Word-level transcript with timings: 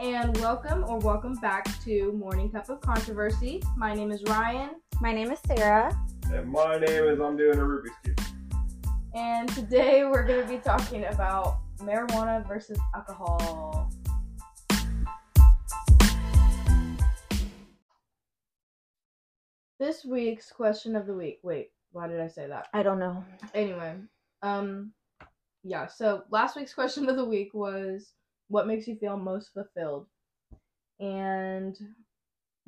and 0.00 0.34
welcome 0.38 0.82
or 0.88 0.98
welcome 1.00 1.34
back 1.42 1.66
to 1.84 2.10
Morning 2.12 2.50
Cup 2.50 2.70
of 2.70 2.80
Controversy. 2.80 3.62
My 3.76 3.92
name 3.92 4.10
is 4.10 4.22
Ryan, 4.22 4.70
My 4.98 5.12
name 5.12 5.30
is 5.30 5.40
Sarah. 5.46 5.94
And 6.32 6.50
my 6.50 6.78
name 6.78 7.04
is 7.04 7.20
I'm 7.20 7.36
doing 7.36 7.58
a 7.58 7.62
Rubik's 7.62 7.90
Cube. 8.02 8.18
and 9.14 9.46
today 9.50 10.06
we're 10.06 10.26
going 10.26 10.40
to 10.40 10.48
be 10.48 10.56
talking 10.56 11.04
about 11.04 11.58
marijuana 11.80 12.48
versus 12.48 12.78
alcohol. 12.94 13.92
This 19.78 20.02
week's 20.06 20.50
question 20.50 20.96
of 20.96 21.06
the 21.06 21.14
week. 21.14 21.40
Wait, 21.42 21.72
why 21.92 22.08
did 22.08 22.20
I 22.20 22.28
say 22.28 22.46
that? 22.46 22.68
I 22.72 22.82
don't 22.82 23.00
know. 23.00 23.22
Anyway, 23.52 23.96
um, 24.40 24.92
yeah. 25.62 25.88
So 25.88 26.22
last 26.30 26.56
week's 26.56 26.72
question 26.72 27.06
of 27.10 27.16
the 27.16 27.24
week 27.26 27.52
was, 27.52 28.14
"What 28.50 28.66
makes 28.66 28.86
you 28.86 28.96
feel 28.96 29.16
most 29.16 29.54
fulfilled?" 29.54 30.08
And 31.00 31.78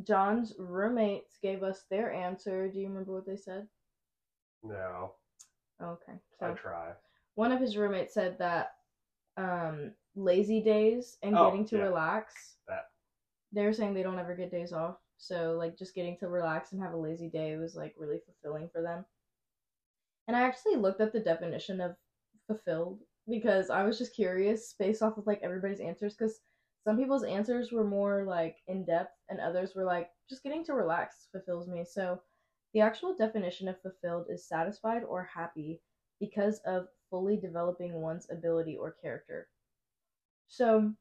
John's 0.03 0.55
roommates 0.59 1.39
gave 1.43 1.63
us 1.63 1.85
their 1.91 2.13
answer. 2.13 2.69
Do 2.69 2.81
you 2.81 2.89
remember 2.89 3.13
what 3.13 3.27
they 3.27 3.37
said? 3.37 3.69
No, 4.63 5.15
Okay, 5.83 6.15
So 6.39 6.47
I 6.47 6.53
try. 6.55 6.93
one 7.35 7.53
of 7.53 7.61
his 7.61 7.77
roommates 7.77 8.15
said 8.15 8.39
that 8.39 8.75
um, 9.37 9.93
lazy 10.15 10.63
days 10.63 11.19
and 11.23 11.37
Oh, 11.37 11.47
getting 11.47 11.65
to 11.67 11.77
yeah. 11.77 11.83
relax. 11.85 12.57
That. 12.69 12.91
They're 13.53 13.73
saying 13.73 13.95
they 13.95 14.03
don't 14.03 14.19
ever 14.19 14.35
get 14.35 14.51
days 14.51 14.73
off, 14.73 14.99
so 15.19 15.57
like 15.59 15.77
just 15.77 15.95
getting 15.95 16.17
to 16.19 16.29
relax 16.29 16.73
and 16.73 16.81
have 16.83 16.95
a 16.95 16.97
lazy 16.97 17.29
day 17.29 17.57
was 17.57 17.75
like 17.75 17.95
really 17.99 18.21
fulfilling 18.25 18.69
for 18.71 18.83
them. 18.83 19.05
And 20.29 20.37
I 20.37 20.43
actually 20.43 20.77
looked 20.77 21.01
up 21.01 21.13
the 21.13 21.21
definition 21.21 21.81
of 21.81 21.97
fulfilled 22.47 23.01
because 23.29 23.71
I 23.71 23.85
was 23.85 23.99
just 23.99 24.15
curious 24.15 24.75
based 24.79 25.03
off 25.03 25.19
of 25.19 25.27
like 25.27 25.41
everybody's 25.43 25.81
answers 25.81 26.15
because 26.15 26.41
some 26.85 26.97
people's 26.99 27.25
answers 27.25 27.71
were 27.71 27.85
more 27.85 28.25
like 28.25 28.57
in 28.67 28.85
depth 28.85 29.15
and 29.29 29.39
others 29.41 29.75
were 29.75 29.85
like 29.85 30.11
just 30.29 30.43
getting 30.43 30.65
to 30.65 30.75
relax 30.75 31.29
fulfills 31.31 31.69
me. 31.69 31.85
So 31.85 32.21
the 32.75 32.81
actual 32.81 33.15
definition 33.15 33.69
of 33.69 33.81
fulfilled 33.81 34.27
is 34.29 34.49
satisfied 34.49 35.03
or 35.05 35.23
happy 35.23 35.81
because 36.21 36.61
of 36.67 36.89
fully 37.11 37.37
developing 37.37 38.01
one's 38.01 38.27
ability 38.31 38.77
or 38.77 38.97
character. 39.03 39.49
So, 40.49 40.93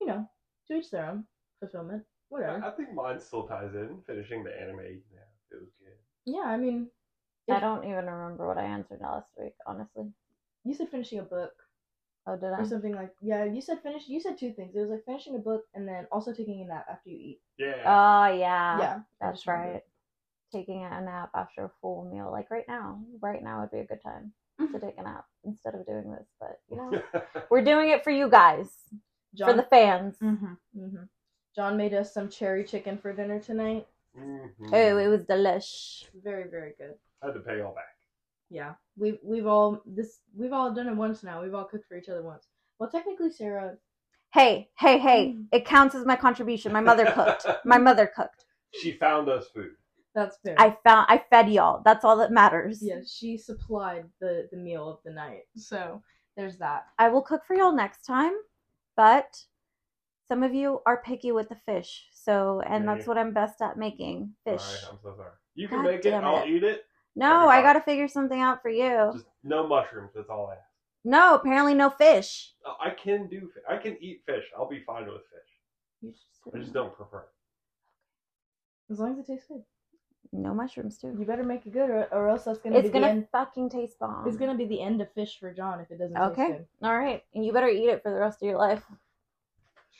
you 0.00 0.06
know, 0.06 0.28
to 0.68 0.74
each 0.74 0.90
their 0.90 1.06
own 1.06 1.24
fulfillment, 1.60 2.02
whatever. 2.28 2.62
I, 2.62 2.68
I 2.68 2.70
think 2.72 2.92
mine 2.92 3.20
still 3.20 3.46
ties 3.46 3.74
in. 3.74 4.02
Finishing 4.06 4.44
the 4.44 4.50
anime, 4.60 4.80
yeah, 4.80 5.28
it 5.50 5.60
was 5.60 5.70
good. 5.78 6.32
yeah, 6.32 6.44
I 6.44 6.56
mean, 6.56 6.88
I 7.50 7.60
don't 7.60 7.84
even 7.84 8.06
remember 8.06 8.46
what 8.46 8.58
I 8.58 8.64
answered 8.64 9.00
last 9.00 9.28
week, 9.38 9.54
honestly. 9.66 10.12
You 10.66 10.74
said 10.74 10.88
finishing 10.90 11.18
a 11.20 11.22
book 11.22 11.52
Oh, 12.28 12.36
did 12.36 12.52
I? 12.52 12.60
or 12.60 12.64
something 12.64 12.94
like 12.94 13.12
yeah. 13.22 13.44
You 13.44 13.60
said 13.60 13.82
finish. 13.82 14.08
You 14.08 14.20
said 14.20 14.36
two 14.36 14.52
things. 14.52 14.74
It 14.74 14.80
was 14.80 14.90
like 14.90 15.04
finishing 15.04 15.36
a 15.36 15.38
book 15.38 15.62
and 15.74 15.86
then 15.86 16.06
also 16.10 16.32
taking 16.32 16.60
a 16.62 16.64
nap 16.66 16.86
after 16.90 17.08
you 17.08 17.16
eat. 17.16 17.40
Yeah. 17.56 17.74
Oh, 17.84 18.26
yeah. 18.34 18.78
yeah, 18.80 19.00
That's 19.20 19.46
right. 19.46 19.82
Taking 20.52 20.82
a 20.84 21.00
nap 21.00 21.30
after 21.36 21.66
a 21.66 21.70
full 21.80 22.10
meal. 22.12 22.28
Like 22.32 22.50
right 22.50 22.64
now. 22.66 23.00
Right 23.20 23.42
now 23.44 23.60
would 23.60 23.70
be 23.70 23.78
a 23.78 23.84
good 23.84 24.02
time 24.02 24.32
to 24.58 24.80
take 24.80 24.98
a 24.98 25.02
nap 25.02 25.24
instead 25.44 25.74
of 25.76 25.86
doing 25.86 26.10
this. 26.10 26.26
But, 26.40 26.58
you 26.68 26.78
know, 26.78 27.00
we're 27.50 27.62
doing 27.64 27.90
it 27.90 28.02
for 28.02 28.10
you 28.10 28.28
guys, 28.28 28.70
John, 29.36 29.50
for 29.50 29.56
the 29.56 29.62
fans. 29.68 30.16
hmm 30.18 30.34
hmm 30.74 30.96
John 31.54 31.76
made 31.76 31.94
us 31.94 32.12
some 32.12 32.28
cherry 32.28 32.64
chicken 32.64 32.98
for 32.98 33.12
dinner 33.12 33.38
tonight. 33.38 33.86
Mhm. 34.18 34.72
Oh, 34.72 34.98
it 34.98 35.08
was 35.08 35.20
delish. 35.22 36.06
Very 36.24 36.50
very 36.50 36.72
good. 36.78 36.94
I 37.22 37.26
had 37.26 37.34
to 37.34 37.40
pay 37.40 37.60
all 37.60 37.72
back. 37.74 37.95
Yeah, 38.50 38.74
we've 38.96 39.18
we've 39.22 39.46
all 39.46 39.82
this 39.86 40.20
we've 40.36 40.52
all 40.52 40.72
done 40.72 40.88
it 40.88 40.94
once 40.96 41.22
now. 41.22 41.42
We've 41.42 41.54
all 41.54 41.64
cooked 41.64 41.86
for 41.88 41.96
each 41.96 42.08
other 42.08 42.22
once. 42.22 42.46
Well, 42.78 42.90
technically, 42.90 43.30
Sarah. 43.30 43.76
Hey, 44.32 44.68
hey, 44.78 44.98
hey. 44.98 45.34
Mm. 45.36 45.46
It 45.52 45.64
counts 45.64 45.94
as 45.94 46.04
my 46.04 46.16
contribution. 46.16 46.72
My 46.72 46.80
mother 46.80 47.06
cooked. 47.06 47.46
My 47.64 47.78
mother 47.78 48.06
cooked. 48.16 48.44
She 48.80 48.92
found 48.92 49.28
us 49.28 49.46
food. 49.54 49.70
That's 50.14 50.36
fair. 50.44 50.54
I 50.58 50.76
found 50.84 51.06
I 51.08 51.22
fed 51.30 51.50
y'all. 51.50 51.82
That's 51.84 52.04
all 52.04 52.16
that 52.18 52.30
matters. 52.30 52.80
Yes, 52.82 53.12
she 53.12 53.36
supplied 53.36 54.04
the 54.20 54.48
the 54.50 54.56
meal 54.58 54.88
of 54.88 54.98
the 55.04 55.10
night. 55.12 55.42
So 55.56 56.02
there's 56.36 56.58
that. 56.58 56.86
I 56.98 57.08
will 57.08 57.22
cook 57.22 57.44
for 57.46 57.56
y'all 57.56 57.72
next 57.72 58.02
time, 58.02 58.32
but 58.96 59.42
some 60.28 60.42
of 60.42 60.54
you 60.54 60.80
are 60.86 61.02
picky 61.02 61.32
with 61.32 61.48
the 61.48 61.56
fish. 61.66 62.06
So, 62.12 62.60
and 62.66 62.84
Yeah, 62.84 62.94
that's 62.94 63.04
yeah. 63.04 63.08
what 63.08 63.18
I'm 63.18 63.32
best 63.32 63.60
at 63.62 63.76
making 63.78 64.34
fish. 64.44 64.60
Sorry, 64.60 64.92
I'm 64.92 64.98
so 65.02 65.14
sorry. 65.16 65.32
You 65.54 65.68
can 65.68 65.78
God 65.78 65.86
make 65.86 66.04
it. 66.04 66.10
damn 66.10 66.24
I'll 66.24 66.42
it. 66.42 66.48
eat 66.48 66.64
it. 66.64 66.84
No, 67.16 67.44
Every 67.44 67.58
I 67.58 67.62
got 67.62 67.72
to 67.72 67.80
figure 67.80 68.08
something 68.08 68.40
out 68.40 68.60
for 68.62 68.68
you. 68.68 69.10
Just 69.14 69.26
no 69.42 69.66
mushrooms. 69.66 70.10
That's 70.14 70.28
all 70.28 70.48
I 70.48 70.54
ask. 70.54 70.62
No, 71.04 71.34
apparently 71.34 71.72
no 71.74 71.88
fish. 71.88 72.52
Uh, 72.64 72.74
I 72.80 72.90
can 72.90 73.26
do. 73.28 73.50
I 73.68 73.76
can 73.78 73.96
eat 74.00 74.22
fish. 74.26 74.44
I'll 74.56 74.68
be 74.68 74.82
fine 74.86 75.06
with 75.06 75.22
fish. 75.22 76.12
I 76.54 76.58
just 76.58 76.72
don't 76.72 76.94
prefer. 76.94 77.20
it. 77.20 78.92
As 78.92 78.98
long 79.00 79.12
as 79.12 79.18
it 79.18 79.26
tastes 79.26 79.46
good. 79.48 79.62
No 80.32 80.52
mushrooms 80.52 80.98
too. 80.98 81.16
You 81.18 81.24
better 81.24 81.44
make 81.44 81.64
it 81.66 81.72
good, 81.72 81.88
or, 81.88 82.04
or 82.12 82.28
else 82.28 82.44
that's 82.44 82.58
gonna 82.58 82.76
It's 82.78 82.88
be 82.88 82.92
gonna 82.92 83.06
the 83.06 83.12
end. 83.12 83.28
fucking 83.32 83.70
taste 83.70 83.98
bomb. 83.98 84.26
It's 84.26 84.36
gonna 84.36 84.56
be 84.56 84.66
the 84.66 84.80
end 84.82 85.00
of 85.00 85.10
fish 85.12 85.38
for 85.38 85.52
John 85.52 85.80
if 85.80 85.90
it 85.90 85.98
doesn't 85.98 86.16
Okay. 86.16 86.48
taste 86.58 86.68
All 86.82 86.96
right, 86.98 87.22
and 87.34 87.44
you 87.44 87.52
better 87.52 87.68
eat 87.68 87.88
it 87.88 88.02
for 88.02 88.12
the 88.12 88.18
rest 88.18 88.42
of 88.42 88.48
your 88.48 88.58
life. 88.58 88.82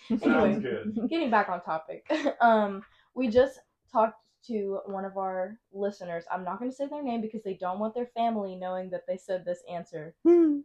Sounds 0.09 0.23
Anyway, 0.23 0.61
good. 0.61 1.09
getting 1.09 1.31
back 1.31 1.49
on 1.49 1.63
topic. 1.63 2.11
um, 2.41 2.85
we 3.15 3.29
just 3.29 3.61
talked 3.93 4.21
to 4.47 4.81
one 4.87 5.05
of 5.05 5.17
our 5.17 5.59
listeners. 5.73 6.25
I'm 6.31 6.45
not 6.45 6.59
gonna 6.59 6.73
say 6.73 6.87
their 6.87 7.03
name 7.03 7.21
because 7.21 7.43
they 7.43 7.55
don't 7.55 7.79
want 7.79 7.95
their 7.95 8.07
family 8.07 8.57
knowing 8.57 8.91
that 8.91 9.07
they 9.07 9.17
said 9.17 9.45
this 9.45 9.63
answer. 9.71 10.15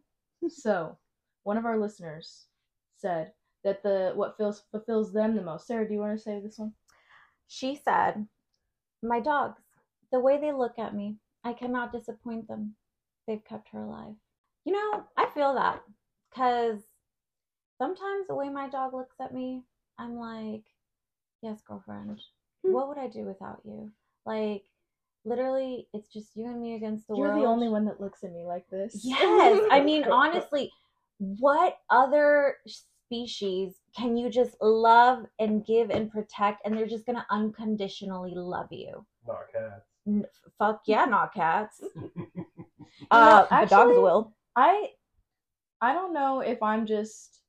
So, 0.49 0.97
one 1.43 1.57
of 1.57 1.65
our 1.65 1.77
listeners 1.77 2.47
said 2.95 3.31
that 3.63 3.83
the 3.83 4.11
what 4.15 4.37
feels 4.37 4.63
fulfills 4.71 5.13
them 5.13 5.35
the 5.35 5.43
most. 5.43 5.67
Sarah, 5.67 5.87
do 5.87 5.93
you 5.93 5.99
want 5.99 6.17
to 6.17 6.23
say 6.23 6.39
this 6.39 6.57
one? 6.57 6.73
She 7.47 7.75
said, 7.75 8.25
My 9.03 9.19
dogs, 9.19 9.61
the 10.11 10.19
way 10.19 10.39
they 10.39 10.51
look 10.51 10.79
at 10.79 10.95
me, 10.95 11.17
I 11.43 11.53
cannot 11.53 11.91
disappoint 11.91 12.47
them. 12.47 12.75
They've 13.27 13.43
kept 13.43 13.69
her 13.69 13.83
alive. 13.83 14.15
You 14.65 14.73
know, 14.73 15.03
I 15.15 15.27
feel 15.27 15.53
that 15.53 15.83
because 16.31 16.81
sometimes 17.77 18.25
the 18.27 18.35
way 18.35 18.49
my 18.49 18.67
dog 18.67 18.95
looks 18.95 19.17
at 19.19 19.31
me, 19.31 19.61
I'm 19.99 20.15
like, 20.15 20.63
Yes, 21.41 21.61
girlfriend. 21.67 22.21
What 22.63 22.87
would 22.87 22.97
I 22.97 23.07
do 23.07 23.23
without 23.25 23.61
you? 23.65 23.91
Like, 24.25 24.63
literally, 25.25 25.87
it's 25.93 26.07
just 26.09 26.35
you 26.35 26.45
and 26.45 26.61
me 26.61 26.75
against 26.75 27.07
the 27.07 27.15
world. 27.15 27.35
You're 27.35 27.41
the 27.45 27.49
only 27.49 27.69
one 27.69 27.85
that 27.85 28.01
looks 28.01 28.23
at 28.23 28.31
me 28.31 28.45
like 28.45 28.67
this. 28.69 29.01
Yes. 29.03 29.61
I 29.71 29.81
mean, 29.85 30.03
honestly, 30.05 30.71
what 31.17 31.77
other 31.89 32.55
species 32.65 33.75
can 33.95 34.15
you 34.17 34.29
just 34.29 34.55
love 34.61 35.25
and 35.39 35.65
give 35.65 35.89
and 35.89 36.11
protect 36.11 36.65
and 36.65 36.75
they're 36.75 36.87
just 36.87 37.05
going 37.05 37.17
to 37.17 37.25
unconditionally 37.29 38.33
love 38.35 38.67
you? 38.71 39.05
Not 39.27 39.51
cats. 39.53 39.85
N- 40.07 40.25
fuck 40.57 40.81
yeah, 40.87 41.05
not 41.05 41.33
cats. 41.33 41.81
know, 41.81 42.11
Uh, 43.11 43.61
the 43.61 43.67
dogs 43.67 43.97
will. 43.97 44.33
I 44.55 44.89
I 45.81 45.93
don't 45.93 46.13
know 46.13 46.39
if 46.41 46.61
I'm 46.61 46.85
just 46.85 47.41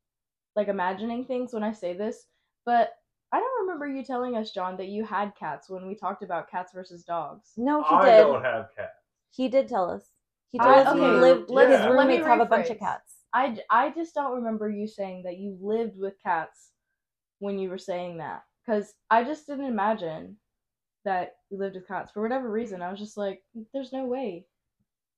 like 0.57 0.69
imagining 0.69 1.25
things 1.25 1.53
when 1.53 1.63
I 1.63 1.73
say 1.73 1.95
this, 1.95 2.27
but 2.65 2.93
I 3.33 3.41
don't 3.41 3.61
remember 3.63 3.87
you 3.89 4.05
telling 4.05 4.37
us, 4.37 4.51
John, 4.53 4.77
that 4.77 4.89
you 4.89 5.05
had 5.05 5.35
cats 5.37 5.71
when 5.71 5.87
we 5.87 5.95
talked 5.95 6.23
about 6.23 6.51
cats 6.51 6.73
versus 6.75 7.03
dogs. 7.05 7.53
No, 7.57 7.83
he 7.83 7.89
did. 7.97 8.05
I 8.05 8.11
did. 8.11 8.23
don't 8.25 8.43
have 8.45 8.69
cats. 8.77 8.93
He 9.31 9.49
did 9.49 9.69
tell 9.69 9.91
us. 9.91 10.11
He 10.51 10.59
I- 10.59 10.81
us 10.83 10.89
okay, 10.89 10.99
he 11.01 11.07
lived. 11.21 11.51
let- 11.51 11.71
his 11.71 11.81
yeah. 11.81 11.89
let 11.89 12.07
me 12.07 12.15
roommates 12.15 12.27
have 12.27 12.41
a 12.41 12.47
bunch 12.47 12.69
of 12.69 12.77
rephrase. 12.77 12.81
cats. 12.81 13.17
I, 13.33 13.55
j- 13.55 13.63
I 13.71 13.91
just 13.91 14.15
don't 14.15 14.35
remember 14.35 14.69
you 14.69 14.87
saying 14.87 15.23
that 15.25 15.39
you 15.39 15.57
lived 15.61 15.99
with 15.99 16.15
cats 16.23 16.73
when 17.39 17.59
you 17.59 17.71
were 17.71 17.79
saying 17.79 18.19
that. 18.19 18.43
Because 18.67 18.93
I 19.11 19.25
just 19.25 19.47
didn't 19.47 19.65
imagine 19.65 20.37
that 21.07 21.37
you 21.51 21.59
lived 21.59 21.75
with 21.77 21.89
cats. 21.89 22.13
For 22.13 22.23
whatever 22.23 22.51
reason, 22.51 22.83
I 22.83 22.91
was 22.91 23.01
just 23.01 23.17
like, 23.17 23.43
there's 23.73 23.93
no 23.93 24.05
way. 24.05 24.47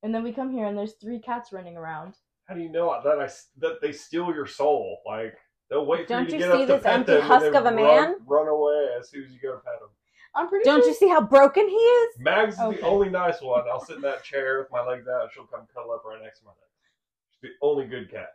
And 0.04 0.14
then 0.14 0.22
we 0.22 0.32
come 0.32 0.52
here 0.52 0.66
and 0.66 0.78
there's 0.78 0.94
three 0.94 1.18
cats 1.18 1.52
running 1.52 1.76
around. 1.76 2.14
How 2.46 2.54
do 2.54 2.60
you 2.60 2.68
know 2.70 2.96
that 3.02 3.18
I 3.18 3.24
s- 3.24 3.50
that 3.58 3.80
they 3.82 3.90
steal 3.92 4.32
your 4.32 4.46
soul? 4.46 4.98
Like 5.04 5.36
they'll 5.70 5.86
wait 5.86 6.06
for 6.06 6.14
Don't 6.14 6.24
you 6.24 6.30
to 6.30 6.36
you 6.36 6.38
get 6.40 6.52
see 6.56 6.62
up 6.62 6.66
to 6.68 6.72
this 6.74 6.82
pet 6.82 6.92
empty 6.94 7.12
them 7.12 7.20
and 7.22 7.28
husk 7.30 7.44
then 7.46 7.54
of 7.56 7.62
a 7.66 7.74
run, 7.74 7.76
man? 7.76 8.16
Run 8.26 8.48
away 8.48 8.88
as 8.98 9.10
soon 9.10 9.24
as 9.24 9.32
you 9.32 9.38
go 9.40 9.52
to 9.52 9.58
pet 9.58 9.80
them. 9.80 9.88
I'm 10.36 10.48
pretty 10.48 10.64
Don't 10.64 10.80
sure. 10.80 10.88
you 10.88 10.94
see 10.94 11.08
how 11.08 11.20
broken 11.20 11.68
he 11.68 11.74
is? 11.76 12.14
Mags 12.18 12.54
is 12.54 12.60
Okay. 12.60 12.76
the 12.80 12.86
only 12.86 13.08
nice 13.08 13.40
one. 13.40 13.62
I'll 13.70 13.80
sit 13.84 13.96
in 13.96 14.02
that 14.02 14.24
chair 14.24 14.58
with 14.58 14.70
my 14.70 14.84
legs 14.84 15.06
out. 15.06 15.22
and 15.22 15.30
She'll 15.32 15.44
come 15.46 15.66
cuddle 15.72 15.92
up 15.92 16.04
right 16.04 16.20
next 16.22 16.40
to 16.40 16.46
my 16.46 16.50
neck. 16.50 16.58
She's 17.30 17.40
the 17.50 17.66
only 17.66 17.86
good 17.86 18.10
cat. 18.10 18.30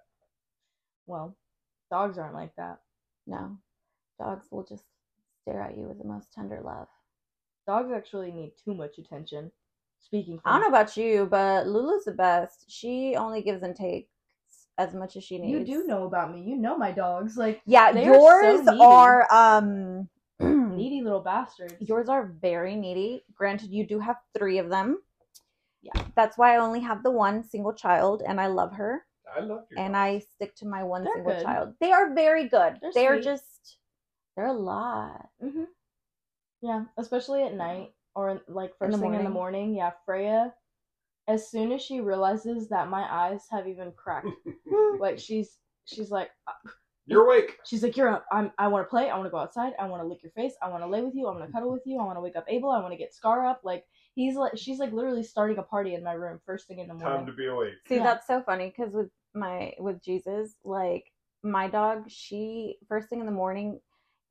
Well, 1.07 1.35
dogs 1.89 2.17
aren't 2.17 2.35
like 2.35 2.55
that. 2.55 2.79
No. 3.27 3.57
Dogs 4.17 4.47
will 4.51 4.63
just 4.63 4.83
stare 5.41 5.61
at 5.61 5.77
you 5.77 5.87
with 5.87 5.97
the 5.97 6.05
most 6.07 6.31
tender 6.33 6.61
love. 6.63 6.87
Dogs 7.67 7.91
actually 7.93 8.31
need 8.31 8.53
too 8.63 8.73
much 8.73 8.97
attention. 8.97 9.51
Speaking 9.99 10.39
I 10.45 10.53
don't 10.53 10.61
know 10.61 10.67
about 10.69 10.95
you, 10.95 11.27
but 11.29 11.67
Lulu's 11.67 12.05
the 12.05 12.13
best. 12.13 12.63
She 12.69 13.15
only 13.17 13.41
gives 13.41 13.61
and 13.63 13.75
takes 13.75 14.09
as 14.79 14.93
much 14.95 15.15
as 15.17 15.23
she 15.23 15.37
needs. 15.37 15.69
you 15.69 15.81
do 15.81 15.87
know 15.87 16.05
about 16.05 16.33
me. 16.33 16.41
You 16.41 16.55
know 16.55 16.77
my 16.77 16.91
dogs. 16.91 17.37
Like 17.37 17.61
Yeah, 17.65 17.91
They 17.91 18.07
are 18.07 18.13
so 18.15 18.15
yours 18.15 18.67
are 18.79 19.27
um 19.31 20.09
needy 20.39 21.01
little 21.01 21.19
bastards. 21.19 21.75
yours 21.81 22.07
are 22.09 22.31
very 22.41 22.75
needy. 22.75 23.23
Granted, 23.35 23.71
you 23.71 23.85
do 23.85 23.99
have 23.99 24.15
three 24.37 24.57
of 24.57 24.69
them. 24.69 24.99
Yeah. 25.83 26.01
That's 26.15 26.37
why 26.37 26.55
I 26.55 26.59
only 26.59 26.79
have 26.79 27.03
the 27.03 27.11
one 27.11 27.43
single 27.43 27.73
child 27.73 28.23
and 28.25 28.39
I 28.39 28.47
love 28.47 28.73
her. 28.73 29.05
I 29.37 29.41
love 29.41 29.65
your 29.69 29.79
and 29.79 29.93
dogs. 29.93 29.97
I 29.97 30.19
stick 30.19 30.55
to 30.55 30.65
my 30.65 30.83
one 30.83 31.03
They're 31.03 31.13
single 31.15 31.33
good. 31.33 31.43
child. 31.43 31.73
They 31.81 31.91
are 31.91 32.13
very 32.15 32.47
good. 32.49 32.77
They're 32.81 32.91
They're, 32.93 33.15
sweet. 33.21 33.23
just 33.23 33.77
they're 34.35 34.47
a 34.47 34.53
lot. 34.53 35.27
hmm 35.41 35.63
Yeah, 36.61 36.85
especially 36.97 37.43
at 37.43 37.53
night 37.53 37.91
or 38.15 38.41
like 38.47 38.71
In 38.71 38.75
first 38.79 38.93
the 38.93 38.97
thing 38.97 39.13
in 39.13 39.23
the 39.23 39.29
morning. 39.29 39.33
morning. 39.33 39.75
Yeah, 39.75 39.91
Freya. 40.05 40.53
As 41.29 41.49
soon 41.49 41.71
as 41.71 41.81
she 41.81 42.01
realizes 42.01 42.67
that 42.69 42.89
my 42.89 43.03
eyes 43.03 43.45
have 43.51 43.67
even 43.67 43.91
cracked, 43.95 44.27
like 44.99 45.19
she's 45.19 45.57
she's 45.85 46.09
like 46.09 46.31
uh, 46.47 46.69
You're 47.05 47.25
awake. 47.25 47.57
she's 47.65 47.83
like 47.83 47.95
you're 47.95 48.09
up. 48.09 48.25
I'm 48.31 48.51
I 48.57 48.67
want 48.67 48.85
to 48.85 48.89
play. 48.89 49.09
I 49.09 49.15
want 49.15 49.27
to 49.27 49.31
go 49.31 49.37
outside. 49.37 49.73
I 49.79 49.85
want 49.85 50.01
to 50.01 50.07
lick 50.07 50.23
your 50.23 50.31
face. 50.31 50.53
I 50.61 50.69
want 50.69 50.83
to 50.83 50.87
lay 50.87 51.01
with 51.01 51.13
you. 51.15 51.27
I 51.27 51.31
want 51.31 51.45
to 51.45 51.51
cuddle 51.51 51.71
with 51.71 51.83
you. 51.85 51.99
I 51.99 52.03
want 52.03 52.17
to 52.17 52.21
wake 52.21 52.35
up 52.35 52.45
Abel. 52.47 52.71
I 52.71 52.81
want 52.81 52.93
to 52.93 52.97
get 52.97 53.13
Scar 53.13 53.45
up. 53.45 53.61
Like 53.63 53.85
he's 54.15 54.35
like 54.35 54.57
she's 54.57 54.79
like 54.79 54.91
literally 54.91 55.23
starting 55.23 55.59
a 55.59 55.63
party 55.63 55.93
in 55.93 56.03
my 56.03 56.13
room 56.13 56.39
first 56.45 56.67
thing 56.67 56.79
in 56.79 56.87
the 56.87 56.95
morning. 56.95 57.17
Time 57.19 57.25
to 57.27 57.33
be 57.33 57.45
awake. 57.45 57.73
See, 57.87 57.97
Yeah. 57.97 58.03
that's 58.03 58.25
so 58.27 58.41
funny 58.41 58.73
because 58.75 58.93
with 58.93 59.09
my 59.35 59.73
with 59.77 60.01
Jesus, 60.01 60.55
like 60.63 61.11
my 61.43 61.67
dog, 61.69 62.09
she 62.09 62.77
first 62.87 63.07
thing 63.07 63.19
in 63.19 63.27
the 63.27 63.31
morning, 63.31 63.79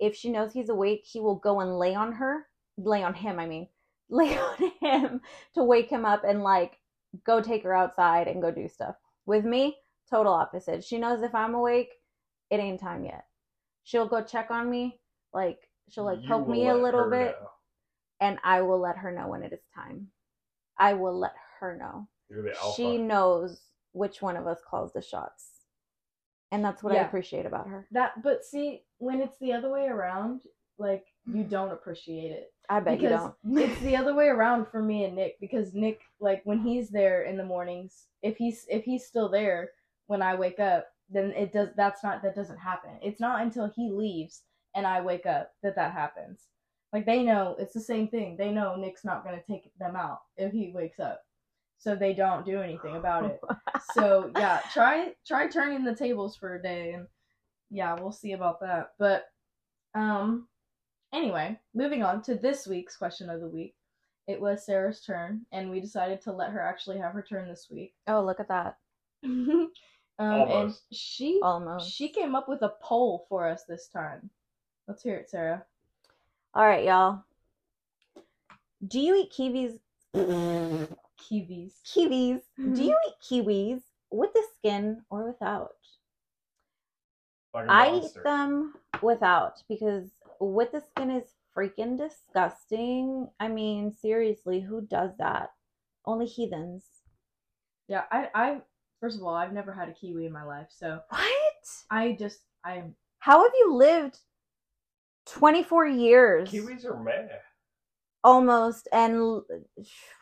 if 0.01 0.17
she 0.17 0.31
knows 0.31 0.53
he's 0.53 0.69
awake, 0.69 1.05
he 1.05 1.21
will 1.21 1.37
go 1.37 1.61
and 1.61 1.79
lay 1.79 1.95
on 1.95 2.13
her, 2.13 2.47
lay 2.77 3.05
on 3.05 3.15
him. 3.15 3.39
I 3.39 3.47
mean, 3.47 3.69
lay 4.11 4.37
on 4.37 4.73
him 4.81 5.21
to 5.55 5.63
wake 5.63 5.91
him 5.91 6.05
up 6.05 6.25
and 6.25 6.43
like 6.43 6.78
go 7.25 7.41
take 7.41 7.63
her 7.63 7.75
outside 7.75 8.29
and 8.29 8.43
go 8.43 8.51
do 8.51 8.69
stuff. 8.69 8.97
With 9.27 9.45
me, 9.45 9.77
total 10.11 10.33
opposite. 10.33 10.85
She 10.85 10.99
knows 10.99 11.23
if 11.23 11.35
I'm 11.35 11.55
awake, 11.55 11.91
it 12.51 12.61
ain't 12.61 12.81
time 12.81 13.05
yet. 13.05 13.25
She'll 13.85 14.09
go 14.09 14.23
check 14.23 14.51
on 14.51 14.71
me, 14.71 15.01
like 15.33 15.69
she'll 15.89 16.05
like 16.05 16.21
You 16.23 16.29
poke 16.29 16.49
me 16.49 16.69
a 16.69 16.75
little 16.75 17.11
bit, 17.11 17.37
know. 17.41 17.51
and 18.21 18.39
I 18.45 18.63
will 18.63 18.81
let 18.81 18.97
her 18.99 19.13
know 19.13 19.29
when 19.29 19.43
it 19.43 19.53
is 19.53 19.61
time. 19.75 20.09
I 20.79 20.95
will 20.95 21.19
let 21.19 21.35
her 21.61 21.77
know 21.77 22.09
You're 22.31 22.43
the 22.43 22.57
alpha. 22.59 22.75
she 22.77 22.99
knows 22.99 23.61
which 23.93 24.23
one 24.23 24.37
of 24.37 24.47
us 24.47 24.61
calls 24.69 24.93
the 24.93 25.03
shots. 25.03 25.51
And 26.51 26.65
that's 26.65 26.83
what 26.83 26.95
I 26.95 27.01
appreciate 27.01 27.45
about 27.45 27.69
her. 27.69 27.87
That 27.91 28.23
but 28.23 28.43
see 28.45 28.85
when 28.99 29.21
it's 29.21 29.39
the 29.39 29.53
other 29.53 29.71
way 29.71 29.87
around, 29.87 30.43
like 30.79 31.05
you 31.33 31.45
don't 31.45 31.73
appreciate 31.73 32.33
it. 32.33 32.53
I 32.71 32.81
bet 32.81 33.01
you 33.01 33.09
don't. 33.09 33.35
it's 33.57 33.81
the 33.81 33.97
other 33.97 34.15
way 34.15 34.27
around 34.27 34.67
for 34.71 34.83
me 34.83 35.05
and 35.05 35.17
Nick 35.17 35.41
because 35.41 35.75
Nick 35.75 36.01
like 36.21 36.43
when 36.45 36.61
he's 36.61 36.91
there 36.91 37.23
in 37.23 37.37
the 37.37 37.45
mornings 37.45 38.07
if 38.23 38.37
he's 38.37 38.67
if 38.69 38.85
he's 38.85 39.07
still 39.07 39.29
there 39.29 39.71
when 40.07 40.23
I 40.23 40.35
wake 40.35 40.59
up 40.59 40.87
then 41.11 41.33
it 41.33 41.53
does 41.53 41.69
that's 41.77 42.03
not 42.03 42.23
that 42.23 42.35
doesn't 42.35 42.59
happen. 42.59 42.91
It's 43.03 43.21
not 43.21 43.43
until 43.43 43.71
he 43.75 43.91
leaves 43.91 44.43
and 44.75 44.87
I 44.87 45.01
wake 45.01 45.27
up 45.27 45.53
that 45.63 45.77
that 45.77 45.93
happens. 45.93 46.49
Like 46.93 47.07
they 47.07 47.23
know 47.23 47.57
it's 47.59 47.75
the 47.75 47.81
same 47.81 48.09
thing. 48.09 48.37
They 48.37 48.51
know 48.51 48.77
Nick's 48.77 49.05
not 49.05 49.25
going 49.25 49.39
to 49.39 49.47
take 49.47 49.71
them 49.79 49.97
out 49.97 50.21
if 50.37 50.53
he 50.53 50.73
wakes 50.75 51.01
up. 51.01 51.23
So 51.79 51.95
they 51.95 52.13
don't 52.13 52.45
do 52.45 52.61
anything 52.61 52.97
about 52.97 53.25
it. 53.25 53.41
So 53.95 54.31
yeah 54.37 54.61
try 54.73 55.15
try 55.27 55.49
turning 55.49 55.83
the 55.83 55.95
tables 55.95 56.37
for 56.37 56.57
a 56.57 56.63
day 56.63 56.93
and 56.93 57.07
yeah 57.71 57.95
we'll 57.99 58.13
see 58.13 58.33
about 58.33 58.61
that. 58.61 58.91
But 58.99 59.25
um 59.95 60.47
anyway 61.13 61.59
moving 61.75 62.03
on 62.03 62.23
to 62.23 62.35
this 62.35 62.67
week's 62.67 62.97
question 62.97 63.31
of 63.31 63.41
the 63.41 63.49
week 63.49 63.75
it 64.27 64.41
was 64.41 64.65
sarah's 64.65 65.01
turn 65.01 65.41
and 65.53 65.71
we 65.71 65.81
decided 65.81 66.21
to 66.21 66.33
let 66.33 66.51
her 66.51 66.61
actually 66.61 66.99
have 66.99 67.13
her 67.13 67.23
turn 67.23 67.49
this 67.49 67.69
week 67.71 67.95
oh, 68.09 68.23
look 68.23 68.41
at 68.41 68.49
that. 68.49 68.77
um 69.25 69.71
and 70.19 70.75
she 70.93 71.41
Almost. 71.43 71.91
she 71.91 72.09
came 72.09 72.35
up 72.35 72.49
with 72.49 72.63
a 72.63 72.75
poll 72.83 73.27
for 73.29 73.49
us 73.49 73.65
this 73.65 73.89
time 73.89 74.29
let's 74.87 75.03
hear 75.03 75.17
it 75.17 75.31
sarah 75.31 75.65
All 76.55 76.67
right, 76.67 76.85
y'all. 76.85 77.23
Do 78.87 78.99
you 79.01 79.15
eat 79.17 79.33
kiwis? 79.33 79.79
kiwis 80.15 81.73
Kiwis. 81.85 82.41
Do 82.57 82.83
you 82.83 82.97
eat 83.07 83.15
kiwis 83.23 83.83
with 84.11 84.33
the 84.33 84.43
skin 84.57 85.03
or 85.11 85.27
without? 85.27 85.77
Like 87.55 87.67
a 87.67 87.73
I 87.73 88.01
eat 88.01 88.13
them 88.25 88.75
without 89.03 89.63
because 89.69 90.09
with 90.41 90.73
the 90.73 90.81
skin 90.81 91.11
is 91.11 91.25
freaking 91.57 91.97
disgusting. 91.99 93.29
I 93.41 93.49
mean, 93.49 93.93
seriously, 93.93 94.61
who 94.61 94.81
does 94.83 95.11
that? 95.19 95.51
Only 96.07 96.27
heathens. 96.27 96.85
yeah 97.89 98.05
i 98.11 98.29
i 98.35 98.61
first 99.01 99.17
of 99.17 99.23
all 99.23 99.35
i've 99.35 99.53
never 99.53 99.73
had 99.73 99.89
a 99.89 99.93
kiwi 99.93 100.25
in 100.27 100.33
my 100.33 100.43
life 100.45 100.67
so 100.71 101.01
What? 101.09 101.65
i 101.91 102.17
just 102.19 102.41
i'm 102.65 102.95
How 103.19 103.43
have 103.43 103.53
you 103.59 103.75
lived 103.75 104.19
24 105.27 105.87
years? 105.87 106.49
Kiwis 106.51 106.85
are 106.87 107.03
meh. 107.03 107.29
almost 108.25 108.89
and 108.93 109.43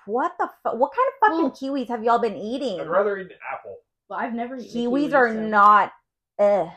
what 0.06 0.32
the 0.38 0.48
fu- 0.62 0.76
what 0.76 0.92
kind 0.92 1.08
of 1.08 1.14
fucking 1.20 1.42
Well- 1.44 1.50
kiwis 1.52 1.88
have 1.88 2.02
y'all 2.04 2.18
been 2.18 2.36
eating 2.36 2.80
I'd 2.80 2.88
rather 2.88 3.18
eat 3.18 3.30
an 3.30 3.38
apple. 3.52 3.76
well, 4.08 4.18
i've 4.18 4.34
never 4.34 4.56
eaten 4.56 4.68
a 4.68 4.88
kiwis 4.90 5.14
are 5.14 5.32
so- 5.32 5.40
not 5.40 5.92
eh 6.38 6.68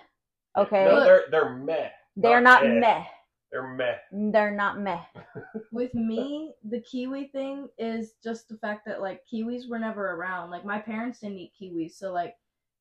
okay 0.57 0.85
No, 0.85 1.03
they're 1.03 1.23
they're 1.31 1.55
meh. 1.55 1.89
they're 2.15 2.41
not 2.41 2.65
eh. 2.65 2.69
meh 2.79 3.03
They're 3.51 3.67
meh. 3.67 3.95
they're 4.11 4.55
not 4.55 4.79
meh 4.79 5.01
with 5.71 5.93
me, 5.95 6.53
the 6.63 6.81
kiwi 6.81 7.27
thing 7.27 7.67
is 7.77 8.13
just 8.23 8.47
the 8.47 8.57
fact 8.57 8.85
that 8.85 9.01
like 9.01 9.21
kiwis 9.31 9.67
were 9.69 9.79
never 9.79 10.11
around. 10.11 10.51
Like 10.51 10.65
my 10.65 10.79
parents 10.79 11.19
didn't 11.19 11.39
eat 11.39 11.53
kiwis, 11.59 11.93
so 11.93 12.11
like 12.11 12.35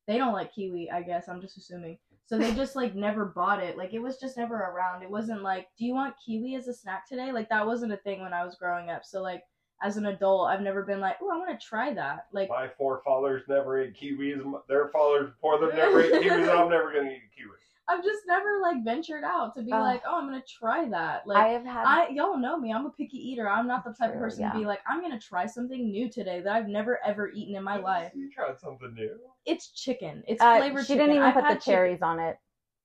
they 0.07 0.19
don't 0.19 0.33
like 0.33 0.55
kiwi. 0.55 0.91
I 0.91 1.03
guess 1.03 1.29
I'm 1.29 1.41
just 1.41 1.57
assuming. 1.57 1.99
So 2.27 2.37
they 2.37 2.53
just 2.53 2.77
like 2.77 2.95
never 2.95 3.25
bought 3.25 3.63
it. 3.63 3.79
Like 3.79 3.95
it 3.95 4.01
was 4.01 4.19
just 4.19 4.37
never 4.37 4.55
around. 4.57 5.03
It 5.03 5.11
wasn't 5.11 5.43
like, 5.43 5.69
do 5.79 5.87
you 5.87 5.95
want 5.95 6.15
kiwi 6.25 6.57
as 6.57 6.69
a 6.69 6.75
snack 6.75 7.09
today? 7.09 7.33
Like 7.33 7.49
that 7.49 7.67
wasn't 7.67 7.93
a 7.93 7.97
thing 7.99 8.21
when 8.21 8.35
I 8.35 8.45
was 8.45 8.57
growing 8.57 8.91
up. 8.91 9.05
So 9.05 9.23
like 9.23 9.45
as 9.83 9.97
an 9.97 10.07
adult, 10.07 10.51
I've 10.51 10.61
never 10.61 10.83
been 10.83 11.01
like, 11.01 11.17
oh, 11.23 11.31
I 11.31 11.39
want 11.39 11.59
to 11.59 11.67
try 11.67 11.95
that. 11.95 12.27
Like 12.33 12.51
My 12.51 12.69
forefathers 12.77 13.45
never 13.49 13.81
ate 13.81 13.95
kiwis. 13.95 14.43
Their 14.69 14.89
fathers 14.89 15.31
before 15.31 15.59
them 15.59 15.75
never 15.75 16.03
ate 16.03 16.13
kiwis. 16.23 16.49
I'm 16.55 16.69
never 16.69 16.93
gonna 16.93 17.11
eat 17.11 17.23
a 17.33 17.37
kiwi. 17.37 17.57
I've 17.91 18.05
just 18.05 18.21
never 18.27 18.59
like 18.61 18.85
ventured 18.85 19.25
out 19.25 19.55
to 19.55 19.63
be 19.63 19.73
Ugh. 19.73 19.81
like, 19.81 20.03
oh, 20.07 20.19
I'm 20.19 20.27
gonna 20.27 20.43
try 20.47 20.89
that. 20.91 21.27
Like 21.27 21.39
i 21.39 21.49
have 21.49 21.65
had 21.65 21.85
I 21.87 22.09
y'all 22.11 22.37
know 22.37 22.59
me. 22.59 22.73
I'm 22.73 22.87
a 22.87 22.91
picky 22.91 23.17
eater. 23.17 23.49
I'm 23.49 23.67
not 23.67 23.85
the 23.85 23.93
type 23.93 24.13
of 24.13 24.19
person 24.19 24.43
yeah. 24.43 24.53
to 24.53 24.59
be 24.59 24.67
like, 24.67 24.81
I'm 24.87 25.01
gonna 25.01 25.19
try 25.19 25.47
something 25.47 25.91
new 25.91 26.11
today 26.11 26.41
that 26.43 26.53
I've 26.53 26.69
never 26.69 26.99
ever 27.05 27.31
eaten 27.33 27.57
in 27.57 27.65
my 27.65 27.79
life. 27.79 28.13
You 28.15 28.31
tried 28.31 28.59
something 28.61 28.93
new. 28.95 29.17
It's 29.47 29.69
chicken. 29.69 30.23
It's 30.29 30.43
uh, 30.43 30.59
flavored 30.59 30.83
she 30.83 30.95
chicken. 30.95 31.07
didn't 31.07 31.17
even 31.17 31.29
I've 31.29 31.35
put 31.35 31.41
the 31.43 31.47
had 31.49 31.61
chicken- 31.61 31.73
cherries 31.73 32.03
on 32.03 32.21
it 32.21 32.39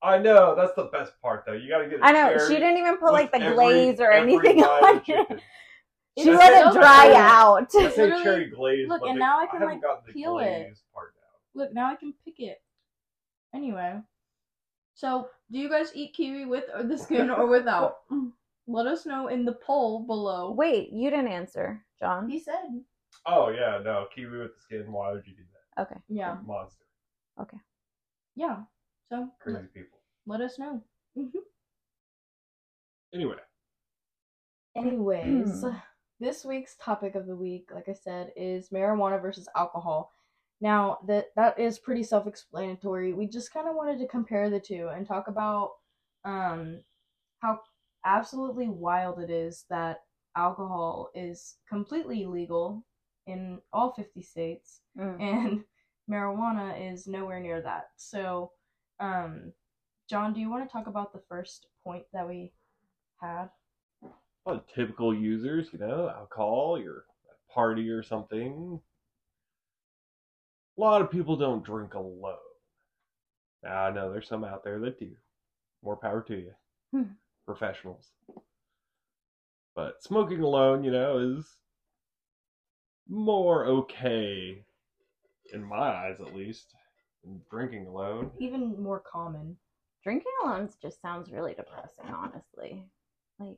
I 0.04 0.18
know 0.18 0.54
that's 0.54 0.74
the 0.76 0.86
best 0.86 1.14
part 1.22 1.46
though. 1.46 1.54
You 1.54 1.70
gotta 1.70 1.88
get. 1.88 2.00
a 2.00 2.06
i 2.06 2.12
know 2.12 2.38
she 2.48 2.56
didn't 2.56 2.78
even 2.78 2.98
put 2.98 3.14
like 3.14 3.32
the 3.32 3.42
every- 3.42 3.56
glaze 3.56 4.00
or 4.02 4.12
anything 4.12 4.62
on 4.62 5.02
it 5.08 5.42
she 6.18 6.30
let 6.30 6.68
it 6.68 6.74
dry 6.74 7.08
good. 7.08 7.16
out 7.16 7.70
I 7.76 7.90
say 7.90 8.10
cherry 8.22 8.50
glaze. 8.50 8.88
look, 8.88 9.02
but 9.02 9.10
and 9.10 9.16
the- 9.18 9.20
now 9.20 9.40
I 9.40 9.48
can, 9.48 9.62
haven't 9.62 9.82
like, 9.82 10.14
peel 10.14 10.40
it. 10.40 10.78
part 10.94 11.14
down. 11.16 11.24
Look, 11.56 11.74
now 11.74 11.90
I 11.90 11.96
can 11.96 12.14
pick 12.26 12.40
it. 12.40 12.62
Anyway, 13.56 13.96
so 14.94 15.28
do 15.52 15.60
you 15.60 15.70
guys 15.70 15.92
eat 15.96 16.14
kiwi 16.14 16.46
with 16.46 16.66
or 16.74 16.84
the 16.84 16.98
skin 16.98 17.30
or 17.30 17.48
without? 17.48 17.98
Let 18.68 18.88
us 18.88 19.06
know 19.06 19.28
in 19.28 19.44
the 19.46 19.54
poll 19.66 20.06
below. 20.06 20.52
wait 20.52 20.90
you 20.92 21.10
didn't 21.10 21.28
answer 21.28 21.84
john 22.00 22.30
He 22.30 22.40
said, 22.40 22.82
Oh 23.26 23.50
yeah, 23.50 23.80
no 23.84 24.06
kiwi 24.14 24.40
with 24.40 24.56
the 24.56 24.62
skin. 24.62 24.92
Why 24.92 25.12
would 25.12 25.26
you 25.28 25.34
do 25.36 25.44
that? 25.54 25.82
okay 25.84 26.00
yeah, 26.10 26.38
Monster. 26.46 26.86
Okay. 27.42 27.58
Yeah. 28.36 28.58
So 29.10 29.28
Crazy 29.40 29.58
let, 29.58 29.74
people. 29.74 30.00
let 30.26 30.42
us 30.42 30.58
know. 30.60 30.82
Anyway, 33.14 33.36
Anyways, 34.76 35.62
Hmm. 35.62 35.70
this 36.20 36.44
week's 36.46 36.76
topic 36.82 37.14
of 37.16 37.28
the 37.28 37.36
week, 37.36 37.70
like 37.74 37.88
I 37.90 37.94
said, 37.94 38.32
is 38.36 38.70
marijuana 38.70 39.22
versus 39.22 39.48
alcohol. 39.56 40.12
Now 40.64 41.00
that 41.08 41.26
that 41.36 41.60
is 41.60 41.78
pretty 41.78 42.04
self-explanatory. 42.04 43.12
We 43.14 43.28
just 43.28 43.52
kind 43.54 43.68
of 43.68 43.76
wanted 43.76 44.00
to 44.00 44.08
compare 44.08 44.50
the 44.50 44.62
two 44.62 44.88
and 44.96 45.06
talk 45.06 45.28
about 45.28 45.72
um 46.24 46.82
how 47.40 47.60
absolutely 48.06 48.70
wild 48.70 49.20
it 49.20 49.30
is 49.30 49.66
that 49.70 49.98
alcohol 50.38 51.10
is 51.14 51.58
completely 51.68 52.26
legal 52.26 52.86
in 53.28 53.60
all 53.74 53.92
50 53.94 54.22
states 54.22 54.82
Mm. 54.98 55.22
and 55.22 55.64
marijuana 56.10 56.94
is 56.94 57.08
nowhere 57.08 57.42
near 57.42 57.62
that. 57.62 57.90
So, 57.98 58.52
um 59.02 59.52
John, 60.10 60.34
do 60.34 60.40
you 60.40 60.50
want 60.50 60.68
to 60.68 60.72
talk 60.72 60.88
about 60.88 61.12
the 61.12 61.24
first 61.28 61.68
point 61.84 62.06
that 62.14 62.26
we 62.28 62.54
had? 63.22 63.50
well, 64.46 64.64
typical 64.74 65.14
users, 65.14 65.68
you 65.74 65.80
know, 65.80 66.10
alcohol. 66.10 66.80
You're 66.80 67.06
at 67.30 67.36
a 67.50 67.54
party 67.54 67.90
or 67.90 68.02
something. 68.04 68.80
A 70.78 70.82
lot 70.82 71.02
of 71.02 71.12
people 71.12 71.36
don't 71.38 71.64
drink 71.64 71.94
alone. 71.94 72.38
Now 73.64 73.86
I 73.86 73.92
know 73.92 74.12
there's 74.12 74.28
some 74.28 74.44
out 74.44 74.64
there 74.64 74.80
that 74.80 75.00
do. 75.00 75.16
More 75.84 75.98
power 75.98 76.22
to 76.22 76.36
you, 76.36 76.54
Hmm. 76.92 77.14
professionals. 77.46 78.12
But 79.76 80.02
smoking 80.04 80.42
alone, 80.42 80.84
you 80.84 80.92
know, 80.92 81.18
is 81.18 81.60
more 83.08 83.66
okay, 83.66 84.64
in 85.54 85.64
my 85.64 85.78
eyes 85.78 86.22
at 86.22 86.34
least, 86.34 86.74
than 87.24 87.42
drinking 87.50 87.88
alone. 87.88 88.32
even 88.40 88.82
more 88.82 89.00
common. 89.02 89.58
Drinking 90.04 90.32
alone 90.44 90.70
just 90.82 91.02
sounds 91.02 91.32
really 91.32 91.54
depressing, 91.54 92.06
honestly. 92.06 92.90
Like, 93.40 93.58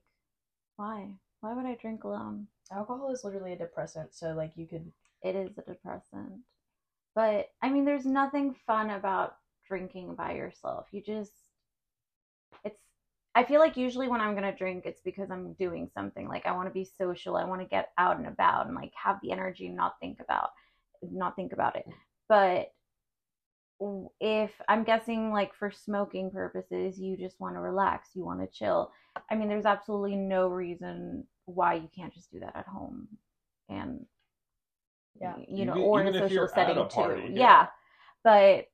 why? 0.78 1.14
Why 1.42 1.54
would 1.54 1.66
I 1.66 1.76
drink 1.76 2.04
alone? 2.04 2.48
Alcohol 2.72 3.12
is 3.12 3.24
literally 3.24 3.54
a 3.54 3.58
depressant, 3.58 4.14
so 4.14 4.34
like 4.34 4.56
you 4.56 4.68
could 4.68 4.92
It 5.22 5.36
is 5.36 5.58
a 5.58 5.62
depressant. 5.62 6.42
But 7.16 7.48
I 7.62 7.70
mean, 7.70 7.86
there's 7.86 8.06
nothing 8.06 8.56
fun 8.68 8.90
about 8.90 9.36
drinking 9.68 10.16
by 10.16 10.34
yourself. 10.34 10.88
You 10.92 11.02
just, 11.02 11.32
it's, 12.64 12.80
I 13.34 13.44
feel 13.44 13.60
like 13.60 13.78
usually 13.78 14.08
when 14.08 14.22
I'm 14.22 14.36
going 14.36 14.52
to 14.52 14.58
drink, 14.58 14.84
it's 14.86 15.02
because 15.02 15.32
I'm 15.32 15.54
doing 15.54 15.90
something. 15.94 16.28
Like 16.28 16.46
I 16.46 16.52
want 16.52 16.68
to 16.68 16.74
be 16.74 16.90
social. 16.98 17.38
I 17.38 17.46
want 17.46 17.62
to 17.62 17.68
get 17.68 17.90
out 17.98 18.18
and 18.18 18.28
about 18.28 18.68
and 18.68 18.76
like 18.76 18.92
have 19.02 19.18
the 19.24 19.32
energy 19.32 19.68
and 19.68 19.76
not 19.76 19.96
think 20.00 20.20
about, 20.20 20.50
not 21.02 21.36
think 21.36 21.54
about 21.54 21.76
it. 21.76 21.86
But 22.28 22.72
if 24.20 24.52
I'm 24.68 24.84
guessing 24.84 25.32
like 25.32 25.54
for 25.54 25.72
smoking 25.72 26.32
purposes, 26.32 27.00
you 27.00 27.18
just 27.18 27.40
want 27.40 27.56
to 27.56 27.60
relax, 27.60 28.10
you 28.14 28.26
want 28.26 28.40
to 28.40 28.48
chill. 28.48 28.92
I 29.30 29.36
mean, 29.36 29.50
there's 29.50 29.66
absolutely 29.66 30.16
no 30.16 30.48
reason 30.48 31.26
why 31.46 31.76
you 31.76 31.90
can't 31.96 32.14
just 32.14 32.32
do 32.32 32.40
that 32.40 32.56
at 32.56 32.68
home. 32.68 33.08
And 33.70 34.06
Yeah. 35.20 35.36
you 35.48 35.66
know, 35.66 35.74
Even- 35.74 35.84
or 35.84 36.02
in 36.02 36.08
a 36.16 36.20
social 36.30 36.48
setting 36.48 36.78
a 36.78 36.86
party, 36.86 37.28
too. 37.28 37.34
yeah. 37.34 37.40
Yeah. 37.40 37.68
But 38.24 38.66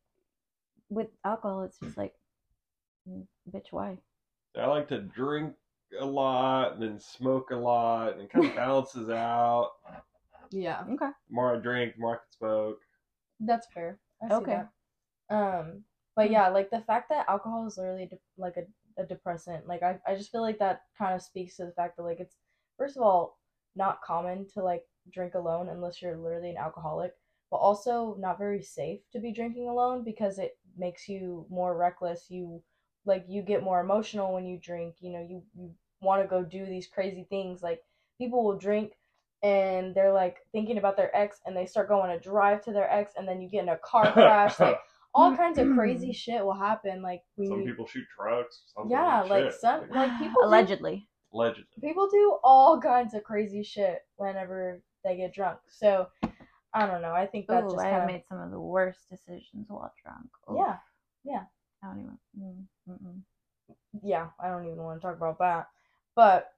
with 0.90 1.10
alcohol, 1.24 1.64
it's 1.64 1.80
just 1.80 1.98
like, 1.98 2.14
mm, 3.08 3.26
bitch, 3.50 3.68
why? 3.72 3.98
I 4.58 4.66
like 4.66 4.88
to 4.90 5.00
drink 5.02 5.56
a 6.00 6.06
lot 6.06 6.74
and 6.74 6.82
then 6.82 7.00
smoke 7.00 7.52
a 7.52 7.56
lot 7.56 8.14
and 8.14 8.22
it 8.24 8.30
kind 8.32 8.46
of 8.46 8.56
balances 8.56 9.10
out. 9.10 9.72
Yeah, 10.52 10.82
Okay. 10.84 10.98
The 11.08 11.14
more 11.34 11.56
I 11.56 11.60
drink, 11.60 11.94
more 11.98 12.16
I 12.16 12.18
can 12.18 12.32
smoke. 12.38 12.80
that's 13.40 13.68
fair. 13.74 14.00
I 14.22 14.28
see 14.30 14.34
Okay. 14.36 14.62
that. 15.30 15.36
Um, 15.36 15.84
but 16.16 16.30
yeah, 16.30 16.50
like 16.50 16.70
the 16.70 16.82
fact 16.82 17.10
that 17.10 17.26
alcohol 17.30 17.66
is 17.68 17.78
literally 17.78 18.06
de- 18.08 18.20
like 18.38 18.58
a, 18.58 19.02
a 19.02 19.06
depressant, 19.06 19.66
like 19.68 19.82
I, 19.82 19.98
I 20.06 20.16
just 20.16 20.30
feel 20.32 20.42
like 20.42 20.60
that 20.60 20.82
kind 20.98 21.16
of 21.16 21.22
speaks 21.22 21.56
to 21.58 21.66
the 21.66 21.72
fact 21.72 21.96
that 21.98 22.04
like 22.04 22.20
it's 22.20 22.36
first 22.78 22.98
of 22.98 23.04
all 23.04 23.40
not 23.78 24.02
common 24.02 24.46
to 24.54 24.62
like 24.62 24.84
drink 25.14 25.36
alone 25.36 25.70
unless 25.70 26.02
you're 26.02 26.18
literally 26.18 26.52
an 26.52 26.58
alcoholic, 26.58 27.14
but 27.50 27.58
also 27.58 28.16
not 28.20 28.38
very 28.38 28.62
safe 28.62 29.02
to 29.12 29.20
be 29.20 29.32
drinking 29.34 29.68
alone 29.68 30.04
because 30.04 30.40
it 30.40 30.58
makes 30.78 31.08
you 31.08 31.46
more 31.50 31.78
reckless. 31.78 32.26
You 32.30 32.62
like 33.06 33.26
you 33.28 33.42
get 33.42 33.64
more 33.64 33.82
emotional 33.82 34.34
when 34.34 34.46
you 34.46 34.60
drink. 34.60 34.96
You 35.00 35.12
know, 35.14 35.26
you 35.28 35.44
you 35.56 35.72
want 36.02 36.22
to 36.22 36.28
go 36.28 36.44
do 36.44 36.66
these 36.66 36.88
crazy 36.88 37.26
things. 37.30 37.62
Like 37.62 37.82
people 38.18 38.44
will 38.44 38.58
drink 38.58 38.94
and 39.44 39.96
they're 39.96 40.14
like 40.14 40.38
thinking 40.52 40.78
about 40.78 40.98
their 40.98 41.16
ex 41.16 41.40
and 41.46 41.56
they 41.56 41.66
start 41.66 41.88
going 41.88 42.12
to 42.12 42.20
drive 42.20 42.64
to 42.64 42.72
their 42.72 42.90
ex 42.92 43.14
and 43.18 43.28
then 43.28 43.42
you 43.42 43.50
get 43.50 43.64
in 43.64 43.70
a 43.70 43.78
car 43.78 44.12
crash 44.14 44.60
like 44.60 44.78
all 45.14 45.32
mm. 45.32 45.38
kinds 45.38 45.58
of 45.58 45.68
crazy 45.74 46.14
shit 46.14 46.44
will 46.44 46.54
happen 46.54 47.02
like 47.02 47.22
when 47.36 47.50
Some 47.50 47.64
people 47.64 47.88
shoot 47.88 48.06
trucks. 48.16 48.64
Yeah 48.88 49.24
people 49.24 49.38
like 49.38 49.46
shit. 49.46 49.60
some 49.60 49.90
like 49.90 50.18
people 50.20 50.42
do, 50.42 50.48
Allegedly. 50.48 51.08
Allegedly. 51.34 51.82
people 51.82 52.08
do 52.10 52.38
all 52.44 52.80
kinds 52.80 53.14
of 53.14 53.24
crazy 53.24 53.64
shit 53.64 54.00
whenever 54.18 54.82
they 55.04 55.18
get 55.18 55.34
drunk 55.34 55.60
so 55.70 56.08
i 56.74 56.86
don't 56.86 57.02
know 57.02 57.14
i 57.14 57.26
think 57.26 57.48
that 57.48 57.64
Ooh, 57.64 57.72
just 57.72 57.84
have 57.84 57.92
kind 57.92 58.04
of 58.04 58.08
made 58.08 58.24
some 58.28 58.40
of 58.40 58.52
the 58.52 58.60
worst 58.60 59.10
decisions 59.10 59.66
while 59.68 59.94
drunk. 60.04 60.28
Oof. 60.50 60.58
yeah 60.58 60.78
yeah 61.24 61.44
I 61.84 61.88
don't 61.88 62.00
even. 62.00 62.18
Mm, 62.40 62.66
mm-mm. 62.90 63.76
yeah 64.04 64.28
i 64.40 64.48
don't 64.48 64.66
even 64.66 64.78
want 64.78 65.02
to 65.02 65.08
talk 65.08 65.18
about 65.18 65.40
that 65.40 65.68
but 66.16 66.54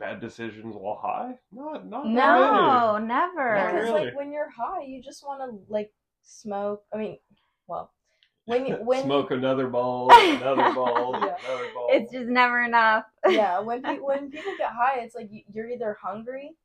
bad 0.00 0.20
decisions 0.20 0.74
while 0.76 0.96
high? 1.00 1.38
Not 1.52 1.86
not 1.86 2.04
that 2.04 2.10
No, 2.10 2.94
many. 2.94 3.06
never. 3.06 3.54
Not 3.54 3.72
because 3.72 3.88
really. 3.88 4.04
like 4.06 4.16
when 4.16 4.32
you're 4.32 4.50
high 4.50 4.82
you 4.84 5.00
just 5.02 5.24
want 5.24 5.40
to 5.40 5.72
like 5.72 5.92
smoke 6.22 6.82
i 6.92 6.96
mean 6.96 7.18
well 7.68 7.92
when 8.46 8.66
you 8.66 8.74
when 8.82 9.04
Smoke 9.04 9.30
another 9.30 9.68
bowl, 9.68 10.10
another 10.12 10.72
bowl, 10.74 11.12
Yeah. 11.22 11.36
another 11.44 11.68
bowl. 11.74 11.86
It's 11.90 12.12
just 12.12 12.28
never 12.28 12.62
enough. 12.62 13.04
yeah 13.28 13.60
when 13.60 13.82
pe- 13.84 13.98
when 13.98 14.30
people 14.30 14.52
get 14.58 14.70
high 14.70 15.00
it's 15.00 15.14
like 15.14 15.28
you're 15.52 15.68
either 15.70 15.96
hungry 16.02 16.56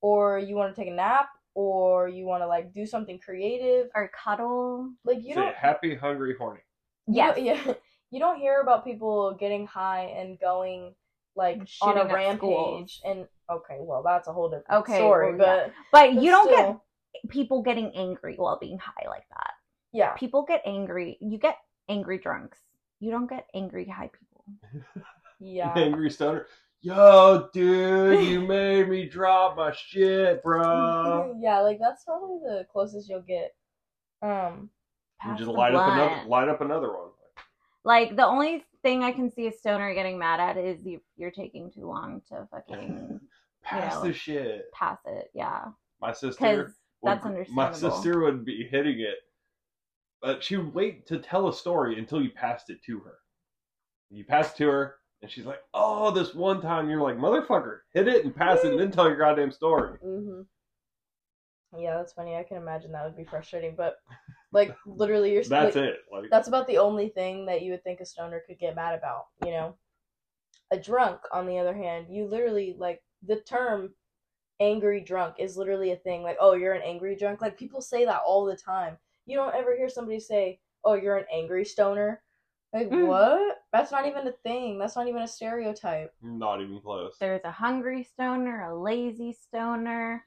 or 0.00 0.38
you 0.38 0.56
want 0.56 0.74
to 0.74 0.80
take 0.80 0.90
a 0.90 0.94
nap 0.94 1.28
or 1.54 2.08
you 2.08 2.24
want 2.26 2.42
to 2.42 2.46
like 2.46 2.72
do 2.72 2.86
something 2.86 3.18
creative 3.18 3.88
or 3.94 4.10
cuddle. 4.24 4.90
like 5.04 5.18
you 5.22 5.34
Say 5.34 5.40
don't 5.40 5.54
happy, 5.54 5.94
hungry, 5.94 6.34
horny. 6.38 6.60
you 7.06 7.14
Yes. 7.16 7.36
don't- 7.36 7.44
yeah 7.66 7.74
you 8.12 8.18
don't 8.18 8.38
hear 8.40 8.60
about 8.60 8.84
people 8.84 9.36
getting 9.38 9.66
high 9.66 10.06
and 10.18 10.38
going 10.40 10.94
like 11.36 11.58
on 11.58 11.66
Shooting 11.66 12.10
a 12.10 12.14
rampage 12.14 13.00
and 13.04 13.26
okay 13.50 13.78
well 13.80 14.02
that's 14.04 14.26
a 14.28 14.32
whole 14.32 14.48
different 14.50 14.80
Okay, 14.82 14.96
story 14.96 15.36
well, 15.36 15.38
yeah. 15.38 15.64
but, 15.66 15.72
But 15.92 16.14
but 16.14 16.22
you 16.22 16.30
don't 16.32 16.48
still, 16.48 16.82
get 17.22 17.30
people 17.30 17.62
getting 17.62 17.92
angry 17.94 18.34
while 18.36 18.58
being 18.58 18.78
high 18.78 19.08
like 19.08 19.28
that. 19.30 19.52
yeah 19.92 20.14
People 20.14 20.44
get 20.44 20.62
angry. 20.66 21.18
You 21.20 21.38
get 21.38 21.56
angry 21.88 22.18
drunks. 22.18 22.58
You 23.00 23.10
don't 23.12 23.28
get 23.28 23.46
angry 23.54 23.86
high 23.88 24.10
people. 24.18 24.44
yeah 25.40 25.72
Angry 25.76 26.10
stoner. 26.10 26.46
Yo, 26.82 27.48
dude, 27.52 28.24
you 28.26 28.40
made 28.46 28.88
me 28.88 29.06
drop 29.06 29.56
my 29.56 29.70
shit, 29.72 30.42
bro. 30.42 31.36
yeah 31.42 31.60
like 31.60 31.78
that's 31.78 32.04
probably 32.04 32.38
the 32.42 32.66
closest 32.72 33.08
you'll 33.08 33.20
get 33.20 33.54
um 34.22 34.70
You 35.26 35.36
just 35.36 35.48
light 35.48 35.74
up 35.74 35.86
another 35.88 36.28
light 36.28 36.48
up 36.48 36.60
another 36.60 36.88
one. 36.90 37.08
Like 37.84 38.16
the 38.16 38.26
only 38.26 38.64
thing 38.82 39.02
I 39.02 39.12
can 39.12 39.30
see 39.30 39.46
a 39.46 39.52
stoner 39.52 39.92
getting 39.94 40.18
mad 40.18 40.40
at 40.40 40.56
is 40.56 40.84
you, 40.84 41.00
you're 41.16 41.30
taking 41.30 41.70
too 41.70 41.86
long 41.86 42.22
to 42.28 42.46
fucking 42.50 43.20
Pass 43.62 43.96
know, 43.96 44.08
the 44.08 44.12
shit. 44.14 44.70
pass 44.72 44.98
it. 45.06 45.30
Yeah, 45.34 45.66
My 46.00 46.12
sister 46.12 46.56
would- 46.56 46.72
that's 47.02 47.24
understandable. 47.24 47.54
My 47.54 47.72
sister 47.72 48.20
would 48.20 48.44
be 48.44 48.66
hitting 48.70 49.00
it, 49.00 49.18
but 50.22 50.42
she 50.42 50.56
would 50.58 50.74
wait 50.74 51.06
to 51.08 51.18
tell 51.18 51.48
a 51.48 51.52
story 51.54 51.98
until 51.98 52.22
you 52.22 52.30
passed 52.30 52.68
it 52.70 52.82
to 52.84 53.00
her. 53.00 53.18
You 54.10 54.24
pass 54.24 54.52
it 54.52 54.56
to 54.58 54.68
her, 54.68 54.94
and 55.22 55.30
she's 55.30 55.46
like, 55.46 55.60
"Oh, 55.74 56.10
this 56.10 56.34
one 56.34 56.60
time." 56.60 56.88
You're 56.88 57.00
like, 57.02 57.16
"Motherfucker, 57.16 57.80
hit 57.92 58.08
it 58.08 58.24
and 58.24 58.34
pass 58.34 58.64
it, 58.64 58.72
and 58.72 58.80
then 58.80 58.90
tell 58.90 59.08
your 59.08 59.18
goddamn 59.18 59.52
story." 59.52 59.98
hmm 60.02 60.42
yeah 61.78 61.96
that's 61.96 62.12
funny 62.12 62.34
i 62.34 62.42
can 62.42 62.56
imagine 62.56 62.90
that 62.90 63.04
would 63.04 63.16
be 63.16 63.22
frustrating 63.22 63.76
but 63.76 63.98
like 64.52 64.76
literally 64.86 65.32
you're 65.32 65.44
That's 65.44 65.76
like, 65.76 65.84
it. 65.84 65.98
Like, 66.10 66.30
that's 66.30 66.48
about 66.48 66.66
the 66.66 66.78
only 66.78 67.08
thing 67.08 67.46
that 67.46 67.62
you 67.62 67.72
would 67.72 67.84
think 67.84 68.00
a 68.00 68.06
stoner 68.06 68.42
could 68.46 68.58
get 68.58 68.74
mad 68.74 68.94
about, 68.94 69.26
you 69.44 69.50
know? 69.50 69.76
A 70.72 70.78
drunk, 70.78 71.20
on 71.32 71.46
the 71.46 71.58
other 71.58 71.74
hand, 71.74 72.06
you 72.10 72.26
literally, 72.26 72.74
like, 72.78 73.02
the 73.26 73.40
term 73.40 73.94
angry 74.60 75.00
drunk 75.00 75.36
is 75.38 75.56
literally 75.56 75.92
a 75.92 75.96
thing. 75.96 76.22
Like, 76.22 76.36
oh, 76.40 76.54
you're 76.54 76.74
an 76.74 76.82
angry 76.82 77.16
drunk. 77.16 77.40
Like, 77.40 77.58
people 77.58 77.80
say 77.80 78.04
that 78.04 78.22
all 78.26 78.44
the 78.44 78.56
time. 78.56 78.96
You 79.26 79.36
don't 79.36 79.54
ever 79.54 79.76
hear 79.76 79.88
somebody 79.88 80.20
say, 80.20 80.60
oh, 80.84 80.94
you're 80.94 81.16
an 81.16 81.26
angry 81.32 81.64
stoner. 81.64 82.22
Like, 82.72 82.88
Mm. 82.88 83.06
what? 83.08 83.62
That's 83.72 83.90
not 83.90 84.06
even 84.06 84.26
a 84.28 84.32
thing. 84.32 84.78
That's 84.78 84.94
not 84.96 85.08
even 85.08 85.22
a 85.22 85.28
stereotype. 85.28 86.14
not 86.22 86.60
even 86.60 86.80
close. 86.80 87.16
There's 87.18 87.44
a 87.44 87.50
hungry 87.50 88.02
stoner, 88.04 88.70
a 88.70 88.74
lazy 88.78 89.32
stoner, 89.32 90.24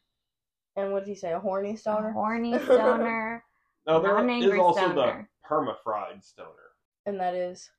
And 0.76 0.92
what 0.92 1.02
did 1.06 1.10
he 1.10 1.16
say? 1.16 1.32
A 1.34 1.40
horny 1.40 1.74
a 1.74 1.78
stoner? 1.78 2.12
horny 2.12 2.58
stoner. 2.64 3.46
No, 3.86 4.02
there 4.02 4.14
Not 4.14 4.24
an 4.24 4.30
is 4.44 4.60
also 4.60 4.80
stoner. 4.92 5.30
the 5.44 5.48
perma-fried 5.48 6.24
stoner. 6.24 6.72
and 7.06 7.20
that 7.20 7.36
is. 7.36 7.70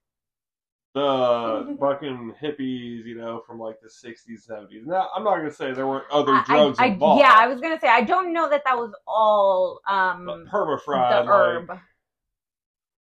The 0.95 1.77
fucking 1.81 2.35
hippies, 2.41 3.05
you 3.05 3.17
know, 3.17 3.43
from 3.47 3.59
like 3.59 3.81
the 3.81 3.89
60s, 3.89 4.47
70s. 4.49 4.87
Now, 4.87 5.09
I'm 5.15 5.25
not 5.25 5.39
going 5.39 5.49
to 5.49 5.55
say 5.55 5.73
there 5.73 5.89
weren't 5.89 6.09
other 6.11 6.33
I- 6.33 6.45
drugs 6.47 6.79
I, 6.79 6.85
I- 6.85 6.87
involved. 6.89 7.21
yeah, 7.21 7.35
I 7.37 7.49
was 7.49 7.61
gonna 7.61 7.81
say 7.81 7.89
I 7.89 8.03
don't 8.03 8.33
know 8.33 8.49
that 8.49 8.63
that 8.65 8.77
was 8.79 8.95
all 9.07 9.81
um 9.89 10.27
But 10.27 10.45
the 10.45 10.51
perma-fried, 10.51 11.27
herb. 11.27 11.69
like, 11.69 11.79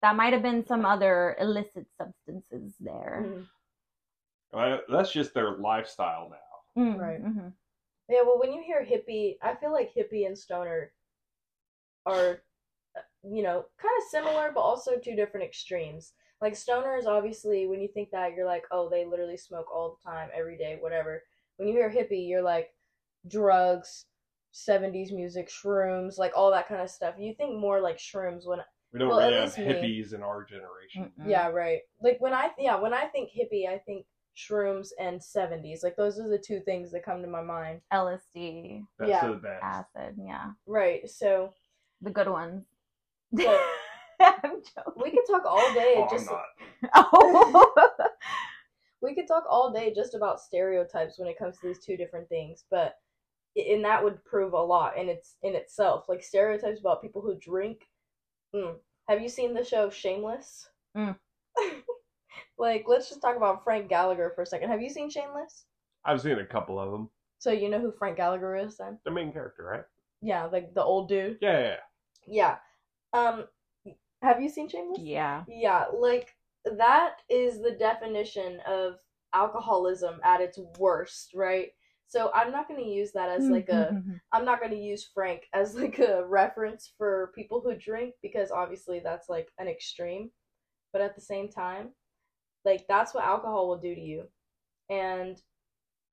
That 0.04 0.16
might 0.16 0.34
have 0.34 0.42
been 0.42 0.66
some 0.66 0.84
other 0.84 1.34
illicit 1.40 1.86
substances 1.96 2.74
there. 2.78 3.24
Mhm. 3.26 3.48
well, 4.52 4.80
that's 4.86 5.10
just 5.10 5.32
their 5.32 5.52
lifestyle 5.52 6.28
now. 6.28 6.82
Mm, 6.82 6.98
Right. 7.00 7.22
mhm. 7.24 7.54
Yeah, 8.10 8.20
well, 8.20 8.38
when 8.38 8.52
you 8.52 8.62
hear 8.62 8.84
hippie, 8.84 9.38
I 9.40 9.54
feel 9.54 9.72
like 9.72 9.94
hippie 9.94 10.26
and 10.26 10.36
stoner 10.38 10.92
are, 12.04 12.42
uh, 12.94 13.00
you 13.22 13.42
know, 13.42 13.64
kind 13.78 13.94
of 13.96 14.04
similar, 14.10 14.52
but 14.52 14.60
also 14.60 14.98
two 14.98 15.16
different 15.16 15.46
extremes. 15.46 16.12
Like 16.42 16.54
stoner 16.54 16.96
is 16.96 17.06
obviously 17.06 17.66
when 17.66 17.80
you 17.80 17.88
think 17.88 18.10
that 18.10 18.34
you're 18.34 18.44
like, 18.44 18.66
oh, 18.70 18.90
they 18.90 19.06
literally 19.06 19.38
smoke 19.38 19.70
all 19.72 19.96
the 19.96 20.02
time, 20.10 20.28
every 20.34 20.58
day, 20.58 20.76
whatever. 20.78 21.24
When 21.56 21.66
you 21.66 21.72
hear 21.72 21.88
hippie, 21.88 22.28
you're 22.28 22.42
like 22.42 22.74
drugs, 23.26 24.04
'70s 24.52 25.12
music, 25.12 25.48
shrooms, 25.48 26.18
like 26.18 26.32
all 26.36 26.50
that 26.50 26.68
kind 26.68 26.82
of 26.82 26.90
stuff. 26.90 27.14
You 27.18 27.32
think 27.32 27.58
more 27.58 27.80
like 27.80 27.96
shrooms 27.96 28.46
when 28.46 28.60
We 28.94 29.00
don't 29.00 29.08
Well, 29.08 29.18
at 29.20 29.26
really 29.30 29.40
have 29.40 29.58
least 29.58 29.58
me. 29.58 29.64
hippies 29.74 30.14
in 30.14 30.22
our 30.22 30.44
generation. 30.44 31.10
Mm-mm. 31.20 31.28
yeah, 31.28 31.48
right. 31.48 31.80
Like 32.00 32.18
when 32.20 32.32
I 32.32 32.50
yeah 32.58 32.76
when 32.76 32.94
I 32.94 33.06
think 33.06 33.28
hippie, 33.30 33.68
I 33.68 33.78
think 33.78 34.06
shrooms 34.36 34.88
and 35.00 35.20
'70s. 35.20 35.82
Like 35.82 35.96
those 35.96 36.18
are 36.20 36.28
the 36.28 36.38
two 36.38 36.60
things 36.60 36.92
that 36.92 37.04
come 37.04 37.20
to 37.22 37.26
my 37.28 37.42
mind. 37.42 37.80
LSD, 37.92 38.86
That's 38.98 39.08
Yeah. 39.10 39.26
the 39.26 39.34
best. 39.34 39.62
acid, 39.64 40.14
yeah, 40.16 40.52
Right. 40.66 41.10
So 41.10 41.52
the 42.00 42.10
good 42.10 42.28
ones. 42.28 42.64
So- 43.36 43.60
I'm 44.20 44.62
joking. 44.62 45.02
we 45.02 45.10
could 45.10 45.26
talk 45.28 45.44
all 45.44 45.74
day 45.74 45.94
Oh, 45.96 46.06
just 46.08 46.30
I'm 46.30 46.36
not. 46.36 46.92
Oh. 46.94 47.72
we 49.02 49.12
could 49.14 49.26
talk 49.26 49.42
all 49.50 49.72
day 49.72 49.92
just 49.92 50.14
about 50.14 50.40
stereotypes 50.40 51.18
when 51.18 51.26
it 51.28 51.36
comes 51.36 51.58
to 51.58 51.66
these 51.66 51.84
two 51.84 51.96
different 51.96 52.28
things 52.28 52.64
but 52.70 52.94
and 53.56 53.84
that 53.84 54.02
would 54.02 54.24
prove 54.24 54.52
a 54.52 54.56
lot 54.60 54.96
in 54.96 55.08
its 55.08 55.34
in 55.42 55.56
itself 55.56 56.04
like 56.08 56.22
stereotypes 56.22 56.78
about 56.78 57.02
people 57.02 57.20
who 57.22 57.34
drink 57.40 57.80
mm. 58.54 58.74
have 59.08 59.20
you 59.22 59.28
seen 59.28 59.54
the 59.54 59.64
show 59.64 59.90
shameless 59.90 60.68
Mm. 60.96 61.16
like 62.58 62.84
let's 62.86 63.08
just 63.08 63.20
talk 63.20 63.36
about 63.36 63.64
frank 63.64 63.88
gallagher 63.88 64.32
for 64.34 64.42
a 64.42 64.46
second 64.46 64.70
have 64.70 64.80
you 64.82 64.88
seen 64.90 65.10
shameless 65.10 65.64
I've 66.04 66.20
seen 66.20 66.38
a 66.38 66.44
couple 66.46 66.78
of 66.78 66.90
them. 66.92 67.08
so 67.38 67.50
you 67.50 67.68
know 67.68 67.80
who 67.80 67.92
frank 67.98 68.16
gallagher 68.16 68.56
is 68.56 68.76
then 68.76 68.98
The 69.04 69.10
main 69.10 69.32
character, 69.32 69.64
right? 69.64 69.84
yeah 70.22 70.44
like 70.44 70.72
the 70.74 70.82
old 70.82 71.08
dude 71.08 71.38
Yeah, 71.40 71.58
yeah. 71.58 71.76
yeah. 72.26 72.56
yeah 73.12 73.20
Um, 73.20 73.44
have 74.22 74.40
you 74.40 74.48
seen 74.48 74.68
Shameless? 74.68 75.00
Yeah. 75.00 75.44
Yeah, 75.48 75.84
like 75.92 76.34
that 76.64 77.16
is 77.28 77.60
the 77.60 77.72
definition 77.72 78.58
of 78.66 78.94
alcoholism 79.34 80.18
at 80.24 80.40
its 80.40 80.58
worst, 80.78 81.32
right? 81.34 81.68
So 82.06 82.30
I'm 82.34 82.52
not 82.52 82.68
going 82.68 82.82
to 82.82 82.88
use 82.88 83.12
that 83.12 83.28
as 83.28 83.48
like 83.48 83.68
a 83.68 84.02
I'm 84.32 84.44
not 84.44 84.60
going 84.60 84.72
to 84.72 84.78
use 84.78 85.08
Frank 85.12 85.42
as 85.52 85.74
like 85.74 85.98
a 85.98 86.24
reference 86.26 86.92
for 86.96 87.32
people 87.34 87.60
who 87.60 87.74
drink 87.74 88.14
because 88.22 88.50
obviously 88.50 89.00
that's 89.00 89.28
like 89.28 89.48
an 89.58 89.68
extreme. 89.68 90.30
But 90.92 91.02
at 91.02 91.16
the 91.16 91.20
same 91.20 91.48
time, 91.48 91.90
like 92.64 92.86
that's 92.88 93.14
what 93.14 93.24
alcohol 93.24 93.68
will 93.68 93.78
do 93.78 93.94
to 93.94 94.00
you. 94.00 94.28
And 94.90 95.40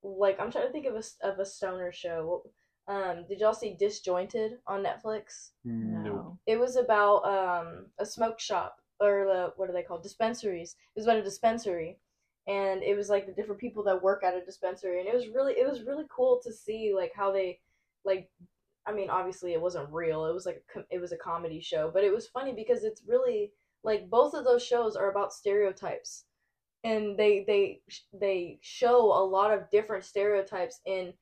like 0.03 0.39
I'm 0.39 0.51
trying 0.51 0.65
to 0.67 0.71
think 0.71 0.88
of 0.88 0.95
a 0.95 1.03
of 1.27 1.39
a 1.39 1.45
stoner 1.45 1.91
show. 1.91 2.43
Um 2.88 3.25
did 3.29 3.39
y'all 3.39 3.53
see 3.53 3.75
Disjointed 3.79 4.53
on 4.67 4.83
Netflix? 4.83 5.51
No. 5.63 6.39
It 6.48 6.60
was 6.60 6.77
about 6.77 7.24
um 7.25 7.88
a 8.00 8.05
smoke 8.05 8.39
shop 8.39 8.77
or 9.00 9.25
the 9.25 9.53
what 9.55 9.69
are 9.69 9.74
they 9.74 9.83
called? 9.83 10.03
Dispensaries. 10.03 10.75
It 10.95 11.00
was 11.00 11.05
about 11.05 11.17
a 11.19 11.24
dispensary 11.24 12.00
and 12.48 12.81
it 12.83 12.98
was 12.98 13.10
like 13.10 13.25
the 13.25 13.33
different 13.33 13.62
people 13.62 13.83
that 13.83 14.01
work 14.01 14.24
at 14.24 14.36
a 14.36 14.43
dispensary 14.43 15.00
and 15.00 15.07
it 15.07 15.13
was 15.13 15.27
really 15.27 15.53
it 15.53 15.69
was 15.69 15.83
really 15.83 16.05
cool 16.10 16.39
to 16.43 16.51
see 16.51 16.93
like 16.95 17.12
how 17.15 17.31
they 17.31 17.60
like 18.05 18.29
I 18.86 18.91
mean 18.93 19.10
obviously 19.10 19.53
it 19.53 19.62
wasn't 19.62 19.91
real. 19.91 20.25
It 20.25 20.33
was 20.33 20.45
like 20.45 20.63
a, 20.75 20.81
it 20.89 21.00
was 21.00 21.12
a 21.12 21.17
comedy 21.17 21.62
show, 21.62 21.91
but 21.93 22.03
it 22.03 22.13
was 22.13 22.27
funny 22.27 22.53
because 22.53 22.83
it's 22.83 23.03
really 23.07 23.51
like 23.83 24.10
both 24.10 24.33
of 24.33 24.43
those 24.43 24.63
shows 24.63 24.95
are 24.95 25.12
about 25.12 25.33
stereotypes 25.33 26.25
and 26.83 27.17
they 27.17 27.43
they 27.48 27.81
they 28.13 28.57
show 28.62 28.98
a 29.13 29.24
lot 29.24 29.53
of 29.53 29.69
different 29.69 30.03
stereotypes 30.03 30.79
in 30.86 31.13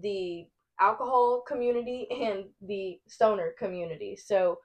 the 0.00 0.46
alcohol 0.80 1.42
community 1.46 2.06
and 2.10 2.44
the 2.62 3.00
stoner 3.08 3.52
community. 3.58 4.16
So 4.16 4.58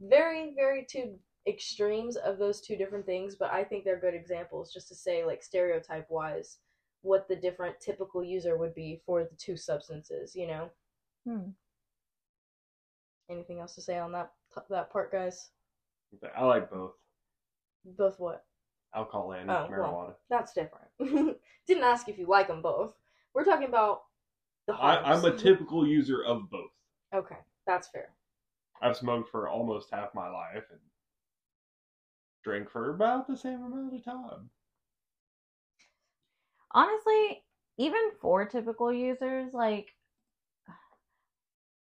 very 0.00 0.52
very 0.54 0.86
two 0.88 1.18
extremes 1.46 2.16
of 2.16 2.38
those 2.38 2.60
two 2.60 2.76
different 2.76 3.06
things, 3.06 3.36
but 3.36 3.52
I 3.52 3.64
think 3.64 3.84
they're 3.84 4.00
good 4.00 4.14
examples 4.14 4.72
just 4.72 4.88
to 4.88 4.94
say 4.94 5.24
like 5.24 5.42
stereotype 5.42 6.06
wise 6.10 6.58
what 7.02 7.28
the 7.28 7.36
different 7.36 7.78
typical 7.80 8.24
user 8.24 8.56
would 8.56 8.74
be 8.74 9.00
for 9.06 9.22
the 9.22 9.36
two 9.36 9.56
substances, 9.56 10.34
you 10.34 10.46
know. 10.48 10.70
Hmm. 11.26 11.50
Anything 13.30 13.60
else 13.60 13.74
to 13.76 13.80
say 13.80 13.98
on 13.98 14.12
that 14.12 14.32
that 14.70 14.90
part, 14.90 15.12
guys? 15.12 15.50
I 16.36 16.44
like 16.44 16.70
both 16.70 16.92
Both 17.84 18.18
what? 18.18 18.44
alcohol 18.94 19.32
and 19.32 19.50
Oh, 19.50 19.68
marijuana. 19.70 19.92
well. 19.92 20.18
That's 20.30 20.52
different. 20.52 20.88
Didn't 21.66 21.84
ask 21.84 22.08
if 22.08 22.18
you 22.18 22.26
like 22.26 22.46
them 22.48 22.62
both. 22.62 22.94
We're 23.34 23.44
talking 23.44 23.68
about 23.68 24.02
the 24.66 24.74
I, 24.74 25.12
I'm 25.12 25.24
a 25.24 25.36
typical 25.36 25.86
user 25.86 26.24
of 26.24 26.48
both. 26.50 26.70
okay, 27.14 27.36
that's 27.66 27.88
fair. 27.88 28.08
I've 28.80 28.96
smoked 28.96 29.30
for 29.30 29.48
almost 29.48 29.90
half 29.92 30.14
my 30.14 30.28
life 30.28 30.64
and 30.70 30.80
drank 32.46 32.70
for 32.70 32.90
about 32.90 33.26
the 33.26 33.36
same 33.36 33.60
amount 33.64 33.92
of 33.92 34.04
time. 34.04 34.48
Honestly, 36.70 37.42
even 37.76 38.00
for 38.20 38.44
typical 38.46 38.92
users, 38.92 39.52
like 39.52 39.88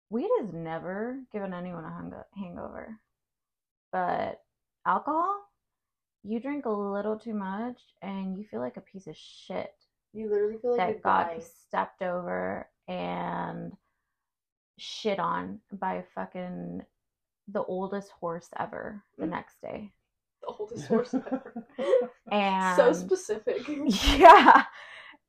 weed 0.09 0.27
has 0.41 0.51
never 0.51 1.21
given 1.31 1.53
anyone 1.53 1.85
a 1.85 1.89
hang- 1.89 2.13
hangover. 2.35 2.99
But 3.93 4.41
alcohol, 4.85 5.39
you 6.23 6.41
drink 6.41 6.65
a 6.65 6.69
little 6.69 7.17
too 7.17 7.33
much 7.33 7.79
and 8.01 8.37
you 8.37 8.43
feel 8.43 8.59
like 8.59 8.75
a 8.75 8.81
piece 8.81 9.07
of 9.07 9.15
shit 9.15 9.73
You 10.11 10.29
literally 10.29 10.57
feel 10.57 10.75
like 10.75 10.95
that 10.97 11.03
got 11.03 11.27
dying. 11.29 11.41
stepped 11.41 12.01
over 12.01 12.69
and 12.89 13.71
shit 14.77 15.19
on 15.19 15.61
by 15.71 16.03
fucking 16.13 16.81
the 17.47 17.63
oldest 17.63 18.11
horse 18.11 18.49
ever 18.59 19.01
the 19.17 19.25
Mm. 19.25 19.29
next 19.29 19.61
day. 19.61 19.93
The 20.57 20.63
oldest 20.63 20.87
horse 20.87 21.13
ever. 21.13 21.65
And 22.31 22.75
so 22.75 22.93
specific. 22.93 23.67
yeah. 24.17 24.63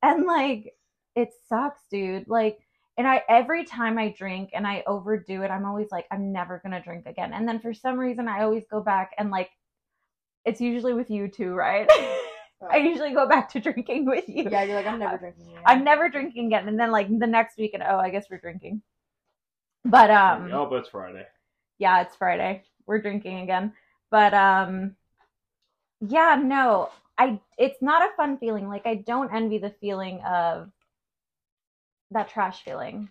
And 0.03 0.27
like 0.27 0.75
it 1.17 1.31
sucks, 1.49 1.83
dude. 1.91 2.29
Like 2.29 2.59
and 2.99 3.09
I 3.09 3.23
every 3.29 3.65
time 3.65 3.97
I 3.97 4.15
drink 4.17 4.51
and 4.53 4.67
I 4.67 4.83
overdo 4.87 5.43
it, 5.43 5.51
I'm 5.51 5.65
always 5.65 5.91
like 5.91 6.07
I'm 6.11 6.33
never 6.33 6.59
going 6.59 6.73
to 6.73 6.83
drink 6.83 7.07
again. 7.07 7.33
And 7.33 7.49
then 7.49 7.59
for 7.59 7.73
some 7.73 7.99
reason 7.99 8.29
I 8.29 8.43
always 8.43 8.65
go 8.71 8.83
back 8.83 9.13
and 9.17 9.31
like 9.31 9.51
it's 10.45 10.61
usually 10.61 10.93
with 10.93 11.11
you 11.11 11.29
too, 11.29 11.55
right? 11.55 11.91
I 12.71 12.77
usually 12.77 13.15
go 13.15 13.27
back 13.27 13.49
to 13.53 13.61
drinking 13.61 14.05
with 14.05 14.29
you. 14.29 14.49
yeah, 14.51 14.65
you're 14.65 14.77
like 14.77 14.87
I'm 14.87 14.99
never 14.99 15.17
drinking. 15.17 15.47
Again. 15.47 15.63
I'm 15.65 15.85
never 15.85 16.09
drinking 16.11 16.47
again. 16.47 16.69
And 16.69 16.79
then 16.79 16.91
like 16.91 17.09
the 17.19 17.27
next 17.27 17.57
week 17.57 17.71
and 17.73 17.83
oh, 17.83 17.99
I 17.99 18.11
guess 18.11 18.27
we're 18.31 18.39
drinking. 18.39 18.83
But 19.85 20.11
um 20.11 20.51
oh, 20.53 20.67
but 20.67 20.81
it's 20.81 20.91
Friday. 20.91 21.27
yeah, 21.79 22.03
it's 22.03 22.17
Friday. 22.17 22.65
We're 22.87 23.01
drinking 23.01 23.39
again. 23.41 23.73
But 24.11 24.35
um 24.35 24.97
yeah, 26.01 26.41
no. 26.43 26.91
I 27.19 27.39
it's 27.59 27.83
not 27.83 28.03
a 28.03 28.17
fun 28.17 28.39
feeling. 28.39 28.69
Like 28.69 28.87
I 28.87 28.95
don't 28.95 29.33
envy 29.33 29.59
the 29.59 29.75
feeling 29.81 30.21
of 30.23 30.71
that 32.11 32.31
trash 32.31 32.65
feeling. 32.65 33.09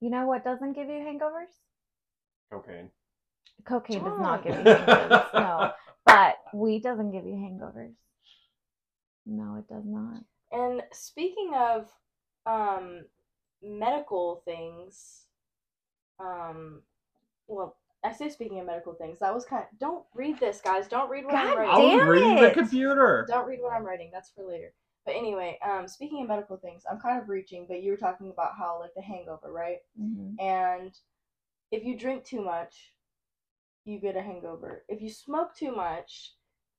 You 0.00 0.10
know 0.10 0.26
what 0.26 0.44
doesn't 0.44 0.74
give 0.74 0.88
you 0.88 0.96
hangovers? 0.96 1.52
Cocaine. 2.50 2.90
Cocaine 3.64 4.04
does 4.04 4.18
not 4.20 4.44
give 4.44 4.56
you 4.56 4.62
hangovers. 4.62 5.34
No. 5.34 5.72
But 6.04 6.38
weed 6.52 6.82
doesn't 6.82 7.12
give 7.12 7.24
you 7.24 7.34
hangovers. 7.34 7.94
No, 9.24 9.56
it 9.56 9.68
does 9.72 9.84
not. 9.86 10.24
And 10.50 10.82
speaking 10.92 11.52
of 11.54 11.86
um 12.44 13.04
medical 13.62 14.42
things, 14.44 15.26
um 16.18 16.82
well, 17.46 17.76
I 18.04 18.12
say 18.12 18.28
speaking 18.28 18.58
of 18.58 18.66
medical 18.66 18.94
things, 18.94 19.20
that 19.20 19.34
was 19.34 19.44
kind 19.44 19.64
of, 19.70 19.78
don't 19.78 20.04
read 20.14 20.38
this, 20.40 20.60
guys. 20.60 20.88
Don't 20.88 21.08
read 21.10 21.24
what 21.24 21.34
I'm 21.36 21.56
writing. 21.56 21.70
I 21.70 21.78
was 21.78 21.98
Damn 22.00 22.08
reading 22.08 22.36
the 22.36 22.50
computer. 22.50 23.26
Don't 23.28 23.46
read 23.46 23.60
what 23.62 23.72
I'm 23.72 23.84
writing. 23.84 24.10
That's 24.12 24.30
for 24.30 24.44
later. 24.44 24.72
But 25.04 25.14
anyway, 25.16 25.58
um 25.64 25.88
speaking 25.88 26.22
of 26.22 26.28
medical 26.28 26.56
things, 26.56 26.84
I'm 26.90 26.98
kind 27.00 27.20
of 27.20 27.28
reaching, 27.28 27.66
but 27.68 27.82
you 27.82 27.90
were 27.90 27.96
talking 27.96 28.30
about 28.30 28.56
how 28.56 28.78
like 28.80 28.94
the 28.94 29.02
hangover, 29.02 29.52
right? 29.52 29.78
Mhm. 30.00 30.40
And 30.40 30.98
if 31.70 31.84
you 31.84 31.96
drink 31.96 32.24
too 32.24 32.40
much, 32.42 32.92
you 33.84 33.98
get 33.98 34.16
a 34.16 34.22
hangover. 34.22 34.84
If 34.88 35.00
you 35.00 35.10
smoke 35.10 35.54
too 35.54 35.72
much, 35.74 36.34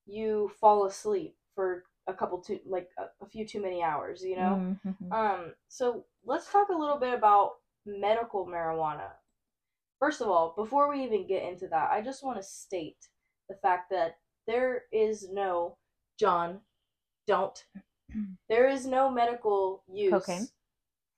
you 0.06 0.50
fall 0.60 0.86
asleep 0.86 1.36
for 1.56 1.84
a 2.08 2.14
couple 2.14 2.42
too 2.42 2.60
like 2.66 2.90
a, 2.98 3.04
a 3.22 3.26
few 3.26 3.46
too 3.46 3.62
many 3.62 3.82
hours, 3.84 4.24
you 4.24 4.36
know? 4.36 4.78
Mhm. 4.86 5.12
Um, 5.12 5.56
so 5.68 6.06
let's 6.26 6.52
talk 6.52 6.70
a 6.70 6.74
little 6.78 6.98
bit 6.98 7.14
about 7.14 7.54
medical 7.86 8.46
marijuana. 8.46 9.12
First 10.04 10.20
of 10.20 10.28
all, 10.28 10.54
before 10.58 10.90
we 10.92 11.02
even 11.06 11.26
get 11.26 11.44
into 11.44 11.66
that, 11.70 11.90
I 11.90 12.02
just 12.02 12.26
want 12.26 12.36
to 12.36 12.44
state 12.44 12.98
the 13.48 13.56
fact 13.56 13.90
that 13.92 14.18
there 14.46 14.82
is 14.92 15.30
no 15.32 15.78
John, 16.20 16.60
don't. 17.26 17.58
There 18.50 18.68
is 18.68 18.86
no 18.86 19.10
medical 19.10 19.82
use 19.88 20.12
Cocaine? 20.12 20.50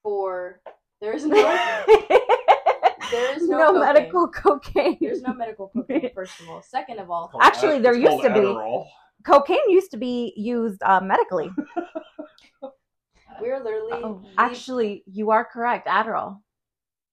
for 0.04 0.62
there 1.02 1.13
is 1.15 1.26
no 1.26 1.36
there 3.12 3.36
is 3.36 3.50
no 3.50 3.58
no 3.58 3.74
cocaine. 3.74 3.82
medical 3.82 4.28
cocaine. 4.28 4.98
there's 5.02 5.24
no 5.24 5.34
medical 5.34 5.69
cocaine 5.69 6.12
first 6.19 6.39
of 6.41 6.48
all. 6.50 6.62
Second 6.62 7.00
of 7.00 7.10
all, 7.10 7.32
Actually, 7.41 7.80
there 7.80 7.95
used 7.95 8.08
called 8.08 8.21
to 8.21 8.30
be. 8.30 8.39
Adderall. 8.39 8.86
cocaine 9.26 9.67
used 9.67 9.89
to 9.91 9.98
be 9.98 10.32
used 10.38 10.84
uh, 10.84 11.02
medically. 11.02 11.50
we're 13.41 13.63
literally 13.63 14.04
Oh, 14.04 14.21
actually, 14.38 15.04
you 15.08 15.32
are 15.32 15.43
correct. 15.43 15.88
Adderall, 15.88 16.38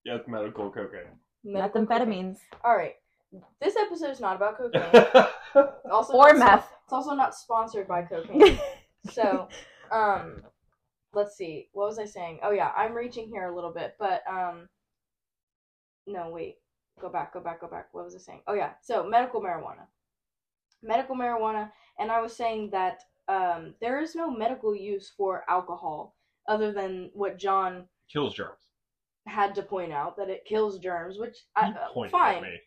Yeah, 0.04 0.16
it's 0.16 0.28
medical 0.28 0.70
cocaine. 0.70 1.21
Medical 1.44 1.86
cocaine. 1.86 2.08
methamphetamines, 2.08 2.38
All 2.64 2.76
right. 2.76 2.94
This 3.60 3.76
episode 3.76 4.10
is 4.10 4.20
not 4.20 4.36
about 4.36 4.58
cocaine. 4.58 5.26
Also 5.90 6.14
or 6.14 6.32
not 6.32 6.38
meth. 6.38 6.72
It's 6.84 6.92
also 6.92 7.14
not 7.14 7.34
sponsored 7.34 7.86
by 7.86 8.02
cocaine. 8.02 8.58
so, 9.10 9.48
um, 9.90 10.42
let's 11.12 11.36
see. 11.36 11.68
What 11.72 11.88
was 11.88 11.98
I 11.98 12.06
saying? 12.06 12.40
Oh 12.42 12.52
yeah, 12.52 12.72
I'm 12.76 12.94
reaching 12.94 13.28
here 13.28 13.48
a 13.48 13.54
little 13.54 13.72
bit, 13.72 13.94
but 13.98 14.22
um, 14.28 14.68
no 16.06 16.30
wait, 16.30 16.56
go 17.00 17.08
back, 17.08 17.34
go 17.34 17.40
back, 17.40 17.60
go 17.60 17.68
back. 17.68 17.88
What 17.92 18.04
was 18.04 18.14
I 18.14 18.18
saying? 18.18 18.42
Oh 18.46 18.54
yeah, 18.54 18.72
so 18.82 19.06
medical 19.06 19.40
marijuana, 19.40 19.86
medical 20.82 21.16
marijuana, 21.16 21.70
and 21.98 22.10
I 22.10 22.20
was 22.20 22.34
saying 22.34 22.70
that 22.70 23.00
um, 23.28 23.74
there 23.80 24.00
is 24.00 24.14
no 24.14 24.30
medical 24.30 24.74
use 24.74 25.12
for 25.16 25.44
alcohol 25.48 26.16
other 26.48 26.72
than 26.72 27.10
what 27.14 27.38
John 27.38 27.86
Kills 28.12 28.34
germs. 28.34 28.71
Had 29.26 29.54
to 29.54 29.62
point 29.62 29.92
out 29.92 30.16
that 30.16 30.28
it 30.28 30.44
kills 30.44 30.78
germs, 30.78 31.18
which 31.18 31.36
I, 31.56 31.68
uh, 31.70 32.08
fine, 32.10 32.36
at 32.36 32.42
me. 32.42 32.60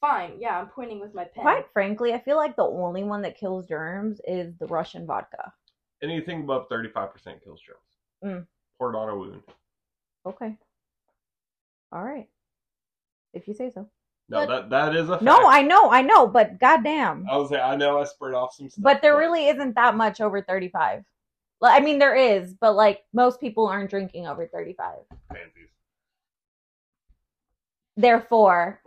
fine. 0.00 0.32
Yeah, 0.38 0.58
I'm 0.58 0.68
pointing 0.68 1.00
with 1.00 1.14
my 1.14 1.24
pen. 1.24 1.42
Quite 1.42 1.66
frankly, 1.72 2.12
I 2.12 2.18
feel 2.20 2.36
like 2.36 2.56
the 2.56 2.64
only 2.64 3.02
one 3.04 3.22
that 3.22 3.38
kills 3.38 3.66
germs 3.66 4.20
is 4.26 4.54
the 4.58 4.66
Russian 4.66 5.06
vodka. 5.06 5.52
Anything 6.02 6.42
above 6.42 6.68
35% 6.68 7.42
kills 7.42 7.60
germs. 7.60 7.78
Mm. 8.24 8.46
Pour 8.78 8.92
it 8.92 8.96
on 8.96 9.08
a 9.08 9.16
wound. 9.16 9.42
Okay. 10.26 10.56
All 11.92 12.02
right. 12.04 12.28
If 13.34 13.48
you 13.48 13.54
say 13.54 13.70
so. 13.70 13.88
No, 14.28 14.46
But- 14.46 14.48
that 14.48 14.70
that 14.70 14.96
is 14.96 15.08
a 15.08 15.14
fact. 15.14 15.22
No, 15.22 15.46
I 15.46 15.62
know, 15.62 15.90
I 15.90 16.02
know, 16.02 16.26
but 16.26 16.58
goddamn. 16.58 17.26
I 17.30 17.36
was 17.36 17.48
say 17.50 17.60
I 17.60 17.76
know 17.76 17.98
I 18.00 18.04
spread 18.04 18.34
off 18.34 18.54
some 18.54 18.68
stuff. 18.70 18.82
But 18.82 19.02
there 19.02 19.16
really 19.16 19.48
isn't 19.48 19.74
that 19.74 19.94
much 19.96 20.20
over 20.20 20.40
35. 20.42 21.04
Well, 21.60 21.70
I 21.72 21.80
mean, 21.80 21.98
there 21.98 22.14
is, 22.16 22.54
but 22.54 22.72
like 22.74 23.04
most 23.12 23.40
people 23.40 23.66
aren't 23.66 23.90
drinking 23.90 24.26
over 24.26 24.46
35. 24.46 24.98
fancies. 25.28 25.68
Therefore, 28.02 28.80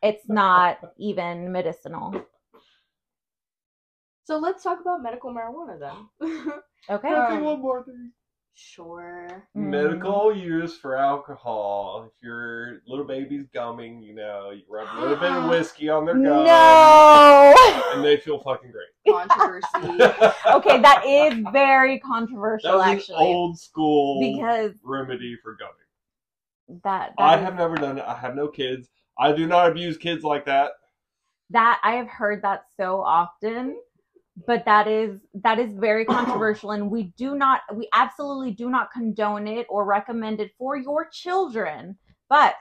it's 0.00 0.28
not 0.28 0.78
even 0.96 1.50
medicinal. 1.50 2.14
So 4.26 4.38
let's 4.38 4.62
talk 4.62 4.80
about 4.80 5.02
medical 5.02 5.34
marijuana 5.34 5.78
then. 5.78 6.52
Okay. 6.90 7.08
I 7.08 7.28
think 7.28 7.38
Um, 7.40 7.44
one 7.44 7.60
more 7.62 7.82
thing. 7.82 8.12
sure. 8.52 9.48
Mm. 9.56 9.70
Medical 9.70 10.36
use 10.36 10.76
for 10.76 10.96
alcohol. 10.98 12.04
If 12.06 12.22
your 12.22 12.82
little 12.86 13.06
baby's 13.06 13.46
gumming, 13.54 14.02
you 14.02 14.14
know, 14.14 14.50
you 14.50 14.64
rub 14.68 14.86
a 14.94 15.00
little 15.00 15.16
bit 15.16 15.32
of 15.32 15.48
whiskey 15.50 15.88
on 15.88 16.04
their 16.04 16.12
gum, 16.14 16.44
No. 16.44 17.54
and 17.94 18.04
they 18.04 18.18
feel 18.18 18.38
fucking 18.42 18.70
great. 18.70 19.14
Controversy. 19.14 19.66
okay, 20.56 20.78
that 20.82 21.04
is 21.06 21.42
very 21.54 21.98
controversial, 22.00 22.72
that 22.72 22.76
was 22.76 22.86
actually, 22.86 23.16
old 23.24 23.58
school 23.58 24.20
because 24.20 24.72
remedy 24.84 25.38
for 25.42 25.56
gumming. 25.56 25.83
That, 26.68 27.12
that 27.16 27.22
I 27.22 27.36
is- 27.36 27.42
have 27.42 27.56
never 27.56 27.76
done 27.76 27.98
it. 27.98 28.04
I 28.06 28.16
have 28.16 28.34
no 28.34 28.48
kids. 28.48 28.88
I 29.18 29.32
do 29.32 29.46
not 29.46 29.70
abuse 29.70 29.96
kids 29.96 30.24
like 30.24 30.44
that. 30.46 30.72
that 31.50 31.80
I 31.84 31.94
have 31.94 32.08
heard 32.08 32.42
that 32.42 32.64
so 32.76 33.00
often, 33.00 33.76
but 34.46 34.64
that 34.64 34.88
is 34.88 35.20
that 35.42 35.58
is 35.58 35.72
very 35.74 36.04
controversial, 36.16 36.72
and 36.72 36.90
we 36.90 37.12
do 37.16 37.36
not, 37.36 37.60
we 37.74 37.88
absolutely 37.94 38.50
do 38.52 38.70
not 38.70 38.90
condone 38.92 39.46
it 39.46 39.66
or 39.68 39.84
recommend 39.84 40.40
it 40.40 40.50
for 40.58 40.76
your 40.76 41.08
children. 41.12 41.96
But 42.28 42.56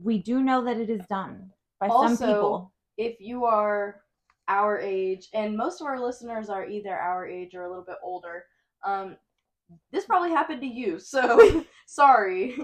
we 0.00 0.18
do 0.22 0.42
know 0.42 0.64
that 0.64 0.76
it 0.76 0.90
is 0.90 1.04
done 1.08 1.50
by 1.80 1.88
some 1.88 2.16
people. 2.16 2.72
if 2.98 3.16
you 3.20 3.44
are 3.44 4.02
our 4.48 4.78
age, 4.78 5.28
and 5.34 5.56
most 5.56 5.80
of 5.80 5.86
our 5.88 5.98
listeners 5.98 6.48
are 6.48 6.66
either 6.66 6.94
our 6.96 7.26
age 7.26 7.54
or 7.54 7.64
a 7.64 7.68
little 7.68 7.84
bit 7.84 7.96
older, 8.02 8.44
um, 8.84 9.16
this 9.90 10.04
probably 10.04 10.30
happened 10.30 10.60
to 10.60 10.66
you. 10.68 11.00
So 11.00 11.64
sorry, 11.86 12.56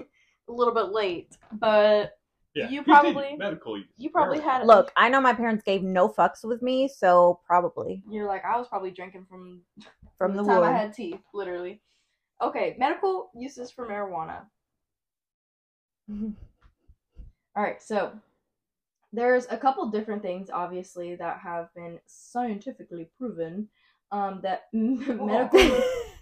a 0.47 0.51
little 0.51 0.73
bit 0.73 0.91
late, 0.91 1.37
but 1.53 2.17
Yeah, 2.55 2.69
You 2.69 2.83
probably- 2.83 3.35
medical 3.35 3.77
use. 3.79 3.87
you 3.97 4.09
probably 4.11 4.39
had. 4.39 4.67
Look, 4.67 4.91
I 4.95 5.09
know 5.09 5.19
my 5.19 5.33
parents 5.33 5.63
gave 5.63 5.81
no 5.81 6.07
fucks 6.07 6.43
with 6.43 6.61
me, 6.61 6.87
so 6.87 7.39
probably 7.47 8.03
You're 8.07 8.27
like 8.27 8.45
I 8.45 8.57
was 8.57 8.67
probably 8.67 8.91
drinking 8.91 9.25
from 9.25 9.63
from 10.19 10.35
the 10.35 10.43
time 10.43 10.57
womb. 10.61 10.63
I 10.65 10.71
had 10.71 10.93
teeth, 10.93 11.21
literally. 11.33 11.81
Okay, 12.41 12.75
medical 12.77 13.31
uses 13.33 13.71
for 13.71 13.87
marijuana. 13.87 14.45
All 17.55 17.63
right, 17.63 17.81
so 17.81 18.11
there's 19.11 19.45
a 19.49 19.57
couple 19.57 19.87
different 19.89 20.21
things, 20.21 20.49
obviously, 20.51 21.15
that 21.15 21.39
have 21.39 21.73
been 21.75 21.99
scientifically 22.05 23.09
proven 23.17 23.69
um, 24.11 24.41
that 24.43 24.65
medical 24.73 25.59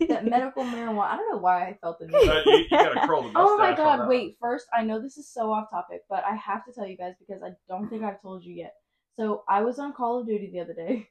that 0.08 0.26
medical 0.26 0.64
marijuana. 0.64 1.08
I 1.08 1.16
don't 1.18 1.32
know 1.32 1.42
why 1.42 1.68
I 1.68 1.78
felt 1.82 2.00
the 2.00 2.08
need. 2.08 2.16
Uh, 2.16 2.42
you, 2.46 2.52
you 2.58 2.70
gotta 2.70 3.08
curl 3.08 3.24
the 3.24 3.32
Oh 3.36 3.58
my 3.58 3.76
god, 3.76 4.08
wait, 4.08 4.38
first, 4.40 4.68
I 4.76 4.84
know 4.84 5.02
this 5.02 5.18
is 5.18 5.32
so 5.32 5.52
off 5.52 5.70
topic, 5.70 6.02
but 6.10 6.24
I 6.24 6.36
have 6.36 6.66
to 6.66 6.72
tell 6.72 6.88
you 6.88 6.98
guys 6.98 7.16
because 7.20 7.44
I 7.44 7.52
don't 7.68 7.90
think 7.90 8.04
I've 8.04 8.22
told 8.22 8.44
you 8.44 8.54
yet. 8.54 8.74
So, 9.18 9.44
I 9.50 9.62
was 9.62 9.78
on 9.78 9.94
Call 9.94 10.20
of 10.20 10.28
Duty 10.28 10.50
the 10.52 10.62
other 10.62 10.74
day, 10.74 11.08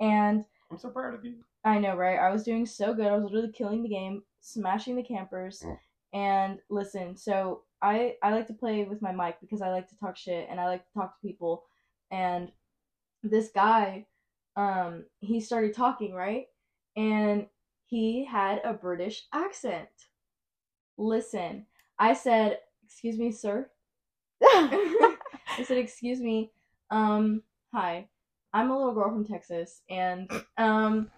and. 0.00 0.44
I'm 0.70 0.78
so 0.78 0.90
proud 0.90 1.14
of 1.14 1.24
you. 1.24 1.36
I 1.64 1.78
know, 1.78 1.96
right? 1.96 2.18
I 2.18 2.30
was 2.30 2.44
doing 2.44 2.66
so 2.66 2.92
good. 2.94 3.06
I 3.06 3.14
was 3.14 3.24
literally 3.24 3.52
killing 3.52 3.82
the 3.82 3.88
game, 3.88 4.22
smashing 4.40 4.96
the 4.96 5.02
campers. 5.02 5.62
Mm. 5.64 5.78
And 6.12 6.58
listen, 6.70 7.16
so 7.16 7.62
I 7.82 8.14
I 8.22 8.32
like 8.32 8.46
to 8.48 8.54
play 8.54 8.84
with 8.84 9.02
my 9.02 9.12
mic 9.12 9.36
because 9.40 9.62
I 9.62 9.70
like 9.70 9.88
to 9.88 9.98
talk 9.98 10.16
shit 10.16 10.48
and 10.50 10.58
I 10.58 10.66
like 10.66 10.84
to 10.84 10.92
talk 10.92 11.14
to 11.14 11.26
people. 11.26 11.64
And 12.10 12.50
this 13.22 13.50
guy, 13.54 14.06
um, 14.58 15.04
he 15.20 15.40
started 15.40 15.72
talking, 15.72 16.12
right? 16.12 16.46
And 16.96 17.46
he 17.86 18.24
had 18.24 18.60
a 18.64 18.74
British 18.74 19.26
accent. 19.32 19.88
Listen, 20.98 21.64
I 21.98 22.12
said, 22.12 22.58
"Excuse 22.84 23.16
me, 23.18 23.30
sir." 23.30 23.70
I 24.42 25.16
said, 25.64 25.78
"Excuse 25.78 26.20
me, 26.20 26.50
um, 26.90 27.42
hi, 27.72 28.08
I'm 28.52 28.70
a 28.70 28.76
little 28.76 28.94
girl 28.94 29.10
from 29.10 29.24
Texas, 29.24 29.82
and 29.88 30.28
um, 30.58 31.08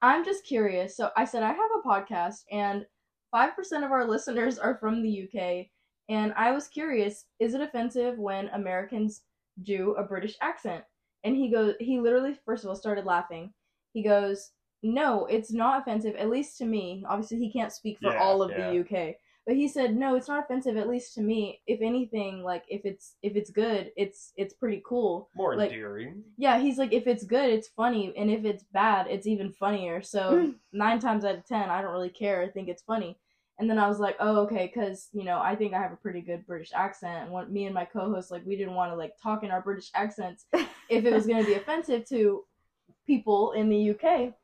I'm 0.00 0.24
just 0.24 0.46
curious. 0.46 0.96
So 0.96 1.10
I 1.16 1.24
said 1.24 1.42
I 1.42 1.48
have 1.48 1.70
a 1.76 1.88
podcast, 1.88 2.44
and 2.52 2.86
five 3.32 3.56
percent 3.56 3.84
of 3.84 3.90
our 3.90 4.06
listeners 4.08 4.56
are 4.56 4.78
from 4.78 5.02
the 5.02 5.24
UK, 5.24 5.66
and 6.08 6.32
I 6.36 6.52
was 6.52 6.68
curious: 6.68 7.26
is 7.40 7.54
it 7.54 7.60
offensive 7.60 8.18
when 8.18 8.50
Americans 8.50 9.22
do 9.64 9.96
a 9.98 10.04
British 10.04 10.36
accent? 10.40 10.84
And 11.24 11.34
he 11.36 11.48
goes, 11.50 11.74
he 11.80 11.98
literally, 12.00 12.36
first 12.44 12.64
of 12.64 12.68
all, 12.70 12.76
started 12.76 13.04
laughing. 13.06 13.52
He 13.92 14.02
goes, 14.02 14.50
"No, 14.82 15.24
it's 15.26 15.52
not 15.52 15.80
offensive, 15.80 16.16
at 16.16 16.28
least 16.28 16.58
to 16.58 16.66
me. 16.66 17.04
Obviously, 17.08 17.38
he 17.38 17.50
can't 17.52 17.72
speak 17.72 17.98
for 18.00 18.12
Yeah, 18.12 18.22
all 18.22 18.42
of 18.42 18.50
yeah. 18.50 18.70
the 18.70 18.80
UK." 18.80 19.16
But 19.46 19.56
he 19.56 19.68
said, 19.68 19.94
"No, 19.96 20.16
it's 20.16 20.28
not 20.28 20.42
offensive, 20.44 20.76
at 20.76 20.88
least 20.88 21.14
to 21.14 21.22
me. 21.22 21.60
If 21.66 21.80
anything, 21.80 22.42
like 22.42 22.64
if 22.68 22.84
it's 22.84 23.16
if 23.22 23.36
it's 23.36 23.50
good, 23.50 23.92
it's 23.96 24.32
it's 24.36 24.54
pretty 24.54 24.82
cool." 24.86 25.28
More 25.34 25.56
Like- 25.56 25.70
endearing. 25.70 26.24
Yeah, 26.36 26.58
he's 26.58 26.76
like, 26.78 26.92
if 26.92 27.06
it's 27.06 27.24
good, 27.24 27.50
it's 27.50 27.68
funny, 27.68 28.12
and 28.16 28.30
if 28.30 28.44
it's 28.44 28.64
bad, 28.64 29.06
it's 29.06 29.26
even 29.26 29.52
funnier. 29.52 30.02
So 30.02 30.52
nine 30.72 30.98
times 30.98 31.24
out 31.24 31.36
of 31.36 31.46
ten, 31.46 31.70
I 31.70 31.80
don't 31.82 31.92
really 31.92 32.10
care. 32.10 32.42
I 32.42 32.48
think 32.48 32.68
it's 32.68 32.82
funny. 32.82 33.18
And 33.58 33.70
then 33.70 33.78
I 33.78 33.88
was 33.88 34.00
like, 34.00 34.16
oh, 34.18 34.38
okay, 34.42 34.70
because 34.72 35.08
you 35.12 35.24
know, 35.24 35.38
I 35.40 35.54
think 35.54 35.74
I 35.74 35.80
have 35.80 35.92
a 35.92 35.96
pretty 35.96 36.20
good 36.20 36.46
British 36.46 36.70
accent. 36.74 37.24
And 37.24 37.32
what 37.32 37.50
me 37.50 37.66
and 37.66 37.74
my 37.74 37.84
co-host 37.84 38.30
like, 38.30 38.44
we 38.44 38.56
didn't 38.56 38.74
want 38.74 38.90
to 38.92 38.96
like 38.96 39.12
talk 39.22 39.44
in 39.44 39.50
our 39.50 39.62
British 39.62 39.90
accents 39.94 40.46
if 40.88 41.04
it 41.04 41.12
was 41.12 41.26
going 41.26 41.40
to 41.40 41.46
be 41.46 41.54
offensive 41.54 42.08
to 42.08 42.42
people 43.06 43.52
in 43.52 43.68
the 43.68 43.90
UK. 43.90 44.34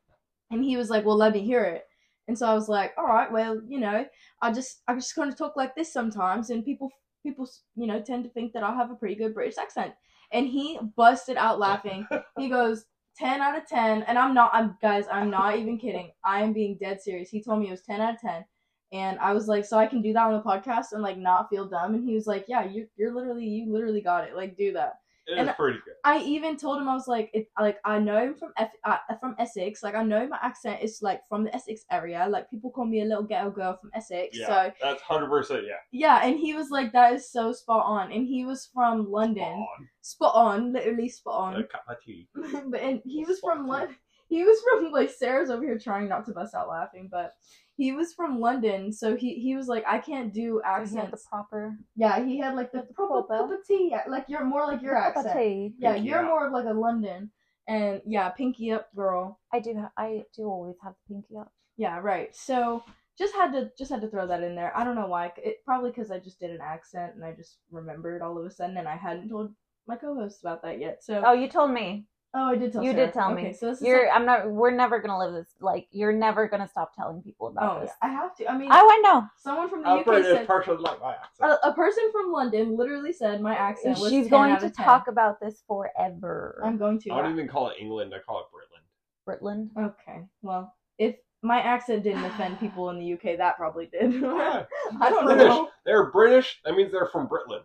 And 0.53 0.65
he 0.65 0.77
was 0.77 0.91
like, 0.91 1.05
well, 1.05 1.17
let 1.17 1.33
me 1.33 1.41
hear 1.41 1.65
it. 1.65 1.85
And 2.29 2.39
so 2.39 2.47
I 2.47 2.55
was 2.55 2.69
like, 2.69 2.93
all 2.97 3.07
right, 3.07 3.31
well, 3.31 3.61
you 3.67 3.81
know, 3.81 4.07
I 4.41 4.53
just 4.53 4.83
I 4.87 4.95
just 4.95 5.15
kind 5.15 5.31
of 5.31 5.37
talk 5.37 5.57
like 5.57 5.75
this 5.75 5.93
sometimes, 5.93 6.51
and 6.51 6.65
people 6.65 6.91
people 7.25 7.49
you 7.75 7.87
know 7.87 8.01
tend 8.01 8.25
to 8.25 8.31
think 8.31 8.53
that 8.53 8.63
I 8.63 8.73
have 8.75 8.91
a 8.91 8.95
pretty 8.95 9.17
good 9.17 9.35
British 9.35 9.59
accent. 9.59 9.93
And 10.33 10.47
he 10.47 10.79
busted 10.97 11.37
out 11.37 11.59
laughing. 11.59 12.07
he 12.39 12.49
goes 12.59 12.85
10 13.19 13.41
out 13.41 13.59
of 13.59 13.67
10 13.67 14.05
and 14.05 14.19
i'm 14.19 14.33
not 14.33 14.51
i'm 14.55 14.77
guys 14.81 15.05
i'm 15.11 15.31
not 15.31 15.59
even 15.59 15.77
kidding 15.77 16.11
i 16.25 16.43
am 16.43 16.53
being 16.53 16.79
dead 16.81 17.01
serious 17.03 17.29
he 17.29 17.43
told 17.43 17.61
me 17.61 17.69
it 17.69 17.73
was 17.73 17.83
10 17.83 18.01
out 18.01 18.15
of 18.15 18.21
10 18.21 18.45
and 18.93 19.19
i 19.21 19.33
was 19.33 19.47
like 19.49 19.65
so 19.65 19.79
i 19.79 19.87
can 19.87 20.03
do 20.03 20.13
that 20.13 20.27
on 20.27 20.33
the 20.33 20.43
podcast 20.43 20.93
and 20.93 21.03
like 21.03 21.17
not 21.19 21.49
feel 21.49 21.67
dumb? 21.67 21.95
And 21.95 22.09
he 22.09 22.15
was 22.15 22.27
like 22.27 22.45
yeah 22.49 22.65
you, 22.65 22.87
you're 22.97 23.15
literally 23.15 23.47
you 23.47 23.73
literally 23.73 24.01
got 24.01 24.25
it. 24.25 24.35
Like 24.37 24.57
do 24.57 24.73
that. 24.73 24.95
It 25.27 25.39
and 25.39 25.49
is 25.49 25.55
pretty 25.55 25.79
good. 25.85 25.95
i 26.05 26.19
even 26.23 26.57
told 26.57 26.81
him 26.81 26.89
i 26.89 26.95
was 26.95 27.07
like 27.07 27.31
it 27.33 27.47
like 27.61 27.79
i 27.85 28.01
know 28.01 28.17
i'm 28.17 28.35
from 28.35 28.53
F, 28.57 28.71
uh, 28.85 28.97
from 29.21 29.37
essex. 29.39 29.83
Like 29.83 29.95
i 29.95 30.03
know 30.03 30.27
my 30.27 30.39
accent 30.43 30.83
is 30.83 31.03
like 31.03 31.21
from 31.29 31.45
the 31.45 31.55
essex 31.55 31.85
area. 31.93 32.27
Like 32.29 32.51
people 32.51 32.71
call 32.71 32.85
me 32.85 33.03
a 33.03 33.05
little 33.05 33.23
ghetto 33.23 33.51
girl 33.51 33.79
from 33.81 33.91
essex 33.95 34.37
Yeah, 34.37 34.47
so 34.49 34.73
that's 34.83 35.03
hundred 35.03 35.29
percent. 35.29 35.65
Yeah, 35.69 35.75
yeah 35.93 36.27
and 36.27 36.37
he 36.39 36.55
was 36.55 36.71
like 36.71 36.93
that 36.93 37.13
is 37.13 37.31
so 37.31 37.53
spot 37.53 37.85
on. 37.87 38.11
And 38.11 38.27
he 38.27 38.45
was 38.45 38.71
from 38.75 39.09
london. 39.11 39.45
Spot 39.45 39.69
on. 39.79 39.89
Spot 40.01 40.35
on 40.35 40.73
literally 40.73 41.09
spot 41.09 41.55
on. 41.55 41.63
Cup 41.71 41.85
of 41.89 41.97
tea. 42.05 42.27
but 42.67 42.81
and 42.81 43.01
he 43.05 43.25
was 43.25 43.39
from 43.39 43.69
London. 43.69 43.95
He 44.31 44.43
was 44.45 44.59
from 44.81 44.91
like 44.93 45.11
Sarah's 45.11 45.51
over 45.51 45.63
here 45.65 45.79
trying 45.79 46.09
not 46.09 46.25
to 46.27 46.33
bust 46.33 46.55
out 46.55 46.69
laughing, 46.69 47.09
but 47.11 47.35
he 47.77 47.93
was 47.93 48.13
from 48.13 48.41
London, 48.41 48.93
so 48.93 49.17
he 49.17 49.35
he 49.35 49.57
was 49.57 49.67
like, 49.67 49.85
I 49.87 49.99
can't 49.99 50.33
do 50.33 50.61
He 50.65 50.69
had 50.71 50.87
the 50.87 50.97
accents. 50.97 51.27
proper 51.29 51.77
yeah, 51.97 52.25
he 52.25 52.39
had 52.39 52.55
like 52.55 52.73
the 52.73 52.83
the 52.89 52.95
proper 52.95 53.23
proper- 53.23 53.49
cup 53.49 53.59
of 53.61 53.67
tea, 53.67 53.95
like 54.09 54.25
you're 54.29 54.45
more 54.45 54.67
like 54.67 54.81
your 54.83 54.97
accent. 54.97 55.37
tea. 55.37 55.75
Yeah, 55.79 55.95
Pinky 55.95 56.09
you're 56.09 56.21
up. 56.21 56.27
more 56.27 56.47
of 56.47 56.53
like 56.53 56.67
a 56.67 56.73
London, 56.79 57.31
and 57.69 58.01
yeah, 58.07 58.29
pinky 58.31 58.71
up, 58.73 58.95
girl. 58.95 59.39
I 59.53 59.61
do. 59.61 59.75
Ha- 59.77 59.93
I 59.97 60.25
do 60.37 60.45
always 60.45 60.77
have 60.85 60.95
the 61.09 61.15
pinky 61.15 61.37
up. 61.39 61.53
Yeah, 61.77 61.99
right. 62.01 62.35
So 62.37 62.85
just 63.19 63.35
had 63.35 63.51
to 63.53 63.71
just 63.79 63.91
had 63.91 64.03
to 64.03 64.09
throw 64.09 64.27
that 64.27 64.43
in 64.43 64.55
there. 64.55 64.77
I 64.77 64.85
don't 64.85 64.95
know 64.95 65.07
why. 65.07 65.33
It 65.39 65.65
probably 65.65 65.91
because 65.91 66.11
I 66.11 66.19
just 66.19 66.39
did 66.39 66.51
an 66.51 66.61
accent 66.63 67.15
and 67.15 67.25
I 67.25 67.33
just 67.33 67.57
remembered 67.71 68.21
all 68.23 68.39
of 68.39 68.45
a 68.45 68.51
sudden, 68.51 68.77
and 68.77 68.87
I 68.89 68.97
hadn't 68.97 69.31
told 69.31 69.55
my 69.87 69.97
co-hosts 69.97 70.41
about 70.43 70.61
that 70.65 70.79
yet. 70.79 71.03
So 71.03 71.23
Oh, 71.25 71.33
you 71.33 71.49
told 71.49 71.71
me. 71.73 72.05
Oh, 72.35 72.45
I 72.51 72.57
did 72.57 72.73
tell 72.73 72.83
you 72.83 72.93
Sarah. 72.93 73.07
did 73.07 73.13
tell 73.15 73.33
Okay, 73.33 73.43
me. 73.49 73.53
So 73.53 73.67
this 73.71 73.79
is 73.81 73.87
You're. 73.87 74.07
like- 74.07 74.15
I'm 74.17 74.25
not. 74.27 74.51
We're 74.51 74.71
never 74.71 74.99
gonna 75.01 75.19
live 75.19 75.35
this. 75.35 75.55
Like 75.61 75.89
you're 75.91 76.13
never 76.13 76.49
gonna 76.49 76.69
stop 76.69 76.95
telling 76.95 77.23
people 77.23 77.49
about 77.49 77.77
oh, 77.77 77.81
this. 77.81 77.91
yeah, 78.03 78.09
I 78.09 78.13
have 78.13 78.35
to. 78.37 78.51
I 78.51 78.57
mean, 78.59 78.69
Oh, 78.71 78.89
I 78.91 78.99
know. 79.03 79.27
Someone 79.37 79.69
from 79.69 79.83
the 79.83 79.89
I'm 79.89 79.99
UK 80.01 80.23
said 80.23 80.47
partially 80.47 80.77
like 80.79 81.01
my 81.01 81.13
accent. 81.15 81.51
a, 81.63 81.69
a 81.69 81.75
person 81.75 82.05
from 82.13 82.33
London 82.33 82.77
literally 82.77 83.13
said 83.13 83.41
my 83.41 83.55
accent 83.55 83.99
was 83.99 84.11
She's 84.11 84.25
10 84.27 84.31
going 84.31 84.51
out 84.53 84.61
to 84.61 84.67
of 84.67 84.77
10. 84.77 84.85
talk 84.85 85.09
about 85.09 85.41
this 85.41 85.63
forever. 85.67 86.61
I'm 86.65 86.77
going 86.79 86.99
to. 87.01 87.11
I 87.13 87.23
don't 87.23 87.33
even 87.33 87.49
call 87.49 87.69
it 87.71 87.77
England. 87.81 88.13
I 88.15 88.19
call 88.21 88.41
it 88.41 88.47
Britland. 88.55 88.85
Britland. 89.29 89.69
Okay. 89.79 90.21
Well, 90.43 90.75
if 90.99 91.17
my 91.43 91.61
accent 91.61 92.03
didn't 92.03 92.25
offend 92.25 92.59
people 92.61 92.91
in 92.91 92.99
the 92.99 93.13
UK, 93.15 93.39
that 93.39 93.57
probably 93.57 93.87
did. 93.87 94.13
Yeah, 94.23 94.65
I 95.01 95.11
don't 95.11 95.25
British. 95.25 95.45
know. 95.47 95.69
They're 95.87 96.11
British. 96.11 96.61
That 96.65 96.75
means 96.75 96.93
they're 96.93 97.07
from 97.07 97.29
Britland. 97.29 97.63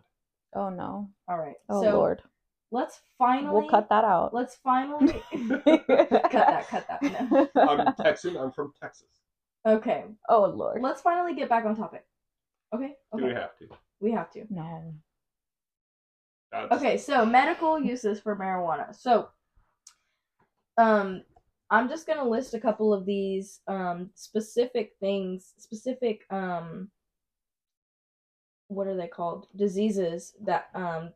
Oh 0.54 0.70
no. 0.70 1.08
All 1.28 1.36
right. 1.38 1.56
Oh 1.68 1.82
so 1.82 1.92
lord. 1.98 2.22
Let's 2.76 3.00
finally. 3.16 3.54
We'll 3.54 3.70
cut 3.70 3.88
that 3.88 4.04
out. 4.04 4.34
Let's 4.34 4.56
finally 4.56 5.08
cut 5.32 5.64
that. 6.32 6.68
Cut 6.68 6.86
that. 6.88 7.02
No. 7.02 7.48
I'm 7.56 7.94
Texan. 7.94 8.36
I'm 8.36 8.52
from 8.52 8.72
Texas. 8.80 9.08
Okay. 9.66 10.04
oh 10.28 10.44
lord. 10.44 10.82
Let's 10.82 11.00
finally 11.00 11.34
get 11.34 11.48
back 11.48 11.64
on 11.64 11.74
topic. 11.74 12.04
Okay. 12.74 12.94
Okay. 13.14 13.22
Do 13.22 13.24
we 13.24 13.32
have 13.32 13.56
to? 13.58 13.68
We 14.00 14.12
have 14.12 14.30
to. 14.32 14.44
No. 14.50 14.94
That's, 16.52 16.72
Okay, 16.72 16.98
so 16.98 17.26
medical 17.26 17.80
uses 17.80 18.20
for 18.20 18.36
marijuana. 18.36 18.94
So, 18.94 19.28
um, 20.78 21.22
I'm 21.70 21.88
just 21.88 22.06
gonna 22.06 22.28
list 22.28 22.54
a 22.54 22.60
couple 22.60 22.92
of 22.92 23.06
these 23.06 23.60
um 23.66 24.10
specific 24.14 24.92
things, 25.00 25.54
specific 25.58 26.20
um, 26.30 26.90
what 28.68 28.86
are 28.86 28.96
they 28.96 29.08
called? 29.08 29.48
Diseases 29.56 30.34
that 30.44 30.68
um 30.74 31.10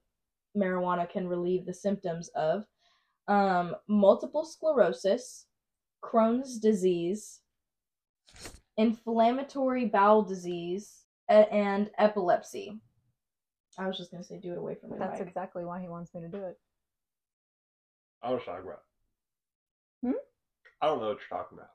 marijuana 0.56 1.08
can 1.08 1.28
relieve 1.28 1.66
the 1.66 1.74
symptoms 1.74 2.28
of 2.34 2.64
um, 3.28 3.76
multiple 3.88 4.44
sclerosis, 4.44 5.46
Crohn's 6.02 6.58
disease, 6.58 7.40
inflammatory 8.76 9.86
bowel 9.86 10.22
disease, 10.22 11.04
and 11.28 11.90
epilepsy. 11.98 12.80
I 13.78 13.86
was 13.86 13.96
just 13.96 14.10
gonna 14.10 14.24
say, 14.24 14.38
do 14.38 14.52
it 14.52 14.58
away 14.58 14.74
from 14.74 14.90
me. 14.90 14.96
That's 14.98 15.20
mic. 15.20 15.28
exactly 15.28 15.64
why 15.64 15.80
he 15.80 15.88
wants 15.88 16.12
me 16.14 16.22
to 16.22 16.28
do 16.28 16.44
it. 16.44 16.58
I 18.22 18.32
was 18.32 18.42
talking 18.44 18.64
about. 18.64 18.82
Hmm? 20.04 20.18
I 20.82 20.86
don't 20.86 21.00
know 21.00 21.08
what 21.08 21.18
you're 21.18 21.38
talking 21.38 21.58
about. 21.58 21.70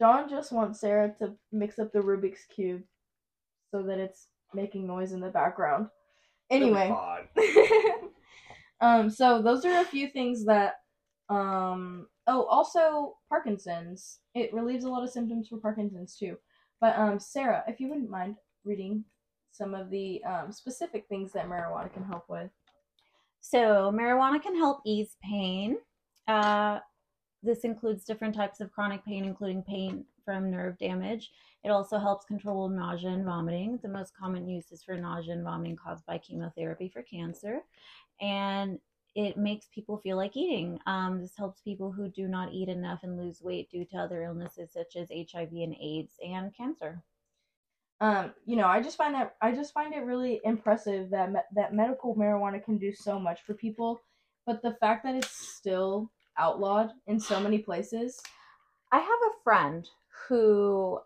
John 0.00 0.28
just 0.28 0.52
wants 0.52 0.80
Sarah 0.80 1.14
to 1.18 1.34
mix 1.52 1.78
up 1.78 1.92
the 1.92 2.00
Rubik's 2.00 2.44
cube 2.54 2.82
so 3.70 3.82
that 3.82 3.98
it's 3.98 4.28
making 4.54 4.86
noise 4.86 5.12
in 5.12 5.20
the 5.20 5.28
background. 5.28 5.88
Anyway, 6.50 6.88
fine. 6.88 7.28
um, 8.80 9.10
so 9.10 9.42
those 9.42 9.64
are 9.64 9.80
a 9.80 9.84
few 9.84 10.08
things 10.08 10.44
that, 10.44 10.74
um, 11.28 12.06
oh, 12.26 12.44
also 12.44 13.16
Parkinson's. 13.28 14.20
It 14.34 14.52
relieves 14.52 14.84
a 14.84 14.88
lot 14.90 15.02
of 15.02 15.10
symptoms 15.10 15.48
for 15.48 15.58
Parkinson's 15.58 16.16
too. 16.16 16.36
But 16.80 16.98
um, 16.98 17.18
Sarah, 17.18 17.64
if 17.66 17.80
you 17.80 17.88
wouldn't 17.88 18.10
mind 18.10 18.36
reading 18.64 19.04
some 19.56 19.74
of 19.74 19.90
the 19.90 20.22
um, 20.24 20.52
specific 20.52 21.06
things 21.08 21.32
that 21.32 21.48
marijuana 21.48 21.92
can 21.92 22.04
help 22.04 22.24
with. 22.28 22.50
So, 23.40 23.92
marijuana 23.94 24.42
can 24.42 24.56
help 24.56 24.80
ease 24.84 25.16
pain. 25.22 25.78
Uh, 26.28 26.80
this 27.46 27.64
includes 27.64 28.04
different 28.04 28.34
types 28.34 28.60
of 28.60 28.72
chronic 28.72 29.04
pain, 29.04 29.24
including 29.24 29.62
pain 29.62 30.04
from 30.24 30.50
nerve 30.50 30.78
damage. 30.78 31.32
It 31.64 31.70
also 31.70 31.98
helps 31.98 32.26
control 32.26 32.68
nausea 32.68 33.10
and 33.10 33.24
vomiting. 33.24 33.78
The 33.82 33.88
most 33.88 34.16
common 34.16 34.48
use 34.48 34.72
is 34.72 34.82
for 34.84 34.96
nausea 34.96 35.34
and 35.34 35.44
vomiting 35.44 35.76
caused 35.76 36.06
by 36.06 36.18
chemotherapy 36.18 36.88
for 36.90 37.02
cancer. 37.02 37.60
And 38.20 38.80
it 39.16 39.38
makes 39.38 39.68
people 39.74 39.98
feel 39.98 40.16
like 40.18 40.36
eating. 40.36 40.78
Um, 40.86 41.20
this 41.22 41.36
helps 41.38 41.60
people 41.62 41.92
who 41.92 42.08
do 42.08 42.28
not 42.28 42.52
eat 42.52 42.68
enough 42.68 43.00
and 43.04 43.18
lose 43.18 43.42
weight 43.42 43.70
due 43.70 43.86
to 43.86 43.98
other 43.98 44.22
illnesses 44.24 44.72
such 44.72 44.96
as 44.96 45.08
HIV 45.10 45.52
and 45.52 45.76
AIDS 45.80 46.14
and 46.24 46.54
cancer. 46.56 47.02
um, 48.00 48.34
you 48.44 48.56
know, 48.56 48.66
I 48.66 48.82
just 48.82 48.96
find 48.98 49.14
that 49.14 49.36
I 49.40 49.52
just 49.52 49.72
find 49.72 49.94
it 49.94 50.04
really 50.04 50.40
impressive 50.44 51.10
that 51.10 51.32
me- 51.32 51.40
that 51.54 51.74
medical 51.74 52.14
marijuana 52.14 52.62
can 52.62 52.78
do 52.78 52.92
so 52.92 53.18
much 53.18 53.42
for 53.42 53.54
people, 53.54 54.00
but 54.46 54.62
the 54.62 54.74
fact 54.74 55.04
that 55.04 55.14
it's 55.14 55.30
still 55.56 56.10
outlawed 56.38 56.90
in 57.06 57.18
so 57.18 57.40
many 57.40 57.58
places. 57.58 58.20
I 58.92 58.98
have 58.98 59.06
a 59.08 59.42
friend 59.42 59.88
who 60.28 61.00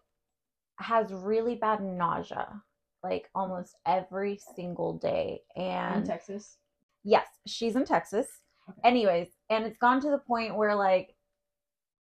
has 0.79 1.13
really 1.13 1.55
bad 1.57 1.83
nausea, 1.83 2.63
like 3.03 3.29
almost 3.35 3.77
every 3.87 4.39
single 4.57 4.95
day. 4.99 5.43
in 5.57 5.63
And 5.63 6.07
Texas. 6.07 6.59
yes, 7.05 7.27
she's 7.47 7.77
in 7.77 7.85
Texas. 7.85 8.27
Okay. 8.69 8.81
Anyways, 8.85 9.29
and 9.51 9.65
it's 9.67 9.79
gone 9.79 10.01
to 10.01 10.11
the 10.11 10.19
point 10.19 10.57
where 10.57 10.75
like 10.75 11.15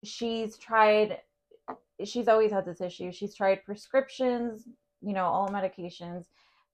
she's 0.04 0.56
tried 0.58 1.18
she's 2.04 2.28
always 2.28 2.52
had 2.52 2.64
this 2.66 2.80
issue. 2.80 3.10
She's 3.12 3.34
tried 3.34 3.64
prescriptions, 3.64 4.68
you 5.00 5.14
know, 5.14 5.24
all 5.24 5.48
medications, 5.48 6.26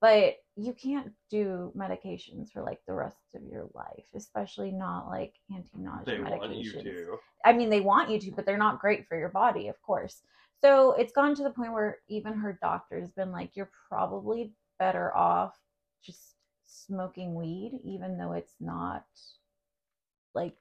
but 0.02 0.34
you 0.56 0.74
can't 0.74 1.12
do 1.30 1.72
medications 1.76 2.50
for 2.50 2.62
like 2.62 2.80
the 2.86 2.92
rest 2.92 3.16
of 3.34 3.42
your 3.44 3.68
life, 3.72 4.04
especially 4.14 4.72
not 4.72 5.08
like 5.08 5.32
anti-nausea 5.54 6.04
They 6.04 6.20
medications. 6.20 6.38
want 6.40 6.52
you 6.56 6.72
to. 6.82 7.18
I 7.44 7.52
mean, 7.52 7.70
they 7.70 7.80
want 7.80 8.10
you 8.10 8.18
to, 8.18 8.32
but 8.32 8.44
they're 8.44 8.58
not 8.58 8.80
great 8.80 9.06
for 9.06 9.16
your 9.16 9.28
body, 9.30 9.68
of 9.68 9.80
course. 9.80 10.22
So 10.60 10.92
it's 10.92 11.12
gone 11.12 11.36
to 11.36 11.44
the 11.44 11.50
point 11.50 11.72
where 11.72 11.98
even 12.08 12.34
her 12.34 12.58
doctor's 12.60 13.10
been 13.12 13.30
like, 13.30 13.52
you're 13.54 13.70
probably 13.88 14.52
better 14.78 15.16
off 15.16 15.56
just 16.04 16.34
smoking 16.66 17.34
weed, 17.34 17.78
even 17.84 18.18
though 18.18 18.32
it's 18.32 18.56
not 18.60 19.04
like 20.34 20.56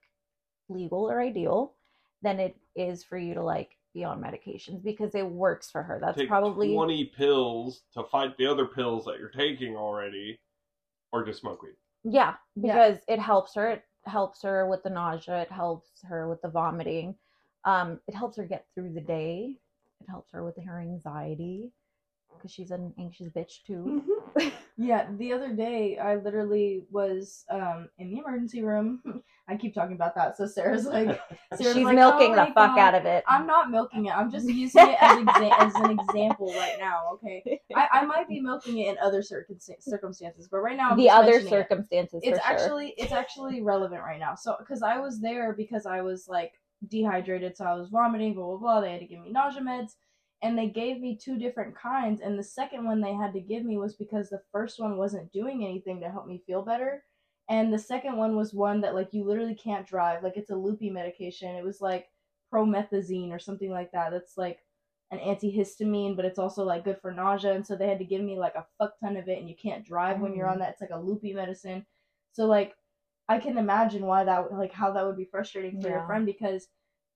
legal 0.70 1.10
or 1.10 1.20
ideal, 1.20 1.74
than 2.22 2.40
it 2.40 2.56
is 2.76 3.04
for 3.04 3.18
you 3.18 3.34
to 3.34 3.44
like 3.44 3.72
be 3.94 4.04
on 4.04 4.22
medications 4.22 4.84
because 4.84 5.16
it 5.16 5.26
works 5.26 5.70
for 5.70 5.84
her. 5.84 6.00
That's 6.02 6.18
Take 6.18 6.28
probably 6.30 6.74
20 6.74 7.06
pills 7.06 7.82
to 7.94 8.04
fight 8.04 8.38
the 8.38 8.48
other 8.48 8.66
pills 8.66 9.06
that 9.06 9.20
you're 9.20 9.30
taking 9.30 9.76
already, 9.76 10.40
or 11.12 11.26
just 11.26 11.42
smoke 11.42 11.62
weed. 11.64 11.76
Yeah, 12.04 12.36
Yeah. 12.56 12.62
because 12.74 13.04
it 13.08 13.20
helps 13.20 13.54
her. 13.56 13.72
It 13.72 13.84
helps 14.06 14.42
her 14.44 14.68
with 14.68 14.84
the 14.84 14.90
nausea. 14.90 15.42
It 15.42 15.52
helps 15.52 15.90
her 16.04 16.28
with 16.30 16.42
the 16.42 16.50
vomiting. 16.50 17.16
Um, 17.66 18.00
it 18.08 18.16
helps 18.16 18.38
her 18.38 18.46
get 18.46 18.66
through 18.74 18.94
the 18.94 19.02
day. 19.02 19.58
It 20.02 20.10
helps 20.10 20.32
her 20.32 20.44
with 20.44 20.58
her 20.66 20.80
anxiety 20.80 21.72
because 22.38 22.52
she's 22.52 22.72
an 22.72 22.94
anxious 23.00 23.28
bitch 23.30 23.64
too. 23.66 24.04
Yeah, 24.78 25.06
the 25.20 25.32
other 25.34 25.54
day 25.54 26.00
I 26.00 26.16
literally 26.16 26.86
was 26.90 27.44
um 27.52 27.90
in 28.00 28.10
the 28.10 28.18
emergency 28.20 28.64
room. 28.64 29.02
I 29.48 29.56
keep 29.58 29.76
talking 29.76 29.96
about 29.96 30.16
that, 30.16 30.38
so 30.38 30.48
Sarah's 30.48 30.86
like, 30.88 31.22
Sarah's 31.54 31.76
she's 31.76 31.84
like, 31.84 31.96
milking 31.96 32.32
"Oh 32.32 32.36
the 32.36 32.46
fuck 32.48 32.76
God." 32.76 32.80
out 32.80 32.96
of 32.96 33.06
it. 33.06 33.24
I'm 33.28 33.46
not 33.46 33.70
milking 33.70 34.08
it. 34.08 34.16
I'm 34.16 34.32
just 34.32 34.48
using 34.48 34.88
it 34.88 34.98
as 35.00 35.20
exa- 35.20 35.60
as 35.60 35.76
an 35.76 35.92
example 35.92 36.52
right 36.56 36.78
now. 36.80 37.02
Okay, 37.14 37.60
I, 37.76 37.88
I 37.92 38.06
might 38.06 38.28
be 38.28 38.40
milking 38.40 38.80
it 38.80 38.88
in 38.92 38.98
other 39.04 39.22
circumst- 39.22 39.82
circumstances, 39.84 40.48
but 40.50 40.60
right 40.62 40.78
now 40.78 40.92
I'm 40.92 40.98
the 40.98 41.10
other 41.12 41.28
mentioning 41.34 41.48
it. 41.48 41.50
circumstances 41.50 42.22
It's 42.24 42.40
for 42.40 42.46
sure. 42.48 42.56
actually 42.58 42.94
it's 42.98 43.12
actually 43.12 43.62
relevant 43.62 44.02
right 44.02 44.20
now. 44.20 44.34
So 44.34 44.56
because 44.58 44.82
I 44.82 44.98
was 44.98 45.20
there 45.20 45.54
because 45.54 45.86
I 45.86 46.02
was 46.02 46.28
like 46.28 46.54
dehydrated, 46.88 47.56
so 47.56 47.66
I 47.66 47.76
was 47.76 47.90
vomiting. 47.90 48.34
Blah 48.34 48.46
blah 48.48 48.58
blah. 48.58 48.82
They 48.82 48.92
had 48.94 49.02
to 49.02 49.06
give 49.06 49.20
me 49.20 49.32
nausea 49.32 49.62
meds, 49.62 49.92
and 50.42 50.58
they 50.58 50.68
gave 50.68 51.00
me 51.00 51.16
two 51.16 51.38
different 51.38 51.76
kinds. 51.76 52.22
And 52.22 52.38
the 52.38 52.44
second 52.44 52.86
one 52.86 53.00
they 53.00 53.14
had 53.14 53.34
to 53.34 53.40
give 53.40 53.64
me 53.64 53.78
was 53.78 53.96
because 53.96 54.30
the 54.30 54.42
first 54.52 54.80
one 54.80 54.98
wasn't 54.98 55.32
doing 55.32 55.64
anything 55.64 56.00
to 56.02 56.10
help 56.10 56.28
me 56.28 56.44
feel 56.46 56.64
better. 56.64 57.04
And 57.50 57.74
the 57.74 57.80
second 57.80 58.18
one 58.18 58.36
was 58.36 58.54
one 58.54 58.82
that 58.82 58.96
like 58.96 59.10
you 59.12 59.24
literally 59.24 59.56
can't 59.56 59.86
drive. 59.86 60.24
Like 60.24 60.38
it's 60.38 60.52
a 60.52 60.56
loopy 60.56 60.90
medication. 60.90 61.56
It 61.56 61.64
was 61.64 61.82
like 61.82 62.08
promethazine 62.52 63.32
or 63.32 63.40
something 63.40 63.72
like 63.72 63.92
that. 63.92 64.12
That's 64.12 64.38
like 64.38 64.60
an 65.12 65.20
antihistamine, 65.20 66.16
but 66.16 66.26
it's 66.26 66.40
also 66.40 66.64
like 66.64 66.86
good 66.86 67.00
for 67.02 67.12
nausea. 67.12 67.54
And 67.54 67.66
so 67.66 67.76
they 67.76 67.88
had 67.88 68.00
to 68.00 68.06
give 68.06 68.22
me 68.22 68.38
like 68.38 68.56
a 68.56 68.66
fuck 68.78 68.94
ton 69.00 69.18
of 69.18 69.28
it, 69.28 69.38
and 69.40 69.50
you 69.50 69.56
can't 69.62 69.86
drive 69.86 70.20
when 70.20 70.34
you're 70.34 70.48
on 70.48 70.58
mm. 70.58 70.60
that. 70.60 70.72
It's 70.72 70.82
like 70.82 70.92
a 70.92 71.00
loopy 71.00 71.34
medicine. 71.34 71.86
So 72.32 72.46
like 72.46 72.74
I 73.28 73.38
can 73.38 73.58
imagine 73.58 74.06
why 74.06 74.24
that 74.24 74.54
like 74.54 74.74
how 74.74 74.92
that 74.94 75.06
would 75.06 75.18
be 75.18 75.26
frustrating 75.30 75.82
for 75.82 75.90
your 75.90 76.06
friend 76.06 76.26
because 76.26 76.68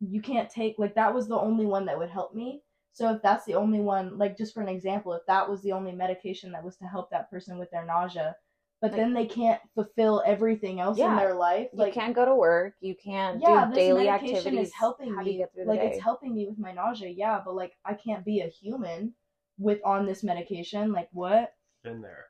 you 0.01 0.21
can't 0.21 0.49
take 0.49 0.75
like 0.77 0.95
that 0.95 1.13
was 1.13 1.27
the 1.27 1.39
only 1.39 1.65
one 1.65 1.85
that 1.85 1.97
would 1.97 2.09
help 2.09 2.35
me. 2.35 2.61
So 2.95 3.13
if 3.13 3.21
that's 3.21 3.43
the 3.43 3.55
only 3.55 3.81
one, 3.81 4.17
like 4.17 4.37
just 4.37 4.53
for 4.53 4.61
an 4.61 4.69
example, 4.69 5.11
if 5.11 5.23
that 5.27 5.49
was 5.49 5.61
the 5.61 5.73
only 5.73 5.91
medication 5.91 6.53
that 6.53 6.63
was 6.63 6.77
to 6.77 6.85
help 6.85 7.09
that 7.11 7.29
person 7.29 7.57
with 7.57 7.69
their 7.69 7.83
nausea, 7.85 8.37
but 8.79 8.91
Like- 8.91 8.97
then 8.97 9.13
they 9.13 9.25
can't 9.25 9.61
fulfill 9.73 10.23
everything 10.25 10.79
else 10.79 10.97
in 10.97 11.13
their 11.17 11.33
life, 11.33 11.69
Like, 11.73 11.93
you 11.93 12.01
can't 12.01 12.15
go 12.15 12.23
to 12.23 12.33
work. 12.33 12.75
You 12.79 12.95
can't 12.95 13.41
yeah, 13.41 13.65
do 13.65 13.71
this 13.71 13.77
daily 13.79 14.05
medication 14.05 14.37
activities. 14.37 14.67
is 14.69 14.73
helping 14.73 15.13
How 15.13 15.23
do 15.23 15.29
you 15.29 15.33
me. 15.33 15.37
get 15.39 15.53
through 15.53 15.65
the 15.65 15.71
Like 15.71 15.81
day? 15.81 15.87
it's 15.91 16.01
helping 16.01 16.33
me 16.33 16.47
with 16.47 16.57
my 16.57 16.71
nausea, 16.71 17.09
yeah, 17.09 17.41
but 17.43 17.53
like 17.53 17.73
I 17.83 17.95
can't 17.95 18.23
be 18.23 18.39
a 18.39 18.47
human 18.47 19.13
with 19.57 19.81
on 19.83 20.05
this 20.05 20.23
medication. 20.23 20.93
Like 20.93 21.09
what? 21.11 21.53
Been 21.83 22.01
there. 22.01 22.27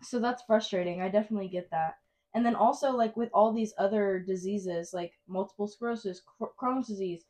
so 0.00 0.18
that's 0.20 0.42
frustrating. 0.44 1.02
I 1.02 1.10
definitely 1.10 1.48
get 1.48 1.70
that. 1.70 1.98
And 2.32 2.46
then 2.46 2.54
also 2.54 2.92
like 2.92 3.14
with 3.14 3.28
all 3.34 3.52
these 3.52 3.74
other 3.76 4.20
diseases 4.20 4.94
like 4.94 5.12
multiple 5.26 5.66
sclerosis, 5.68 6.22
Cro- 6.22 6.52
Crohn's 6.58 6.86
disease, 6.88 7.26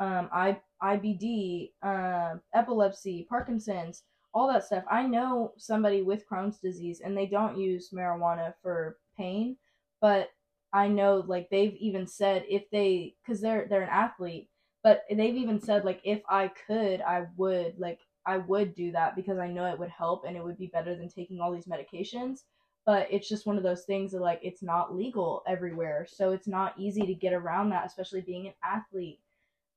um, 0.00 0.28
I 0.32 0.58
IBD, 0.82 1.72
um, 1.82 2.40
epilepsy, 2.54 3.26
Parkinson's, 3.28 4.02
all 4.32 4.48
that 4.48 4.64
stuff. 4.64 4.84
I 4.90 5.06
know 5.06 5.52
somebody 5.58 6.02
with 6.02 6.28
Crohn's 6.28 6.58
disease 6.58 7.00
and 7.04 7.16
they 7.16 7.26
don't 7.26 7.58
use 7.58 7.90
marijuana 7.90 8.54
for 8.62 8.98
pain, 9.16 9.56
but 10.00 10.30
I 10.72 10.88
know 10.88 11.24
like 11.26 11.50
they've 11.50 11.76
even 11.76 12.06
said 12.06 12.44
if 12.48 12.70
they 12.70 13.14
cuz 13.26 13.40
they're 13.40 13.66
they're 13.68 13.82
an 13.82 13.88
athlete, 13.90 14.48
but 14.82 15.04
they've 15.10 15.36
even 15.36 15.60
said 15.60 15.84
like 15.84 16.00
if 16.04 16.22
I 16.28 16.48
could, 16.66 17.00
I 17.02 17.26
would 17.36 17.78
like 17.78 18.00
I 18.26 18.38
would 18.38 18.74
do 18.74 18.92
that 18.92 19.16
because 19.16 19.38
I 19.38 19.48
know 19.48 19.66
it 19.66 19.78
would 19.78 19.90
help 19.90 20.24
and 20.24 20.36
it 20.36 20.44
would 20.44 20.58
be 20.58 20.68
better 20.68 20.94
than 20.94 21.08
taking 21.08 21.40
all 21.40 21.52
these 21.52 21.66
medications. 21.66 22.44
But 22.86 23.08
it's 23.10 23.28
just 23.28 23.46
one 23.46 23.58
of 23.58 23.62
those 23.62 23.84
things 23.84 24.12
that 24.12 24.22
like 24.22 24.40
it's 24.42 24.62
not 24.62 24.96
legal 24.96 25.42
everywhere, 25.46 26.06
so 26.08 26.32
it's 26.32 26.48
not 26.48 26.78
easy 26.78 27.02
to 27.06 27.14
get 27.14 27.34
around 27.34 27.70
that, 27.70 27.86
especially 27.86 28.22
being 28.22 28.46
an 28.46 28.54
athlete. 28.64 29.20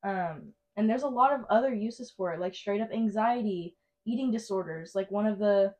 Um, 0.03 0.53
and 0.75 0.89
there's 0.89 1.03
a 1.03 1.07
lot 1.07 1.33
of 1.33 1.45
other 1.49 1.73
uses 1.73 2.11
for 2.11 2.33
it, 2.33 2.39
like 2.39 2.55
straight 2.55 2.81
up 2.81 2.91
anxiety, 2.91 3.75
eating 4.05 4.31
disorders. 4.31 4.95
Like 4.95 5.11
one 5.11 5.25
of 5.25 5.39
the 5.39 5.73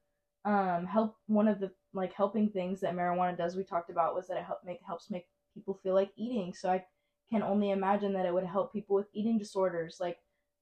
um 0.45 0.85
help 0.85 1.15
one 1.27 1.47
of 1.47 1.59
the 1.59 1.71
like 1.93 2.13
helping 2.13 2.49
things 2.49 2.81
that 2.81 2.93
marijuana 2.93 3.37
does 3.37 3.55
we 3.55 3.63
talked 3.63 3.89
about 3.89 4.13
was 4.13 4.27
that 4.27 4.37
it 4.37 4.43
help 4.43 4.59
make 4.65 4.81
helps 4.85 5.09
make 5.09 5.27
people 5.53 5.79
feel 5.83 5.93
like 5.93 6.11
eating. 6.15 6.53
So 6.53 6.69
I 6.69 6.85
can 7.31 7.43
only 7.43 7.71
imagine 7.71 8.13
that 8.13 8.25
it 8.25 8.33
would 8.33 8.45
help 8.45 8.73
people 8.73 8.95
with 8.95 9.07
eating 9.13 9.37
disorders, 9.37 9.97
like 9.99 10.19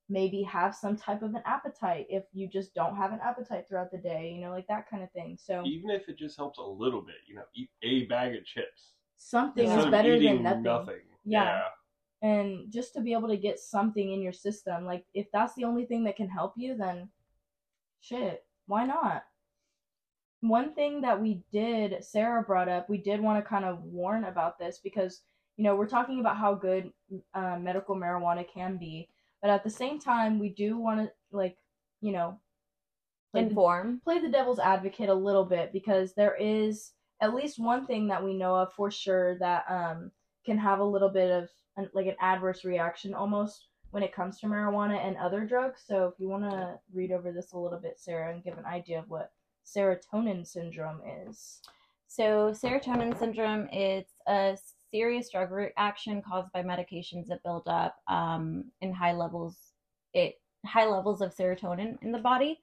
maybe 0.10 0.44
have 0.44 0.76
some 0.76 0.96
type 0.98 1.22
of 1.22 1.34
an 1.34 1.42
appetite 1.46 2.06
if 2.10 2.24
you 2.34 2.48
just 2.48 2.74
don't 2.76 2.96
have 2.96 3.14
an 3.14 3.20
appetite 3.24 3.66
throughout 3.68 3.92
the 3.92 3.98
day, 3.98 4.32
you 4.36 4.42
know, 4.42 4.52
like 4.52 4.68
that 4.68 4.90
kind 4.90 5.02
of 5.04 5.12
thing. 5.12 5.38
So 5.42 5.64
Even 5.66 5.90
if 5.90 6.10
it 6.10 6.18
just 6.18 6.38
helps 6.38 6.60
a 6.60 6.64
little 6.64 7.02
bit, 7.02 7.16
you 7.28 7.36
know, 7.36 7.44
eat 7.56 7.70
a 7.82 8.06
bag 8.06 8.36
of 8.36 8.46
chips. 8.46 8.94
something 9.18 9.66
is 9.66 9.86
better 9.86 10.20
than 10.20 10.44
nothing. 10.44 10.88
Yeah. 11.26 11.62
And 12.22 12.72
just 12.72 12.94
to 12.94 13.02
be 13.02 13.14
able 13.14 13.30
to 13.30 13.38
get 13.38 13.60
something 13.60 14.12
in 14.12 14.22
your 14.22 14.34
system, 14.34 14.86
like 14.86 15.06
if 15.14 15.28
that's 15.34 15.56
the 15.56 15.64
only 15.64 15.86
thing 15.86 16.04
that 16.04 16.16
can 16.16 16.30
help 16.30 16.54
you, 16.56 16.78
then 16.78 17.10
shit, 18.00 18.46
why 18.68 18.86
not? 18.86 19.24
one 20.42 20.74
thing 20.74 21.02
that 21.02 21.20
we 21.20 21.44
did, 21.52 22.04
Sarah 22.04 22.42
brought 22.42 22.68
up, 22.68 22.90
we 22.90 22.98
did 22.98 23.22
want 23.22 23.44
to 23.44 23.48
kind 23.48 23.64
of 23.64 23.84
warn 23.84 24.26
about 24.26 24.58
this 24.60 24.80
because, 24.84 25.22
you 25.56 25.64
know, 25.64 25.76
we're 25.76 25.88
talking 25.88 26.20
about 26.20 26.38
how 26.38 26.56
good 26.56 26.92
uh, 27.34 27.58
medical 27.60 27.96
marijuana 27.96 28.46
can 28.52 28.78
be, 28.78 29.08
but 29.42 29.52
at 29.52 29.64
the 29.64 29.70
same 29.70 30.00
time, 30.00 30.40
we 30.40 30.50
do 30.50 30.78
want 30.78 31.00
to, 31.00 31.12
like, 31.32 31.58
you 32.02 32.12
know, 32.12 32.40
Inform. 33.34 34.02
play 34.04 34.20
the 34.20 34.28
devil's 34.28 34.60
advocate 34.60 35.10
a 35.10 35.14
little 35.14 35.46
bit 35.46 35.72
because 35.72 36.14
there 36.14 36.36
is 36.36 36.92
at 37.22 37.36
least 37.36 37.60
one 37.60 37.86
thing 37.86 38.08
that 38.08 38.24
we 38.24 38.34
know 38.34 38.56
of 38.56 38.74
for 38.74 38.90
sure 38.92 39.38
that 39.38 39.64
um, 39.70 40.12
can 40.46 40.58
have 40.58 40.80
a 40.80 40.84
little 40.84 41.10
bit 41.10 41.32
of 41.32 41.50
an, 41.78 41.90
like 41.94 42.08
an 42.08 42.16
adverse 42.20 42.66
reaction 42.66 43.14
almost 43.14 43.68
when 43.92 44.04
it 44.04 44.16
comes 44.16 44.40
to 44.40 44.48
marijuana 44.48 44.98
and 45.06 45.18
other 45.18 45.46
drugs. 45.46 45.84
So 45.86 46.06
if 46.08 46.20
you 46.20 46.30
want 46.30 46.50
to 46.50 46.80
read 46.94 47.12
over 47.12 47.32
this 47.32 47.52
a 47.54 47.58
little 47.58 47.80
bit, 47.80 48.00
Sarah, 48.00 48.34
and 48.34 48.44
give 48.44 48.58
an 48.58 48.66
idea 48.66 49.00
of 49.00 49.10
what 49.10 49.32
serotonin 49.66 50.48
syndrome 50.48 51.02
is. 51.28 51.62
So, 52.08 52.52
serotonin 52.52 53.18
syndrome 53.18 53.70
is 53.72 54.06
a 54.28 54.58
serious 54.92 55.30
drug 55.30 55.52
reaction 55.52 56.22
caused 56.22 56.52
by 56.52 56.62
medications 56.62 57.28
that 57.28 57.44
build 57.44 57.68
up 57.68 57.96
um, 58.08 58.66
in 58.82 58.94
high 58.94 59.14
levels. 59.14 59.58
It 60.14 60.36
high 60.66 60.88
levels 60.88 61.22
of 61.22 61.34
serotonin 61.34 61.98
in 62.02 62.12
the 62.12 62.20
body. 62.20 62.60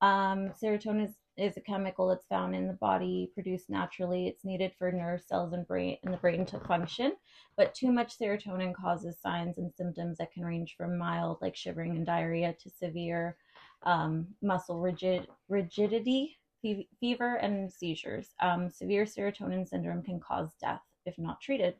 Um, 0.00 0.52
serotonin 0.62 1.08
is, 1.08 1.14
is 1.36 1.56
a 1.56 1.60
chemical 1.60 2.08
that's 2.08 2.26
found 2.26 2.54
in 2.54 2.66
the 2.66 2.72
body, 2.74 3.30
produced 3.34 3.68
naturally. 3.70 4.26
It's 4.26 4.44
needed 4.44 4.72
for 4.78 4.90
nerve 4.90 5.22
cells 5.22 5.52
and 5.52 5.66
brain 5.66 5.98
in 6.02 6.10
the 6.10 6.16
brain 6.16 6.46
to 6.46 6.60
function. 6.60 7.12
But 7.56 7.74
too 7.74 7.92
much 7.92 8.18
serotonin 8.18 8.74
causes 8.74 9.20
signs 9.20 9.58
and 9.58 9.72
symptoms 9.72 10.18
that 10.18 10.32
can 10.32 10.44
range 10.44 10.74
from 10.76 10.98
mild, 10.98 11.38
like 11.40 11.56
shivering 11.56 11.96
and 11.96 12.06
diarrhea, 12.06 12.54
to 12.62 12.70
severe 12.70 13.36
um, 13.82 14.26
muscle 14.42 14.80
rigid 14.80 15.28
rigidity, 15.48 16.36
fe- 16.62 16.88
fever, 17.00 17.36
and 17.36 17.72
seizures. 17.72 18.28
Um, 18.40 18.70
severe 18.70 19.04
serotonin 19.04 19.68
syndrome 19.68 20.02
can 20.02 20.20
cause 20.20 20.54
death 20.60 20.82
if 21.06 21.18
not 21.18 21.40
treated. 21.40 21.74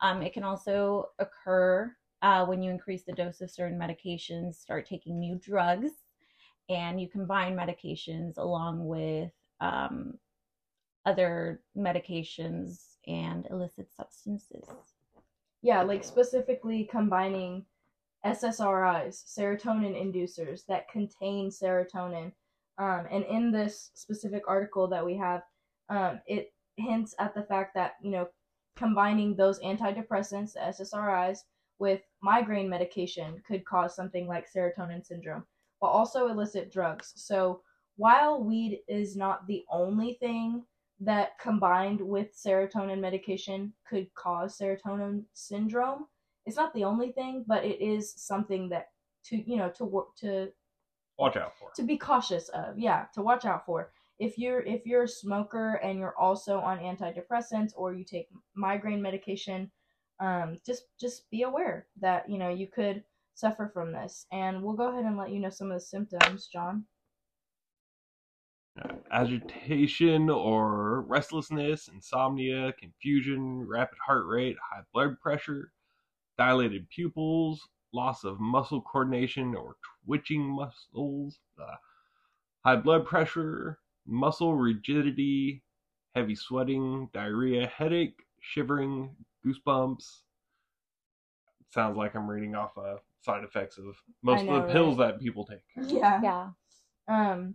Um, 0.00 0.22
it 0.22 0.32
can 0.32 0.44
also 0.44 1.06
occur 1.18 1.94
uh, 2.22 2.44
when 2.46 2.62
you 2.62 2.70
increase 2.70 3.04
the 3.04 3.12
dose 3.12 3.40
of 3.40 3.50
certain 3.50 3.78
medications, 3.78 4.54
start 4.54 4.86
taking 4.86 5.18
new 5.18 5.36
drugs, 5.36 5.90
and 6.68 7.00
you 7.00 7.08
combine 7.08 7.56
medications 7.56 8.36
along 8.38 8.86
with 8.86 9.30
um, 9.60 10.14
other 11.06 11.60
medications 11.76 12.96
and 13.06 13.46
illicit 13.50 13.88
substances. 13.92 14.64
Yeah, 15.62 15.82
like 15.82 16.04
specifically 16.04 16.88
combining 16.90 17.64
SSRIs, 18.24 19.24
serotonin 19.24 19.94
inducers 19.94 20.66
that 20.66 20.88
contain 20.90 21.50
serotonin. 21.50 22.32
Um, 22.78 23.06
and 23.10 23.24
in 23.24 23.50
this 23.50 23.90
specific 23.94 24.42
article 24.46 24.86
that 24.88 25.04
we 25.04 25.16
have, 25.16 25.42
um, 25.88 26.20
it 26.26 26.52
hints 26.76 27.14
at 27.18 27.34
the 27.34 27.42
fact 27.42 27.74
that, 27.74 27.94
you 28.02 28.10
know, 28.10 28.28
combining 28.76 29.34
those 29.34 29.58
antidepressants, 29.60 30.56
SSRIs, 30.56 31.38
with 31.78 32.00
migraine 32.22 32.68
medication 32.68 33.40
could 33.46 33.64
cause 33.64 33.94
something 33.94 34.26
like 34.26 34.46
serotonin 34.52 35.04
syndrome, 35.04 35.44
but 35.80 35.88
also 35.88 36.28
illicit 36.28 36.72
drugs. 36.72 37.12
So 37.16 37.62
while 37.96 38.42
weed 38.42 38.80
is 38.88 39.16
not 39.16 39.46
the 39.46 39.64
only 39.70 40.16
thing 40.20 40.64
that 41.00 41.38
combined 41.38 42.00
with 42.00 42.36
serotonin 42.36 43.00
medication 43.00 43.72
could 43.88 44.12
cause 44.14 44.58
serotonin 44.58 45.24
syndrome, 45.34 46.06
it's 46.46 46.56
not 46.56 46.72
the 46.74 46.84
only 46.84 47.12
thing, 47.12 47.44
but 47.46 47.64
it 47.64 47.80
is 47.80 48.12
something 48.16 48.68
that 48.70 48.88
to 49.24 49.36
you 49.36 49.56
know 49.56 49.68
to 49.70 49.84
work 49.84 50.14
to 50.16 50.48
Watch 51.18 51.36
out 51.36 51.52
for. 51.58 51.70
to 51.74 51.82
be 51.82 51.98
cautious 51.98 52.48
of. 52.50 52.78
Yeah, 52.78 53.06
to 53.14 53.22
watch 53.22 53.44
out 53.44 53.66
for. 53.66 53.90
If 54.18 54.38
you're 54.38 54.60
if 54.60 54.86
you're 54.86 55.04
a 55.04 55.08
smoker 55.08 55.74
and 55.82 55.98
you're 55.98 56.16
also 56.16 56.58
on 56.58 56.78
antidepressants 56.78 57.72
or 57.76 57.92
you 57.92 58.04
take 58.04 58.28
migraine 58.54 59.02
medication, 59.02 59.70
um, 60.20 60.56
just 60.64 60.84
just 60.98 61.28
be 61.30 61.42
aware 61.42 61.86
that 62.00 62.28
you 62.30 62.38
know 62.38 62.48
you 62.48 62.66
could 62.66 63.04
suffer 63.38 63.70
from 63.72 63.92
this. 63.92 64.26
And 64.32 64.62
we'll 64.62 64.74
go 64.74 64.90
ahead 64.90 65.04
and 65.04 65.16
let 65.16 65.30
you 65.30 65.40
know 65.40 65.50
some 65.50 65.70
of 65.70 65.76
the 65.76 65.80
symptoms, 65.80 66.48
John. 66.52 66.84
Agitation 69.10 70.30
or 70.30 71.02
restlessness, 71.02 71.88
insomnia, 71.88 72.72
confusion, 72.74 73.66
rapid 73.66 73.98
heart 74.04 74.26
rate, 74.26 74.56
high 74.70 74.82
blood 74.92 75.18
pressure, 75.20 75.72
dilated 76.36 76.88
pupils, 76.90 77.68
loss 77.92 78.24
of 78.24 78.38
muscle 78.38 78.82
coordination 78.82 79.54
or 79.54 79.76
twitching 80.04 80.42
muscles, 80.42 81.40
uh, 81.60 81.74
high 82.64 82.76
blood 82.76 83.04
pressure, 83.04 83.78
muscle 84.06 84.54
rigidity, 84.54 85.62
heavy 86.14 86.36
sweating, 86.36 87.08
diarrhea, 87.12 87.66
headache, 87.66 88.26
shivering, 88.40 89.14
goosebumps. 89.44 90.20
Sounds 91.70 91.96
like 91.96 92.14
I'm 92.14 92.30
reading 92.30 92.54
off 92.54 92.78
uh, 92.78 92.96
side 93.28 93.44
effects 93.44 93.76
of 93.76 93.84
most 94.22 94.44
know, 94.44 94.56
of 94.56 94.66
the 94.66 94.72
pills 94.72 94.96
that 94.96 95.20
people 95.20 95.44
take. 95.44 95.60
Yeah. 95.76 96.20
Yeah. 96.22 96.48
Um, 97.08 97.54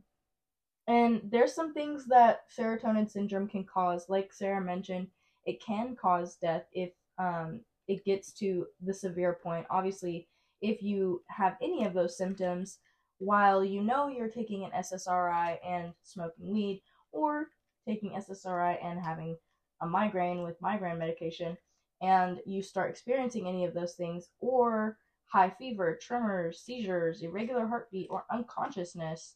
and 0.88 1.22
there's 1.32 1.54
some 1.54 1.74
things 1.74 2.06
that 2.08 2.42
serotonin 2.56 3.10
syndrome 3.10 3.48
can 3.48 3.64
cause. 3.64 4.06
Like 4.08 4.32
Sarah 4.34 4.62
mentioned, 4.62 5.08
it 5.46 5.64
can 5.64 5.96
cause 5.96 6.36
death 6.36 6.66
if 6.74 6.92
um, 7.18 7.62
it 7.88 8.06
gets 8.06 8.32
to 8.34 8.68
the 8.82 8.94
severe 8.94 9.40
point. 9.42 9.66
Obviously, 9.70 10.28
if 10.62 10.82
you 10.82 11.24
have 11.28 11.56
any 11.62 11.86
of 11.86 11.94
those 11.94 12.18
symptoms 12.18 12.80
while 13.18 13.64
you 13.64 13.82
know 13.82 14.08
you're 14.08 14.30
taking 14.30 14.66
an 14.66 14.72
SSRI 14.72 15.58
and 15.66 15.94
smoking 16.04 16.52
weed, 16.52 16.82
or 17.12 17.48
taking 17.88 18.12
SSRI 18.12 18.84
and 18.84 19.00
having 19.00 19.38
a 19.82 19.88
migraine 19.88 20.44
with 20.44 20.62
migraine 20.62 20.98
medication, 21.00 21.58
and 22.02 22.40
you 22.46 22.62
start 22.62 22.90
experiencing 22.90 23.48
any 23.48 23.66
of 23.66 23.74
those 23.74 23.94
things, 23.94 24.30
or 24.40 24.98
high 25.34 25.50
fever, 25.58 25.98
tremors, 26.00 26.60
seizures, 26.62 27.24
irregular 27.24 27.66
heartbeat, 27.68 28.08
or 28.12 28.24
unconsciousness, 28.32 29.36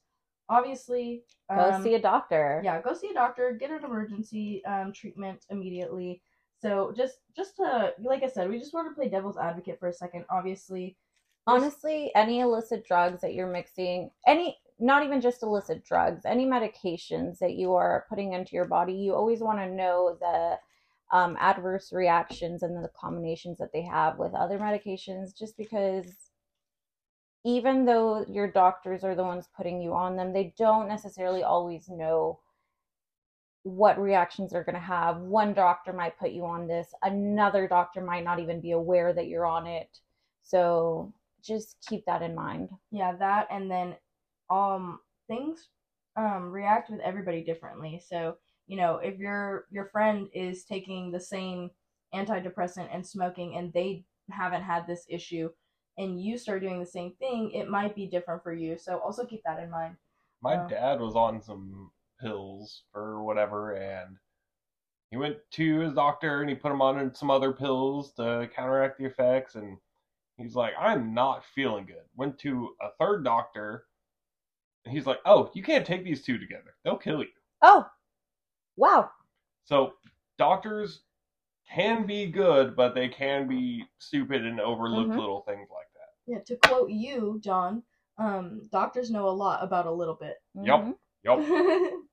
obviously 0.49 1.23
Go 1.53 1.71
um, 1.71 1.83
see 1.83 1.95
a 1.95 1.99
doctor. 2.01 2.61
yeah 2.63 2.81
go 2.81 2.93
see 2.93 3.09
a 3.09 3.13
doctor 3.13 3.51
get 3.59 3.71
an 3.71 3.83
emergency 3.83 4.63
um, 4.65 4.93
treatment 4.93 5.39
immediately 5.49 6.21
so 6.61 6.93
just 6.95 7.15
just 7.35 7.57
to 7.57 7.93
like 8.01 8.23
i 8.23 8.27
said 8.29 8.49
we 8.49 8.57
just 8.57 8.73
want 8.73 8.87
to 8.89 8.95
play 8.95 9.09
devil's 9.09 9.37
advocate 9.37 9.77
for 9.79 9.89
a 9.89 9.93
second 9.93 10.23
obviously 10.29 10.95
honestly 11.47 12.11
any 12.15 12.39
illicit 12.39 12.85
drugs 12.87 13.19
that 13.21 13.33
you're 13.33 13.51
mixing 13.51 14.09
any 14.25 14.57
not 14.79 15.03
even 15.03 15.19
just 15.19 15.43
illicit 15.43 15.83
drugs 15.83 16.21
any 16.25 16.45
medications 16.45 17.37
that 17.39 17.55
you 17.55 17.73
are 17.73 18.05
putting 18.09 18.31
into 18.33 18.55
your 18.55 18.65
body 18.67 18.93
you 18.93 19.13
always 19.13 19.41
want 19.41 19.59
to 19.59 19.69
know 19.69 20.15
the 20.21 20.55
um, 21.11 21.37
adverse 21.39 21.91
reactions 21.93 22.63
and 22.63 22.83
the 22.83 22.89
combinations 22.99 23.57
that 23.57 23.71
they 23.73 23.83
have 23.83 24.17
with 24.17 24.33
other 24.33 24.59
medications 24.59 25.37
just 25.37 25.57
because 25.57 26.31
even 27.45 27.85
though 27.85 28.25
your 28.27 28.51
doctors 28.51 29.03
are 29.03 29.15
the 29.15 29.23
ones 29.23 29.47
putting 29.55 29.81
you 29.81 29.93
on 29.93 30.15
them 30.17 30.33
they 30.33 30.53
don't 30.57 30.87
necessarily 30.87 31.43
always 31.43 31.87
know 31.89 32.39
what 33.63 33.99
reactions 33.99 34.51
they're 34.51 34.63
going 34.63 34.75
to 34.75 34.81
have. 34.81 35.17
One 35.19 35.53
doctor 35.53 35.91
might 35.91 36.17
put 36.17 36.31
you 36.31 36.45
on 36.45 36.67
this 36.67 36.87
another 37.03 37.67
doctor 37.67 38.01
might 38.01 38.23
not 38.23 38.39
even 38.39 38.61
be 38.61 38.71
aware 38.71 39.13
that 39.13 39.27
you're 39.27 39.45
on 39.45 39.67
it. 39.67 39.99
So 40.43 41.13
just 41.43 41.77
keep 41.87 42.05
that 42.05 42.21
in 42.21 42.33
mind. 42.35 42.69
yeah 42.91 43.13
that 43.17 43.47
and 43.51 43.69
then 43.69 43.95
um 44.49 44.99
things 45.27 45.67
um 46.15 46.51
react 46.51 46.89
with 46.89 46.99
everybody 47.01 47.43
differently. 47.43 48.01
So 48.07 48.37
you 48.67 48.77
know 48.77 48.97
if 48.97 49.17
your 49.17 49.65
your 49.71 49.85
friend 49.85 50.27
is 50.33 50.63
taking 50.63 51.11
the 51.11 51.19
same 51.19 51.69
antidepressant 52.13 52.87
and 52.93 53.05
smoking 53.05 53.55
and 53.57 53.73
they 53.73 54.03
haven't 54.31 54.63
had 54.63 54.85
this 54.87 55.05
issue 55.09 55.49
and 55.97 56.21
you 56.21 56.37
start 56.37 56.61
doing 56.61 56.79
the 56.79 56.85
same 56.85 57.13
thing 57.19 57.51
it 57.51 57.69
might 57.69 57.95
be 57.95 58.05
different 58.05 58.43
for 58.43 58.53
you 58.53 58.77
so 58.77 58.97
also 58.99 59.25
keep 59.25 59.41
that 59.45 59.61
in 59.61 59.69
mind 59.69 59.95
My 60.41 60.55
dad 60.67 60.99
was 60.99 61.15
on 61.15 61.41
some 61.41 61.91
pills 62.19 62.83
or 62.93 63.23
whatever, 63.23 63.73
and 63.73 64.17
he 65.11 65.17
went 65.17 65.37
to 65.51 65.79
his 65.79 65.93
doctor 65.93 66.41
and 66.41 66.49
he 66.49 66.55
put 66.55 66.71
him 66.71 66.81
on 66.81 67.13
some 67.15 67.31
other 67.31 67.53
pills 67.53 68.11
to 68.13 68.49
counteract 68.55 68.97
the 68.97 69.05
effects. 69.05 69.55
And 69.55 69.77
he's 70.37 70.55
like, 70.55 70.73
I'm 70.79 71.13
not 71.13 71.45
feeling 71.55 71.85
good. 71.85 72.03
Went 72.15 72.37
to 72.39 72.75
a 72.81 72.89
third 72.99 73.23
doctor, 73.23 73.85
and 74.85 74.93
he's 74.93 75.05
like, 75.05 75.19
Oh, 75.25 75.51
you 75.53 75.63
can't 75.63 75.85
take 75.85 76.03
these 76.03 76.23
two 76.23 76.37
together, 76.37 76.75
they'll 76.83 76.97
kill 76.97 77.21
you. 77.21 77.29
Oh, 77.61 77.85
wow. 78.77 79.11
So, 79.65 79.93
doctors 80.37 81.01
can 81.69 82.05
be 82.05 82.27
good, 82.27 82.75
but 82.75 82.95
they 82.95 83.09
can 83.09 83.47
be 83.47 83.83
stupid 83.99 84.45
and 84.45 84.59
overlook 84.61 85.07
Mhm. 85.09 85.17
little 85.19 85.41
things 85.41 85.69
like 85.69 85.87
that. 85.93 86.31
yeah 86.31 86.39
to 86.45 86.55
quote 86.67 86.89
you 86.89 87.39
john 87.43 87.81
um 88.17 88.61
doctors 88.71 89.09
know 89.11 89.27
a 89.27 89.37
lot 89.45 89.63
about 89.63 89.85
a 89.85 89.91
little 89.91 90.15
bit 90.15 90.37
Yup. 90.55 90.81
Mhm. 90.81 90.97
Yup. 91.23 91.39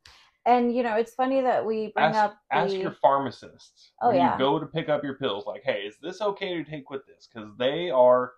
And 0.46 0.74
you 0.76 0.82
know, 0.82 0.96
it's 0.96 1.14
funny 1.14 1.40
that 1.40 1.64
we 1.64 1.88
bring 1.94 2.04
ask, 2.04 2.18
up 2.18 2.38
the 2.50 2.56
ask 2.58 2.76
your 2.76 2.90
pharmacists. 2.92 3.92
Oh, 4.02 4.08
when 4.08 4.16
yeah. 4.18 4.32
you 4.34 4.38
go 4.38 4.58
to 4.58 4.66
pick 4.66 4.90
up 4.90 5.02
your 5.02 5.14
pills 5.14 5.46
like 5.46 5.62
hey 5.64 5.82
is 5.86 5.96
this 6.02 6.20
okay 6.20 6.54
to 6.54 6.64
take 6.70 6.90
with 6.90 7.06
this 7.06 7.26
because 7.32 7.48
they 7.56 7.88
are 7.90 8.32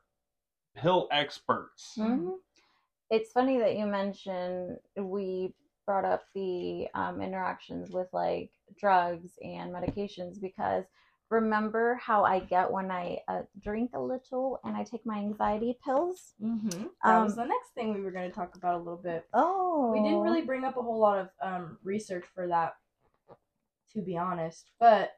pill 0.77 1.09
experts 1.11 1.95
Mhm. 1.99 2.39
It's 3.11 3.33
funny 3.33 3.59
that 3.59 3.77
you 3.77 3.87
mention 3.87 4.79
we 4.97 5.53
brought 5.87 6.05
up 6.05 6.24
the 6.34 6.89
um, 6.95 7.22
interactions 7.22 7.91
with 7.91 8.09
like 8.12 8.51
drugs 8.78 9.30
and 9.43 9.72
medications 9.72 10.41
because 10.41 10.84
remember 11.30 11.95
how 11.97 12.24
I 12.24 12.41
get 12.41 12.70
when 12.70 12.91
I 12.91 13.18
uh, 13.28 13.43
drink 13.61 13.91
a 13.95 14.01
little 14.01 14.61
and 14.64 14.76
I 14.76 14.84
take 14.84 15.05
my 15.07 15.18
anxiety 15.18 15.78
pills? 15.84 16.34
Mm-hmm. 16.43 16.84
That 17.05 17.22
was 17.22 17.32
Um, 17.32 17.39
the 17.39 17.45
next 17.47 17.70
thing 17.74 17.95
we 17.95 18.01
were 18.01 18.11
going 18.11 18.28
to 18.28 18.34
talk 18.34 18.55
about 18.57 18.74
a 18.76 18.78
little 18.78 19.01
bit. 19.03 19.26
Oh, 19.32 19.93
We 19.93 20.01
didn't 20.01 20.20
really 20.20 20.43
bring 20.43 20.64
up 20.64 20.76
a 20.76 20.82
whole 20.82 20.99
lot 20.99 21.18
of 21.18 21.28
um, 21.43 21.78
research 21.82 22.24
for 22.34 22.47
that, 22.49 22.76
to 23.93 24.03
be 24.03 24.16
honest. 24.16 24.70
But 24.78 25.16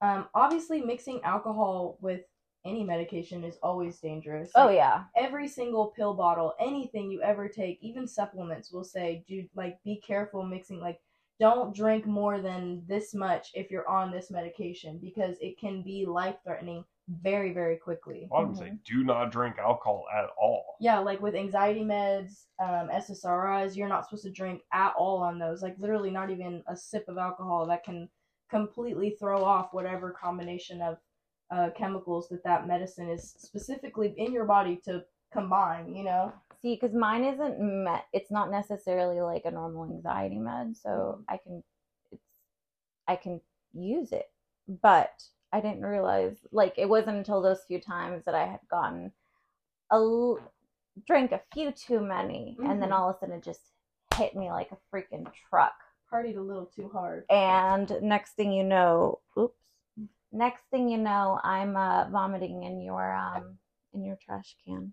um, 0.00 0.26
obviously, 0.34 0.82
mixing 0.82 1.22
alcohol 1.22 1.96
with 2.00 2.22
any 2.64 2.84
medication 2.84 3.44
is 3.44 3.58
always 3.62 3.98
dangerous. 3.98 4.50
Oh 4.54 4.66
Like, 4.66 4.76
yeah, 4.76 5.04
every 5.16 5.48
single 5.48 5.88
pill 5.88 6.14
bottle, 6.14 6.54
anything 6.60 7.10
you 7.10 7.22
ever 7.22 7.48
take, 7.48 7.78
even 7.82 8.06
supplements 8.06 8.72
will 8.72 8.84
say, 8.84 9.24
"Do 9.26 9.46
like 9.54 9.82
be 9.84 9.96
careful 9.96 10.42
mixing 10.44 10.80
like 10.80 11.00
don't 11.40 11.74
drink 11.74 12.06
more 12.06 12.40
than 12.40 12.84
this 12.86 13.14
much 13.14 13.50
if 13.54 13.70
you're 13.70 13.88
on 13.88 14.12
this 14.12 14.30
medication 14.30 14.98
because 14.98 15.36
it 15.40 15.58
can 15.58 15.82
be 15.82 16.06
life 16.06 16.36
threatening 16.44 16.84
very 17.08 17.52
very 17.52 17.76
quickly." 17.76 18.28
A 18.30 18.34
lot 18.34 18.44
of 18.44 18.56
them 18.56 18.66
say, 18.68 18.78
do 18.84 19.02
not 19.02 19.32
drink 19.32 19.58
alcohol 19.58 20.04
at 20.16 20.30
all. 20.40 20.76
Yeah, 20.80 20.98
like 21.00 21.20
with 21.20 21.34
anxiety 21.34 21.82
meds, 21.82 22.44
um, 22.60 22.88
SSRIs, 22.90 23.76
you're 23.76 23.88
not 23.88 24.04
supposed 24.04 24.24
to 24.24 24.30
drink 24.30 24.62
at 24.72 24.94
all 24.96 25.18
on 25.18 25.38
those. 25.38 25.62
Like 25.62 25.76
literally 25.78 26.10
not 26.10 26.30
even 26.30 26.62
a 26.68 26.76
sip 26.76 27.08
of 27.08 27.18
alcohol 27.18 27.66
that 27.66 27.84
can 27.84 28.08
completely 28.50 29.16
throw 29.18 29.42
off 29.42 29.72
whatever 29.72 30.10
combination 30.10 30.82
of 30.82 30.98
uh, 31.52 31.70
chemicals 31.76 32.28
that 32.30 32.42
that 32.44 32.66
medicine 32.66 33.08
is 33.08 33.34
specifically 33.38 34.14
in 34.16 34.32
your 34.32 34.46
body 34.46 34.76
to 34.84 35.04
combine. 35.32 35.94
You 35.94 36.04
know. 36.04 36.32
see, 36.60 36.74
because 36.80 36.94
mine 36.94 37.24
isn't 37.24 37.60
met. 37.60 38.06
It's 38.12 38.30
not 38.30 38.50
necessarily 38.50 39.20
like 39.20 39.44
a 39.44 39.50
normal 39.50 39.84
anxiety 39.84 40.38
med, 40.38 40.76
so 40.76 40.90
Mhm. 41.18 41.24
I 41.28 41.36
can, 41.36 41.64
it's, 42.12 42.28
I 43.08 43.16
can 43.16 43.40
use 43.74 44.12
it, 44.12 44.30
but 44.68 45.22
I 45.52 45.60
didn't 45.60 45.84
realize 45.84 46.38
like 46.52 46.74
it 46.78 46.88
wasn't 46.88 47.18
until 47.18 47.42
those 47.42 47.64
few 47.64 47.80
times 47.80 48.24
that 48.24 48.34
I 48.34 48.46
had 48.46 48.60
gotten 48.68 49.12
a 49.90 49.96
l- 49.96 50.38
drank 51.06 51.32
a 51.32 51.42
few 51.52 51.72
too 51.72 52.00
many, 52.00 52.56
and 52.64 52.80
then 52.80 52.90
Mhm. 52.90 52.98
all 52.98 53.10
of 53.10 53.16
a 53.16 53.18
sudden 53.18 53.34
it 53.36 53.42
just 53.42 53.72
hit 54.14 54.34
me 54.36 54.50
like 54.50 54.70
a 54.72 54.78
freaking 54.90 55.26
truck. 55.48 55.74
Partied 56.10 56.36
a 56.36 56.40
little 56.40 56.66
too 56.66 56.88
hard. 56.90 57.24
and 57.30 57.98
next 58.02 58.34
thing 58.34 58.52
you 58.52 58.62
know 58.64 59.18
oops 59.38 59.61
next 60.32 60.62
thing 60.70 60.88
you 60.88 60.98
know 60.98 61.38
i'm 61.44 61.76
uh, 61.76 62.08
vomiting 62.10 62.62
in 62.64 62.80
your 62.80 63.14
um 63.14 63.58
in 63.94 64.04
your 64.04 64.16
trash 64.24 64.56
can 64.66 64.92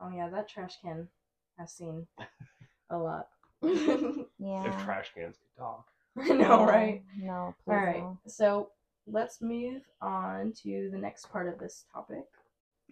Oh 0.00 0.10
yeah, 0.14 0.28
that 0.28 0.48
trash 0.48 0.74
can 0.82 1.08
has 1.58 1.72
seen 1.72 2.06
a 2.90 2.98
lot. 2.98 3.28
yeah 3.62 4.26
If 4.66 4.84
trash 4.84 5.12
cans 5.14 5.36
could 5.38 5.62
talk. 5.62 5.86
I 6.18 6.34
know, 6.34 6.64
right? 6.66 7.02
no 7.18 7.54
please 7.64 7.72
All 7.74 7.76
right, 7.78 7.96
no. 8.00 8.18
so 8.26 8.70
let's 9.06 9.40
move 9.40 9.82
on 10.02 10.52
to 10.62 10.90
the 10.92 10.98
next 10.98 11.30
part 11.30 11.48
of 11.48 11.58
this 11.58 11.86
topic. 11.92 12.24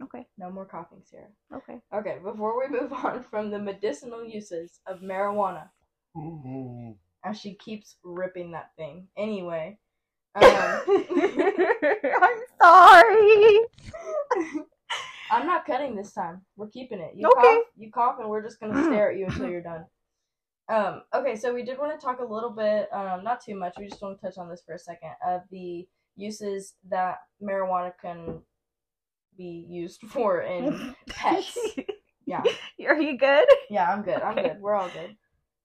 okay 0.03 0.27
No 0.39 0.51
more 0.51 0.65
coughing, 0.65 1.03
Sarah. 1.05 1.29
okay 1.55 1.81
Okay, 1.93 2.19
before 2.23 2.59
we 2.59 2.69
move 2.81 2.93
on 2.93 3.25
from 3.25 3.51
the 3.51 3.59
medicinal 3.59 4.25
uses 4.25 4.81
of 4.87 5.01
marijuana, 5.01 5.69
Mhm. 6.17 6.97
as 7.25 7.39
she 7.39 7.55
keeps 7.55 7.97
ripping 8.05 8.53
that 8.53 8.71
thing. 8.77 9.09
Anyway, 9.17 9.79
um, 10.35 10.45
i'm 12.23 12.39
sorry 12.61 13.59
I'm 15.31 15.47
not 15.47 15.65
cutting 15.65 15.97
this 15.97 16.13
time. 16.13 16.43
We're 16.57 16.69
keeping 16.69 16.99
it. 17.01 17.13
You 17.17 17.27
Okay. 17.29 17.41
cough, 17.41 17.65
you 17.79 17.91
cough, 17.91 18.17
and 18.21 18.29
we're 18.29 18.43
just 18.43 18.61
gonna 18.61 18.85
stare 18.85 19.11
at 19.13 19.17
you 19.17 19.25
until 19.27 19.49
you're 19.49 19.63
done. 19.63 19.87
Um, 20.69 21.03
okay, 21.15 21.37
so 21.37 21.55
we 21.55 21.63
did 21.65 21.79
want 21.79 21.99
to 21.99 22.05
talk 22.05 22.21
a 22.21 22.25
little 22.25 22.51
bit, 22.51 22.93
um, 22.93 23.25
not 23.25 23.43
too 23.43 23.55
much. 23.55 23.75
We 23.79 23.89
just 23.89 24.03
want 24.03 24.21
to 24.21 24.27
touch 24.27 24.37
on 24.37 24.49
this 24.51 24.63
for 24.65 24.75
a 24.75 24.79
second 24.79 25.13
of 25.27 25.41
the 25.51 25.89
uses 26.17 26.75
that 26.91 27.19
marijuana 27.43 27.93
can 28.01 28.41
be 29.39 29.67
used 29.69 30.03
for 30.09 30.43
in 30.43 30.95
pets. 31.09 31.57
Yeah. 32.27 32.43
are 32.87 33.01
you 33.01 33.17
good 33.17 33.47
Yeah, 33.71 33.91
I'm 33.91 34.03
good. 34.03 34.21
I'm 34.21 34.35
good. 34.37 34.61
We're 34.61 34.75
all 34.75 34.89
good. 34.91 35.17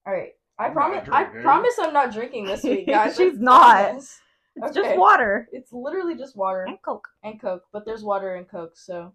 All 0.05 0.13
right. 0.13 0.32
I 0.57 0.68
I'm 0.68 0.74
promise. 0.74 1.07
I 1.11 1.26
promise 1.26 1.74
I'm 1.80 1.93
not 1.93 2.13
drinking 2.13 2.45
this 2.45 2.63
week, 2.63 2.88
guys. 2.88 3.15
She's 3.18 3.38
not. 3.38 3.89
promise. 3.89 4.20
It's 4.57 4.77
Okay. 4.77 4.87
just 4.89 4.97
water 4.99 5.47
It's 5.51 5.71
literally 5.71 6.15
just 6.15 6.35
water 6.35 6.63
and 6.63 6.81
coke 6.81 7.07
and 7.23 7.39
Coke, 7.39 7.63
but 7.71 7.85
there's 7.85 8.03
water 8.03 8.35
in 8.35 8.45
Coke. 8.45 8.75
So, 8.75 9.13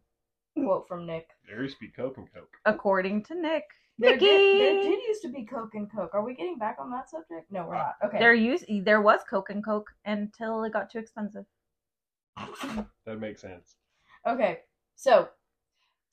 quote 0.55 0.87
from 0.89 1.07
Nick. 1.07 1.29
There 1.49 1.63
used 1.63 1.77
to 1.77 1.81
be 1.81 1.89
Coke 1.89 2.17
and 2.19 2.33
Coke. 2.33 2.57
according 2.65 3.25
to 3.25 3.35
nick 3.35 3.65
There 3.99 4.17
did, 4.19 4.61
there 4.61 4.83
did 4.83 5.01
used 5.07 5.23
to 5.23 5.29
be 5.29 5.45
Coke 5.45 5.75
and 5.75 5.91
Coke. 5.91 6.11
Are 6.15 6.25
we 6.25 6.35
getting 6.35 6.59
back 6.59 6.77
on 6.79 6.91
that 6.91 7.11
subject? 7.11 7.51
No, 7.51 7.67
we're 7.67 7.77
not. 7.77 7.97
Okay. 8.05 8.19
there 8.19 8.35
used 8.35 8.65
there 8.85 9.03
was 9.03 9.21
coke 9.29 9.51
and 9.51 9.65
coke 9.65 9.91
until 10.05 10.65
it 10.65 10.73
got 10.73 10.91
too 10.91 10.99
expensive 10.99 11.45
That 13.05 13.21
makes 13.21 13.41
sense. 13.43 13.77
Okay, 14.27 14.61
so 14.95 15.29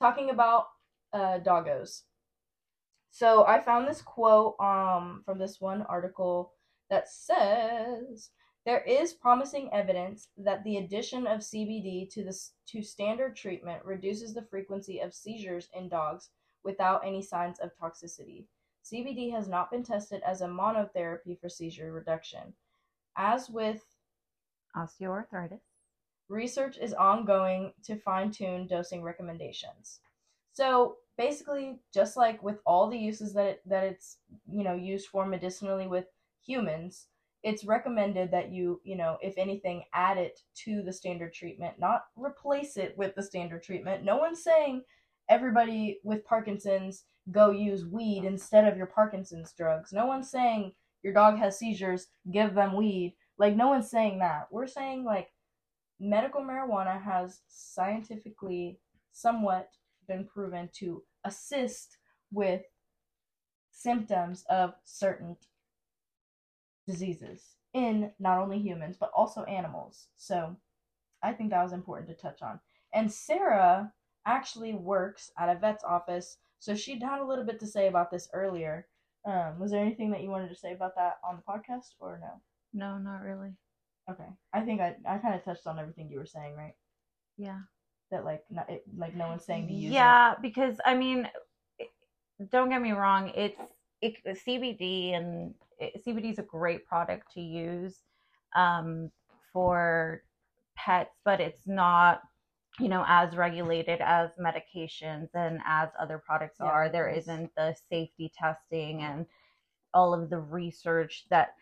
talking 0.02 0.30
about 0.32 0.66
uh, 1.14 1.40
doggos. 1.40 2.04
So 3.12 3.46
I 3.46 3.60
found 3.60 3.88
this 3.88 4.02
quote 4.02 4.56
um 4.60 5.22
from 5.26 5.40
this 5.40 5.60
one 5.62 5.82
article 5.84 6.54
that 6.90 7.08
says 7.10 8.30
there 8.66 8.82
is 8.82 9.14
promising 9.14 9.72
evidence 9.74 10.30
that 10.38 10.64
the 10.64 10.78
addition 10.78 11.26
of 11.26 11.40
CBD 11.40 12.10
to 12.12 12.24
this 12.24 12.54
to 12.68 12.82
standard 12.82 13.36
treatment 13.36 13.84
reduces 13.86 14.34
the 14.34 14.44
frequency 14.44 15.00
of 15.00 15.14
seizures 15.14 15.70
in 15.74 15.90
dogs 15.90 16.30
without 16.64 17.06
any 17.06 17.22
signs 17.22 17.60
of 17.60 17.72
toxicity. 17.78 18.46
CBD 18.84 19.32
has 19.32 19.48
not 19.48 19.72
been 19.72 19.84
tested 19.84 20.22
as 20.26 20.42
a 20.42 20.48
monotherapy 20.48 21.40
for 21.40 21.50
seizure 21.50 21.92
reduction. 21.92 22.54
As 23.16 23.50
with 23.50 23.84
osteoarthritis 24.76 25.60
research 26.30 26.78
is 26.78 26.94
ongoing 26.94 27.74
to 27.84 27.96
fine 27.96 28.32
tune 28.32 28.68
dosing 28.68 29.02
recommendations. 29.02 30.00
So 30.54 30.98
basically, 31.18 31.80
just 31.94 32.16
like 32.16 32.42
with 32.42 32.60
all 32.66 32.90
the 32.90 32.98
uses 32.98 33.34
that 33.34 33.46
it, 33.46 33.62
that 33.66 33.84
it's 33.84 34.18
you 34.52 34.64
know 34.64 34.76
used 34.76 35.08
for 35.08 35.26
medicinally 35.26 35.88
with 35.88 36.06
humans, 36.46 37.08
it's 37.44 37.66
recommended 37.66 38.32
that 38.32 38.52
you 38.52 38.82
you 38.84 38.98
know 38.98 39.18
if 39.22 39.38
anything 39.38 39.84
add 39.94 40.18
it 40.18 40.40
to 40.66 40.82
the 40.84 40.94
standard 40.94 41.34
treatment, 41.34 41.80
not 41.80 42.06
replace 42.16 42.78
it 42.78 42.98
with 42.98 43.16
the 43.16 43.24
standard 43.24 43.64
treatment. 43.64 44.04
No 44.04 44.18
one's 44.18 44.44
saying 44.44 44.84
everybody 45.30 46.00
with 46.04 46.26
Parkinson's 46.26 47.06
go 47.32 47.52
use 47.52 47.86
weed 47.86 48.24
instead 48.26 48.68
of 48.68 48.78
your 48.78 48.88
Parkinson's 48.88 49.54
drugs. 49.54 49.94
No 49.94 50.06
one's 50.06 50.30
saying 50.30 50.74
your 51.04 51.14
dog 51.14 51.38
has 51.38 51.58
seizures, 51.58 52.08
give 52.32 52.54
them 52.54 52.76
weed. 52.76 53.16
Like 53.38 53.56
no 53.56 53.70
one's 53.70 53.90
saying 53.90 54.20
that. 54.20 54.48
We're 54.52 54.68
saying 54.68 55.06
like 55.06 55.30
medical 56.00 56.42
marijuana 56.42 57.02
has 57.02 57.42
scientifically 57.48 58.80
somewhat 59.12 59.70
been 60.08 60.26
proven 60.26 60.70
to 60.74 61.04
assist 61.24 61.98
with 62.32 62.62
symptoms 63.72 64.44
of 64.50 64.74
certain 64.84 65.38
diseases 66.90 67.56
in 67.74 68.12
not 68.20 68.40
only 68.40 68.60
humans 68.60 68.98
but 69.00 69.12
also 69.16 69.44
animals. 69.44 70.08
So 70.18 70.56
I 71.24 71.34
think 71.34 71.52
that 71.52 71.64
was 71.64 71.74
important 71.74 72.10
to 72.10 72.16
touch 72.16 72.42
on. 72.42 72.60
And 72.94 73.12
Sarah 73.12 73.94
actually 74.26 74.74
works 74.74 75.32
at 75.38 75.50
a 75.50 75.60
vet's 75.60 75.84
office, 75.84 76.38
so 76.60 76.76
she 76.76 77.00
had 77.00 77.20
a 77.22 77.26
little 77.26 77.46
bit 77.46 77.60
to 77.62 77.68
say 77.68 77.88
about 77.88 78.12
this 78.12 78.30
earlier. 78.34 78.88
Um, 79.26 79.60
was 79.60 79.72
there 79.72 79.82
anything 79.82 80.12
that 80.12 80.22
you 80.24 80.30
wanted 80.30 80.50
to 80.50 80.56
say 80.56 80.74
about 80.74 80.96
that 80.96 81.20
on 81.24 81.38
the 81.38 81.44
podcast 81.44 81.94
or 82.00 82.20
no? 82.22 82.42
no 82.74 82.98
not 82.98 83.22
really 83.22 83.54
Okay, 84.10 84.30
I 84.54 84.62
think 84.62 84.82
I 84.82 84.96
I 85.08 85.20
kind 85.20 85.36
of 85.36 85.44
touched 85.44 85.68
on 85.68 85.80
everything 85.80 86.10
you 86.10 86.18
were 86.18 86.26
saying, 86.26 86.56
right? 86.56 86.76
yeah 87.38 87.60
That 88.12 88.26
like 88.26 88.44
not 88.50 88.70
it, 88.70 88.84
like 88.98 89.16
no 89.16 89.28
one's 89.28 89.46
saying 89.46 89.68
to 89.68 89.74
use 89.74 89.94
it. 89.94 89.96
yeah 89.96 90.36
because 90.42 90.82
i 90.86 90.96
mean 90.96 91.30
don't 92.52 92.70
get 92.70 92.82
me 92.82 92.92
wrong 92.92 93.32
it's 93.36 93.60
it, 94.02 94.16
cbd 94.48 95.16
and 95.16 95.54
it, 95.80 96.04
cbd 96.06 96.32
is 96.32 96.40
a 96.40 96.44
great 96.44 96.86
product 96.86 97.32
to 97.34 97.42
use 97.42 98.00
um, 98.56 99.12
for 99.54 100.24
pets 100.76 101.18
but 101.26 101.40
it's 101.42 101.68
not 101.68 102.22
you 102.80 102.88
know 102.88 103.04
as 103.08 103.36
regulated 103.36 104.00
as 104.02 104.32
medications 104.40 105.30
and 105.34 105.60
as 105.66 105.90
other 106.00 106.18
products 106.26 106.58
Yeah, 106.60 106.68
are 106.68 106.90
there 106.90 107.10
isn't 107.10 107.52
the 107.56 107.76
safety 107.90 108.32
testing 108.38 109.02
and 109.02 109.26
all 109.94 110.14
of 110.14 110.30
the 110.30 110.40
research 110.40 111.26
that 111.30 111.56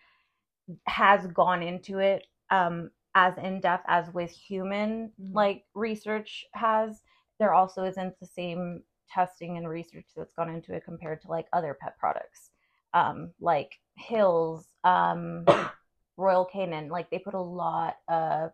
has 0.86 1.28
gone 1.28 1.64
into 1.64 2.00
it 2.00 2.28
um, 2.50 2.92
as 3.16 3.38
in 3.38 3.60
depth 3.62 3.86
as 3.88 4.14
with 4.14 4.32
human 4.32 5.12
Mhm. 5.20 5.34
like 5.34 5.66
research 5.74 6.46
has. 6.54 7.02
There 7.40 7.54
also 7.54 7.84
isn't 7.84 8.20
the 8.20 8.26
same 8.26 8.84
testing 9.14 9.58
and 9.58 9.68
research 9.68 10.06
that's 10.16 10.34
gone 10.34 10.50
into 10.50 10.74
it 10.74 10.86
compared 10.86 11.22
to 11.22 11.30
like 11.30 11.48
other 11.54 11.78
pet 11.80 11.98
products, 12.00 12.52
um, 12.94 13.32
like 13.40 13.80
Hills, 13.98 14.68
um, 14.84 15.46
Royal 16.18 16.46
Canin. 16.46 16.90
Like 16.90 17.10
they 17.10 17.20
put 17.20 17.34
a 17.34 17.42
lot 17.42 17.98
of 18.08 18.52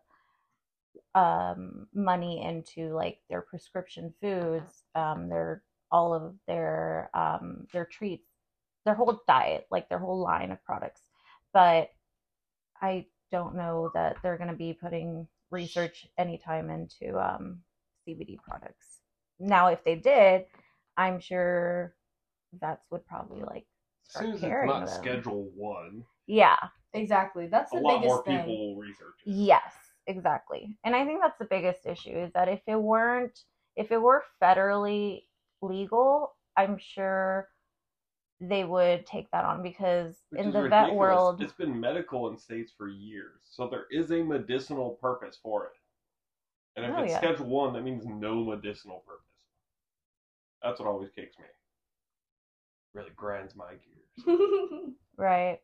um, 1.16 1.88
money 1.94 2.44
into 2.44 2.94
like 2.94 3.20
their 3.30 3.42
prescription 3.42 4.14
foods, 4.22 4.84
um, 4.96 5.30
their 5.30 5.64
all 5.92 6.14
of 6.14 6.36
their 6.48 7.10
um, 7.14 7.68
their 7.72 7.86
treats 7.86 8.28
their 8.86 8.96
whole 8.96 9.22
diet, 9.28 9.66
like 9.72 9.90
their 9.90 10.00
whole 10.00 10.20
line 10.20 10.52
of 10.52 10.64
products. 10.64 11.02
But 11.54 11.90
I 12.82 13.06
don't 13.32 13.56
know 13.56 13.92
that 13.94 14.18
they're 14.22 14.38
going 14.38 14.50
to 14.50 14.56
be 14.56 14.74
putting 14.74 15.28
research 15.52 16.06
anytime 16.18 16.70
into 16.70 17.18
um, 17.18 17.60
CBD 18.08 18.38
products. 18.38 19.00
Now, 19.40 19.68
if 19.68 19.84
they 19.84 19.96
did, 19.96 20.46
I'm 20.98 21.20
sure 21.20 21.96
vets 22.54 22.86
would 22.92 23.06
probably 23.06 23.42
like 23.44 23.66
As 24.08 24.12
start 24.12 24.26
soon 24.26 24.34
as 24.36 24.44
it's 24.44 24.64
not 24.64 24.80
them. 24.82 24.88
Schedule 24.90 25.50
One, 25.56 26.06
Yeah. 26.28 26.58
Exactly. 26.96 27.48
That's 27.48 27.72
a 27.72 27.76
the 27.76 27.82
lot 27.82 27.98
biggest 28.00 28.16
more 28.16 28.24
thing. 28.24 28.38
people 28.38 28.76
will 28.76 28.82
research 28.82 29.16
it. 29.26 29.32
Yes, 29.32 29.74
exactly. 30.08 30.78
And 30.84 30.96
I 30.96 31.06
think 31.06 31.22
that's 31.22 31.40
the 31.40 31.46
biggest 31.46 31.86
issue 31.88 32.12
is 32.16 32.32
that 32.34 32.48
if 32.48 32.62
it 32.68 32.76
weren't 32.76 33.40
if 33.76 33.92
it 33.92 34.00
were 34.00 34.24
federally 34.42 35.24
legal, 35.64 36.36
I'm 36.56 36.78
sure 36.78 37.50
they 38.40 38.64
would 38.64 39.06
take 39.06 39.32
that 39.32 39.46
on 39.46 39.64
because 39.64 40.22
Which 40.30 40.42
in 40.42 40.52
the 40.52 40.60
ridiculous. 40.62 40.90
vet 40.90 40.96
world 40.96 41.42
it's 41.42 41.54
been 41.54 41.80
medical 41.80 42.30
in 42.30 42.38
states 42.38 42.72
for 42.78 42.88
years, 42.90 43.40
so 43.44 43.68
there 43.68 43.86
is 43.90 44.12
a 44.12 44.22
medicinal 44.22 44.92
purpose 45.02 45.40
for 45.42 45.66
it. 45.68 45.74
And 46.76 46.86
if 46.86 46.92
Oh, 46.96 47.04
it's 47.04 47.12
yeah. 47.12 47.18
Schedule 47.20 47.48
One, 47.48 47.74
that 47.74 47.84
means 47.84 48.06
no 48.06 48.44
medicinal 48.44 49.04
purpose. 49.06 49.24
That's 50.62 50.80
what 50.80 50.88
always 50.88 51.10
kicks 51.12 51.38
me. 51.38 51.46
Really 52.94 53.12
grinds 53.16 53.56
my 53.56 53.74
gears. 53.74 54.94
Right. 55.18 55.60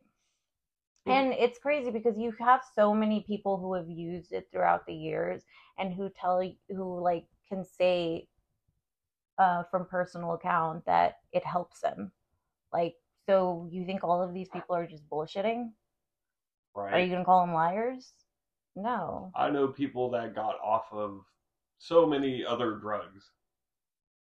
And 1.06 1.32
it's 1.32 1.58
crazy 1.58 1.90
because 1.90 2.16
you 2.16 2.32
have 2.38 2.60
so 2.74 2.94
many 2.94 3.24
people 3.26 3.56
who 3.56 3.74
have 3.74 3.88
used 3.88 4.32
it 4.32 4.48
throughout 4.52 4.86
the 4.86 4.94
years 4.94 5.42
and 5.78 5.92
who 5.92 6.08
tell 6.08 6.42
you, 6.42 6.54
who 6.68 7.00
like 7.00 7.26
can 7.48 7.64
say 7.64 8.28
uh, 9.38 9.64
from 9.64 9.86
personal 9.86 10.34
account 10.34 10.84
that 10.86 11.18
it 11.32 11.44
helps 11.44 11.80
them. 11.80 12.12
Like, 12.72 12.94
so 13.26 13.68
you 13.72 13.84
think 13.86 14.04
all 14.04 14.22
of 14.22 14.34
these 14.34 14.48
people 14.50 14.76
are 14.76 14.86
just 14.86 15.08
bullshitting? 15.08 15.70
Right? 16.76 16.94
Are 16.94 17.00
you 17.00 17.08
going 17.08 17.20
to 17.20 17.24
call 17.24 17.44
them 17.44 17.54
liars? 17.54 18.12
No. 18.76 19.30
I 19.34 19.50
know 19.50 19.68
people 19.68 20.10
that 20.10 20.34
got 20.34 20.56
off 20.62 20.84
of 20.92 21.22
so 21.78 22.06
many 22.06 22.44
other 22.44 22.76
drugs. 22.76 23.30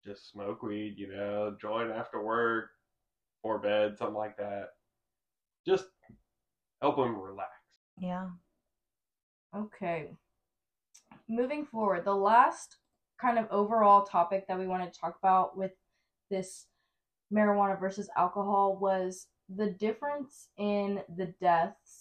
Just 0.05 0.31
smoke 0.31 0.63
weed, 0.63 0.95
you 0.97 1.13
know, 1.13 1.55
join 1.61 1.91
after 1.91 2.23
work, 2.23 2.69
or 3.43 3.59
bed, 3.59 3.97
something 3.97 4.15
like 4.15 4.37
that. 4.37 4.69
Just 5.65 5.85
help 6.81 6.95
them 6.95 7.19
relax. 7.19 7.51
Yeah. 7.99 8.29
Okay. 9.55 10.11
Moving 11.29 11.65
forward, 11.65 12.05
the 12.05 12.15
last 12.15 12.77
kind 13.19 13.37
of 13.37 13.45
overall 13.51 14.03
topic 14.03 14.47
that 14.47 14.57
we 14.57 14.67
want 14.67 14.91
to 14.91 14.99
talk 14.99 15.17
about 15.21 15.55
with 15.55 15.71
this 16.29 16.65
marijuana 17.31 17.79
versus 17.79 18.09
alcohol 18.17 18.77
was 18.79 19.27
the 19.55 19.69
difference 19.69 20.49
in 20.57 21.01
the 21.15 21.33
deaths 21.39 22.00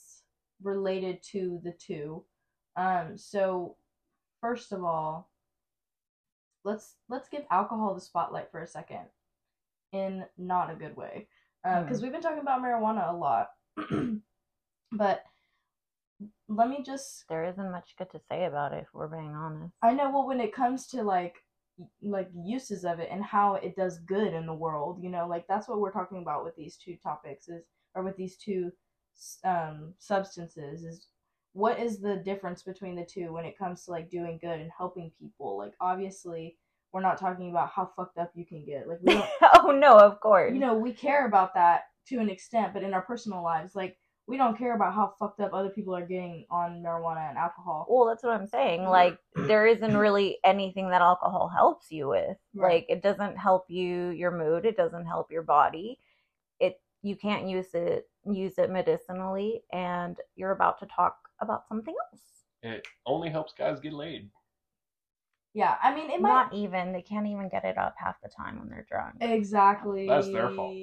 related 0.62 1.22
to 1.32 1.60
the 1.64 1.72
two. 1.72 2.24
Um, 2.76 3.16
so 3.16 3.76
first 4.40 4.72
of 4.72 4.84
all, 4.84 5.30
let's 6.64 6.96
let's 7.08 7.28
give 7.28 7.44
alcohol 7.50 7.94
the 7.94 8.00
spotlight 8.00 8.50
for 8.50 8.60
a 8.60 8.66
second, 8.66 9.06
in 9.92 10.24
not 10.38 10.70
a 10.70 10.76
good 10.76 10.96
way, 10.96 11.28
because 11.64 12.02
we've 12.02 12.12
been 12.12 12.20
talking 12.22 12.40
about 12.40 12.62
marijuana 12.62 13.12
a 13.12 13.16
lot, 13.16 13.48
but 14.92 15.24
let 16.48 16.68
me 16.68 16.82
just 16.84 17.24
There 17.28 17.44
isn't 17.44 17.70
much 17.70 17.94
good 17.96 18.10
to 18.10 18.20
say 18.30 18.44
about 18.44 18.72
it 18.72 18.82
if 18.82 18.88
we're 18.92 19.08
being 19.08 19.34
honest. 19.34 19.72
I 19.82 19.92
know 19.92 20.10
well 20.10 20.26
when 20.26 20.40
it 20.40 20.54
comes 20.54 20.86
to 20.88 21.02
like 21.02 21.36
like 22.02 22.28
uses 22.34 22.84
of 22.84 22.98
it 23.00 23.08
and 23.10 23.24
how 23.24 23.54
it 23.54 23.74
does 23.74 23.98
good 24.00 24.34
in 24.34 24.44
the 24.46 24.54
world, 24.54 25.02
you 25.02 25.08
know, 25.08 25.26
like 25.26 25.46
that's 25.48 25.66
what 25.68 25.80
we're 25.80 25.92
talking 25.92 26.20
about 26.20 26.44
with 26.44 26.54
these 26.56 26.76
two 26.76 26.96
topics 27.02 27.48
is 27.48 27.64
or 27.94 28.02
with 28.02 28.16
these 28.16 28.36
two 28.36 28.70
um 29.44 29.94
substances 29.98 30.84
is 30.84 31.06
what 31.52 31.80
is 31.80 32.00
the 32.00 32.16
difference 32.16 32.62
between 32.62 32.94
the 32.94 33.04
two 33.04 33.32
when 33.32 33.44
it 33.44 33.58
comes 33.58 33.84
to 33.84 33.90
like 33.90 34.08
doing 34.10 34.38
good 34.40 34.60
and 34.60 34.70
helping 34.76 35.10
people? 35.20 35.58
Like 35.58 35.74
obviously 35.80 36.56
we're 36.92 37.00
not 37.00 37.18
talking 37.18 37.50
about 37.50 37.70
how 37.70 37.90
fucked 37.96 38.18
up 38.18 38.30
you 38.34 38.46
can 38.46 38.64
get. 38.64 38.88
Like 38.88 38.98
we 39.02 39.14
don't 39.14 39.28
oh 39.64 39.70
no, 39.72 39.98
of 39.98 40.20
course. 40.20 40.52
you 40.52 40.60
know, 40.60 40.74
we 40.74 40.92
care 40.92 41.26
about 41.26 41.54
that 41.54 41.82
to 42.08 42.18
an 42.18 42.30
extent, 42.30 42.72
but 42.72 42.82
in 42.82 42.94
our 42.94 43.02
personal 43.02 43.42
lives, 43.42 43.74
like 43.74 43.96
we 44.26 44.36
don't 44.36 44.56
care 44.56 44.76
about 44.76 44.94
how 44.94 45.12
fucked 45.18 45.40
up 45.40 45.52
other 45.52 45.70
people 45.70 45.94
are 45.94 46.06
getting 46.06 46.46
on 46.50 46.82
marijuana 46.82 47.28
and 47.28 47.36
alcohol. 47.36 47.84
Well, 47.90 48.06
that's 48.06 48.22
what 48.22 48.32
I'm 48.32 48.46
saying. 48.46 48.84
Like, 48.84 49.18
there 49.34 49.66
isn't 49.66 49.96
really 49.96 50.38
anything 50.44 50.88
that 50.90 51.02
alcohol 51.02 51.48
helps 51.48 51.90
you 51.90 52.08
with. 52.08 52.36
Right. 52.54 52.74
Like, 52.74 52.86
it 52.88 53.02
doesn't 53.02 53.36
help 53.36 53.64
you 53.68 54.10
your 54.10 54.30
mood. 54.30 54.66
It 54.66 54.76
doesn't 54.76 55.06
help 55.06 55.32
your 55.32 55.42
body. 55.42 55.98
It 56.60 56.80
you 57.02 57.16
can't 57.16 57.48
use 57.48 57.74
it 57.74 58.08
use 58.24 58.58
it 58.58 58.70
medicinally. 58.70 59.62
And 59.72 60.16
you're 60.36 60.52
about 60.52 60.78
to 60.80 60.86
talk 60.86 61.16
about 61.40 61.66
something 61.68 61.94
else. 62.12 62.20
It 62.62 62.86
only 63.06 63.30
helps 63.30 63.52
guys 63.56 63.80
get 63.80 63.92
laid. 63.92 64.28
Yeah, 65.54 65.76
I 65.82 65.94
mean 65.94 66.10
it 66.10 66.20
might 66.20 66.28
Not 66.28 66.54
even. 66.54 66.92
They 66.92 67.02
can't 67.02 67.26
even 67.26 67.48
get 67.48 67.64
it 67.64 67.76
up 67.76 67.94
half 67.98 68.20
the 68.22 68.28
time 68.28 68.58
when 68.60 68.68
they're 68.68 68.86
drunk. 68.88 69.16
Exactly. 69.20 70.06
That's 70.06 70.28
their 70.30 70.50
fault. 70.50 70.74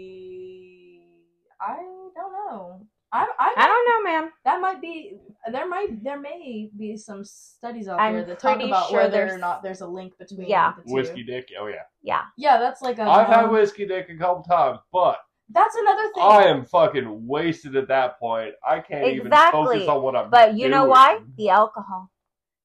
I 1.62 1.76
don't 2.16 2.34
know. 2.34 2.82
I 3.14 3.26
I, 3.40 3.54
I 3.56 3.66
don't 3.68 3.88
know, 4.06 4.12
man. 4.12 4.32
That 4.44 4.60
might 4.60 4.82
be 4.82 5.18
there. 5.52 5.68
Might 5.70 6.04
there 6.04 6.20
may 6.20 6.70
be 6.78 6.98
some 6.98 7.24
studies 7.24 7.88
out 7.88 8.00
I'm 8.02 8.16
there 8.16 8.26
that 8.26 8.40
talk 8.40 8.60
about 8.62 8.90
sure 8.90 8.98
whether 9.00 9.24
or 9.24 9.28
there's- 9.28 9.40
not 9.40 9.64
there's 9.64 9.80
a 9.82 9.88
link 9.88 10.18
between 10.18 10.50
Yeah. 10.50 10.74
the 10.78 10.84
two. 10.84 10.94
Whiskey 10.94 11.24
dick, 11.24 11.48
oh 11.60 11.68
yeah. 11.68 11.84
Yeah. 12.02 12.24
Yeah, 12.38 12.58
that's 12.58 12.82
like 12.82 13.00
a. 13.00 13.04
I've 13.04 13.28
had 13.28 13.46
whiskey 13.50 13.86
dick 13.88 14.10
a 14.10 14.18
couple 14.18 14.44
times, 14.44 14.80
but 14.92 15.20
That's 15.50 15.76
another 15.76 16.04
thing. 16.14 16.24
I 16.24 16.44
am 16.46 16.66
fucking 16.66 17.26
wasted 17.28 17.76
at 17.76 17.88
that 17.88 18.20
point. 18.20 18.54
I 18.68 18.80
can't 18.80 19.08
even 19.08 19.32
focus 19.32 19.88
on 19.88 20.02
what 20.04 20.16
I'm 20.16 20.30
But 20.30 20.58
you 20.58 20.68
know 20.70 20.86
why? 20.86 21.20
The 21.38 21.50
alcohol. 21.50 22.12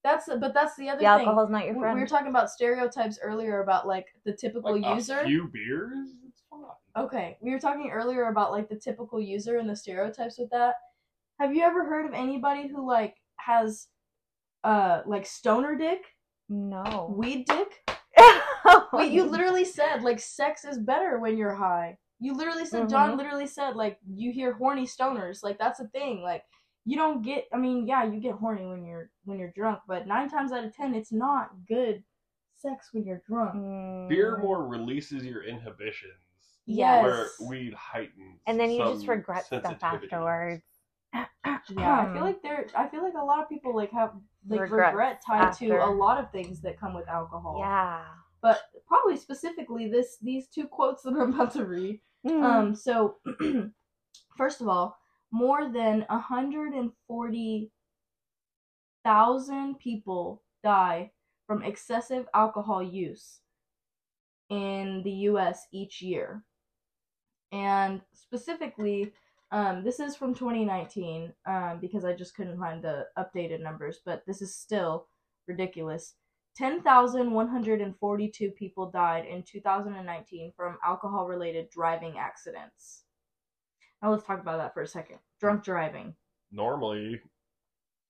That's 0.03 0.27
but 0.27 0.53
that's 0.53 0.75
the 0.75 0.89
other 0.89 0.97
The 0.97 1.05
thing. 1.05 1.07
alcohol's 1.27 1.49
not 1.49 1.63
your 1.65 1.75
We- 1.75 1.79
friend. 1.79 1.95
We 1.95 2.01
were 2.01 2.07
talking 2.07 2.27
about 2.27 2.49
stereotypes 2.49 3.19
earlier 3.23 3.63
about 3.63 3.87
like 3.87 4.07
the 4.25 4.33
typical 4.33 4.77
Like 4.77 4.95
user. 4.95 5.19
a 5.19 5.25
few 5.25 5.47
beers, 5.47 6.09
it's 6.27 6.43
fine. 6.49 6.59
Okay, 7.05 7.37
we 7.41 7.51
were 7.51 7.59
talking 7.59 7.89
earlier 7.89 8.27
about 8.27 8.51
like 8.51 8.67
the 8.67 8.75
typical 8.75 9.21
user 9.21 9.57
and 9.59 9.69
the 9.69 9.75
stereotypes 9.77 10.37
with 10.37 10.49
that. 10.49 10.75
Have 11.39 11.55
you 11.55 11.63
ever 11.63 11.85
heard 11.85 12.05
of 12.05 12.13
anybody 12.13 12.67
who 12.67 12.85
like 12.85 13.15
has 13.37 13.87
uh 14.65 15.03
like 15.05 15.25
stoner 15.25 15.77
dick, 15.77 16.01
no. 16.49 17.13
weed 17.17 17.45
dick? 17.47 17.89
Wait, 18.93 19.11
you 19.13 19.23
literally 19.23 19.63
said 19.65 20.03
like 20.03 20.19
sex 20.19 20.65
is 20.65 20.77
better 20.77 21.17
when 21.17 21.37
you're 21.37 21.55
high. 21.55 21.97
You 22.19 22.33
literally 22.35 22.65
said 22.65 22.89
John 22.89 23.11
Mhm. 23.11 23.17
literally 23.17 23.47
said 23.47 23.75
like 23.75 23.99
you 24.07 24.31
hear 24.31 24.53
horny 24.53 24.85
stoners. 24.85 25.43
Like 25.43 25.57
that's 25.57 25.79
a 25.79 25.87
thing. 25.87 26.21
Like 26.21 26.43
you 26.85 26.95
don't 26.97 27.21
get 27.21 27.47
I 27.53 27.57
mean, 27.57 27.85
yeah, 27.87 28.03
you 28.03 28.19
get 28.19 28.35
horny 28.35 28.65
when 28.65 28.85
you're 28.85 29.09
when 29.25 29.39
you're 29.39 29.51
drunk, 29.51 29.79
but 29.87 30.07
9 30.07 30.29
times 30.29 30.51
out 30.51 30.63
of 30.63 30.75
10 30.75 30.95
it's 30.95 31.11
not 31.11 31.51
good 31.67 32.03
sex 32.53 32.89
when 32.93 33.03
you're 33.05 33.21
drunk. 33.27 33.55
Mm. 33.55 34.09
Beer 34.09 34.37
more 34.37 34.65
releases 34.65 35.25
your 35.25 35.43
inhibitions, 35.43 36.13
Yes. 36.65 37.03
where 37.03 37.49
weed 37.49 37.73
heightens. 37.73 38.39
and 38.47 38.57
then 38.59 38.71
you 38.71 38.77
some 38.77 38.93
just 38.93 39.07
regret 39.07 39.45
stuff 39.45 39.77
afterwards. 39.83 40.63
Yeah, 41.69 41.99
I 42.09 42.13
feel 42.13 42.21
like 42.23 42.41
there. 42.41 42.67
I 42.75 42.87
feel 42.87 43.03
like 43.03 43.13
a 43.13 43.23
lot 43.23 43.39
of 43.41 43.47
people 43.49 43.75
like 43.75 43.91
have 43.91 44.13
like 44.47 44.61
Regrets 44.61 44.93
regret 44.93 45.21
tied 45.25 45.53
to 45.53 45.85
a 45.85 45.87
lot 45.91 46.17
of 46.21 46.31
things 46.31 46.61
that 46.61 46.77
come 46.79 46.93
with 46.93 47.07
alcohol. 47.07 47.57
yeah. 47.59 48.03
But 48.43 48.59
probably 48.85 49.15
specifically 49.17 49.89
this 49.89 50.17
these 50.21 50.47
two 50.49 50.67
quotes 50.67 51.01
that 51.01 51.13
I'm 51.13 51.33
about 51.33 51.53
to 51.53 51.65
read. 51.65 52.01
Mm. 52.27 52.43
Um, 52.43 52.75
so 52.75 53.15
first 54.37 54.61
of 54.61 54.67
all, 54.67 54.97
more 55.31 55.71
than 55.71 56.05
hundred 56.09 56.73
and 56.73 56.91
forty 57.07 57.71
thousand 59.03 59.79
people 59.79 60.43
die 60.63 61.11
from 61.47 61.63
excessive 61.63 62.27
alcohol 62.33 62.83
use 62.83 63.39
in 64.49 65.01
the 65.03 65.11
U.S. 65.31 65.65
each 65.71 66.03
year, 66.03 66.43
and 67.51 68.01
specifically. 68.13 69.13
Um, 69.51 69.83
this 69.83 69.99
is 69.99 70.15
from 70.15 70.33
2019 70.33 71.31
um, 71.45 71.77
because 71.79 72.03
I 72.03 72.13
just 72.15 72.35
couldn't 72.35 72.57
find 72.57 72.83
the 72.83 73.05
updated 73.19 73.61
numbers, 73.61 73.99
but 74.03 74.23
this 74.25 74.41
is 74.41 74.55
still 74.55 75.09
ridiculous. 75.47 76.15
10,142 76.55 78.51
people 78.51 78.89
died 78.91 79.25
in 79.25 79.43
2019 79.43 80.53
from 80.55 80.77
alcohol 80.85 81.25
related 81.27 81.69
driving 81.69 82.17
accidents. 82.17 83.03
Now 84.01 84.11
let's 84.11 84.25
talk 84.25 84.39
about 84.41 84.57
that 84.57 84.73
for 84.73 84.81
a 84.81 84.87
second. 84.87 85.17
Drunk 85.39 85.63
driving. 85.63 86.15
Normally, 86.51 87.21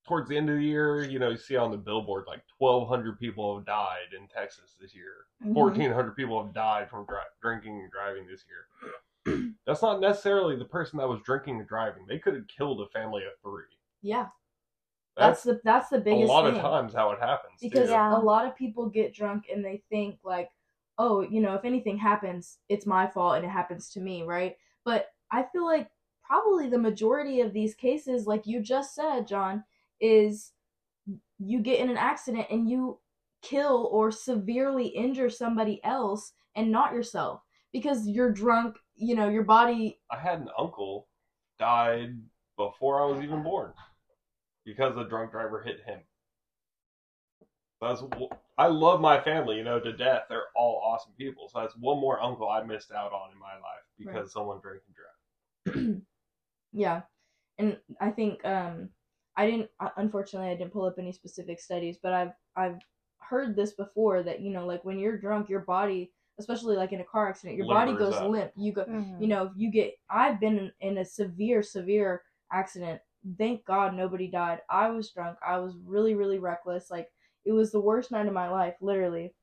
towards 0.05 0.27
the 0.27 0.35
end 0.37 0.49
of 0.49 0.57
the 0.57 0.63
year, 0.63 1.03
you 1.03 1.19
know, 1.19 1.29
you 1.29 1.37
see 1.37 1.55
on 1.55 1.71
the 1.71 1.77
billboard 1.77 2.25
like 2.27 2.41
1,200 2.57 3.19
people 3.19 3.55
have 3.57 3.65
died 3.65 4.13
in 4.17 4.27
Texas 4.27 4.75
this 4.79 4.93
year. 4.93 5.25
Mhm. 5.43 5.53
1,400 5.53 6.15
people 6.15 6.43
have 6.43 6.53
died 6.53 6.89
from 6.89 7.05
dri- 7.05 7.17
drinking 7.41 7.79
and 7.81 7.91
driving 7.91 8.27
this 8.27 8.43
year. 8.47 8.67
That's 9.65 9.81
not 9.81 10.01
necessarily 10.01 10.57
the 10.57 10.65
person 10.65 10.97
that 10.99 11.07
was 11.07 11.21
drinking 11.21 11.59
and 11.59 11.67
driving. 11.67 12.05
They 12.05 12.19
could 12.19 12.33
have 12.33 12.47
killed 12.47 12.81
a 12.81 12.87
family 12.87 13.23
of 13.23 13.31
three. 13.41 13.63
Yeah, 14.01 14.27
that's, 15.15 15.43
That's, 15.43 15.57
the 15.57 15.61
that's 15.63 15.89
the 15.89 15.99
biggest. 15.99 16.29
a 16.29 16.31
lot 16.31 16.45
thing. 16.45 16.55
of 16.55 16.61
times 16.61 16.93
how 16.93 17.11
it 17.11 17.19
happens. 17.19 17.53
because. 17.61 17.89
Yeah. 17.89 18.17
a 18.17 18.19
lot 18.19 18.45
of 18.47 18.55
people 18.55 18.89
get 18.89 19.13
drunk 19.13 19.45
and 19.51 19.63
they 19.63 19.83
think 19.89 20.17
like, 20.23 20.49
oh, 20.97 21.21
you 21.21 21.41
know, 21.41 21.53
if 21.55 21.65
anything 21.65 21.97
happens, 21.97 22.57
it's 22.69 22.85
my 22.85 23.07
fault 23.07 23.35
and 23.35 23.45
it 23.45 23.49
happens 23.49 23.89
to 23.91 23.99
me, 23.99 24.23
right? 24.23 24.55
But 24.85 25.07
I 25.31 25.43
feel 25.51 25.65
like 25.65 25.89
probably 26.23 26.69
the 26.69 26.77
majority 26.77 27.41
of 27.41 27.53
these 27.53 27.75
cases, 27.75 28.25
like 28.27 28.47
you 28.47 28.61
just 28.61 28.95
said, 28.95 29.27
John, 29.27 29.63
is 29.99 30.51
you 31.39 31.59
get 31.59 31.79
in 31.79 31.89
an 31.89 31.97
accident 31.97 32.47
and 32.49 32.69
you 32.69 32.99
kill 33.41 33.89
or 33.91 34.11
severely 34.11 34.87
injure 34.87 35.29
somebody 35.29 35.83
else 35.83 36.33
and 36.55 36.71
not 36.71 36.93
yourself 36.93 37.41
because 37.71 38.07
you're 38.07 38.31
drunk, 38.31 38.77
you 38.95 39.15
know, 39.15 39.29
your 39.29 39.43
body 39.43 39.99
I 40.11 40.17
had 40.17 40.39
an 40.39 40.49
uncle 40.57 41.07
died 41.59 42.17
before 42.57 43.01
I 43.01 43.05
was 43.05 43.21
even 43.21 43.43
born 43.43 43.73
because 44.65 44.95
the 44.95 45.03
drunk 45.03 45.31
driver 45.31 45.61
hit 45.61 45.81
him. 45.85 45.99
That's 47.81 48.01
I 48.57 48.67
love 48.67 49.01
my 49.01 49.19
family, 49.21 49.57
you 49.57 49.63
know, 49.63 49.79
to 49.79 49.91
death. 49.91 50.23
They're 50.29 50.47
all 50.55 50.81
awesome 50.83 51.13
people. 51.17 51.49
So 51.49 51.59
that's 51.59 51.75
one 51.75 51.99
more 51.99 52.21
uncle 52.21 52.49
I 52.49 52.63
missed 52.63 52.91
out 52.91 53.11
on 53.11 53.31
in 53.31 53.39
my 53.39 53.53
life 53.55 53.83
because 53.97 54.15
Right. 54.23 54.29
someone 54.29 54.59
drank 54.61 54.81
and 54.87 55.75
drove. 55.75 56.01
yeah 56.73 57.01
and 57.59 57.77
i 58.01 58.09
think 58.09 58.43
um 58.45 58.89
i 59.37 59.45
didn't 59.49 59.69
uh, 59.79 59.89
unfortunately 59.97 60.49
i 60.49 60.55
didn't 60.55 60.73
pull 60.73 60.85
up 60.85 60.95
any 60.97 61.11
specific 61.11 61.59
studies 61.59 61.97
but 62.01 62.13
i've 62.13 62.31
i've 62.55 62.79
heard 63.19 63.55
this 63.55 63.73
before 63.73 64.23
that 64.23 64.41
you 64.41 64.49
know 64.51 64.65
like 64.65 64.83
when 64.83 64.99
you're 64.99 65.17
drunk 65.17 65.49
your 65.49 65.61
body 65.61 66.11
especially 66.39 66.75
like 66.75 66.91
in 66.91 67.01
a 67.01 67.05
car 67.05 67.29
accident 67.29 67.57
your 67.57 67.67
body 67.67 67.93
goes 67.93 68.15
up. 68.15 68.29
limp 68.29 68.51
you 68.55 68.71
go 68.73 68.85
Mhm. 68.85 69.21
you 69.21 69.27
know 69.27 69.51
you 69.55 69.71
get 69.71 69.93
i've 70.09 70.39
been 70.39 70.57
in, 70.57 70.71
in 70.81 70.97
a 70.97 71.05
severe 71.05 71.63
severe 71.63 72.23
accident 72.51 72.99
thank 73.37 73.65
god 73.65 73.93
nobody 73.95 74.27
died. 74.27 74.61
I 74.69 74.89
was 74.89 75.11
drunk. 75.11 75.37
I 75.45 75.57
was 75.57 75.75
really 75.85 76.15
really 76.15 76.39
reckless. 76.39 76.89
Like 76.91 77.09
it 77.45 77.51
was 77.51 77.71
the 77.71 77.79
worst 77.79 78.11
night 78.11 78.27
of 78.27 78.33
my 78.33 78.49
life 78.49 78.75
literally. 78.81 79.33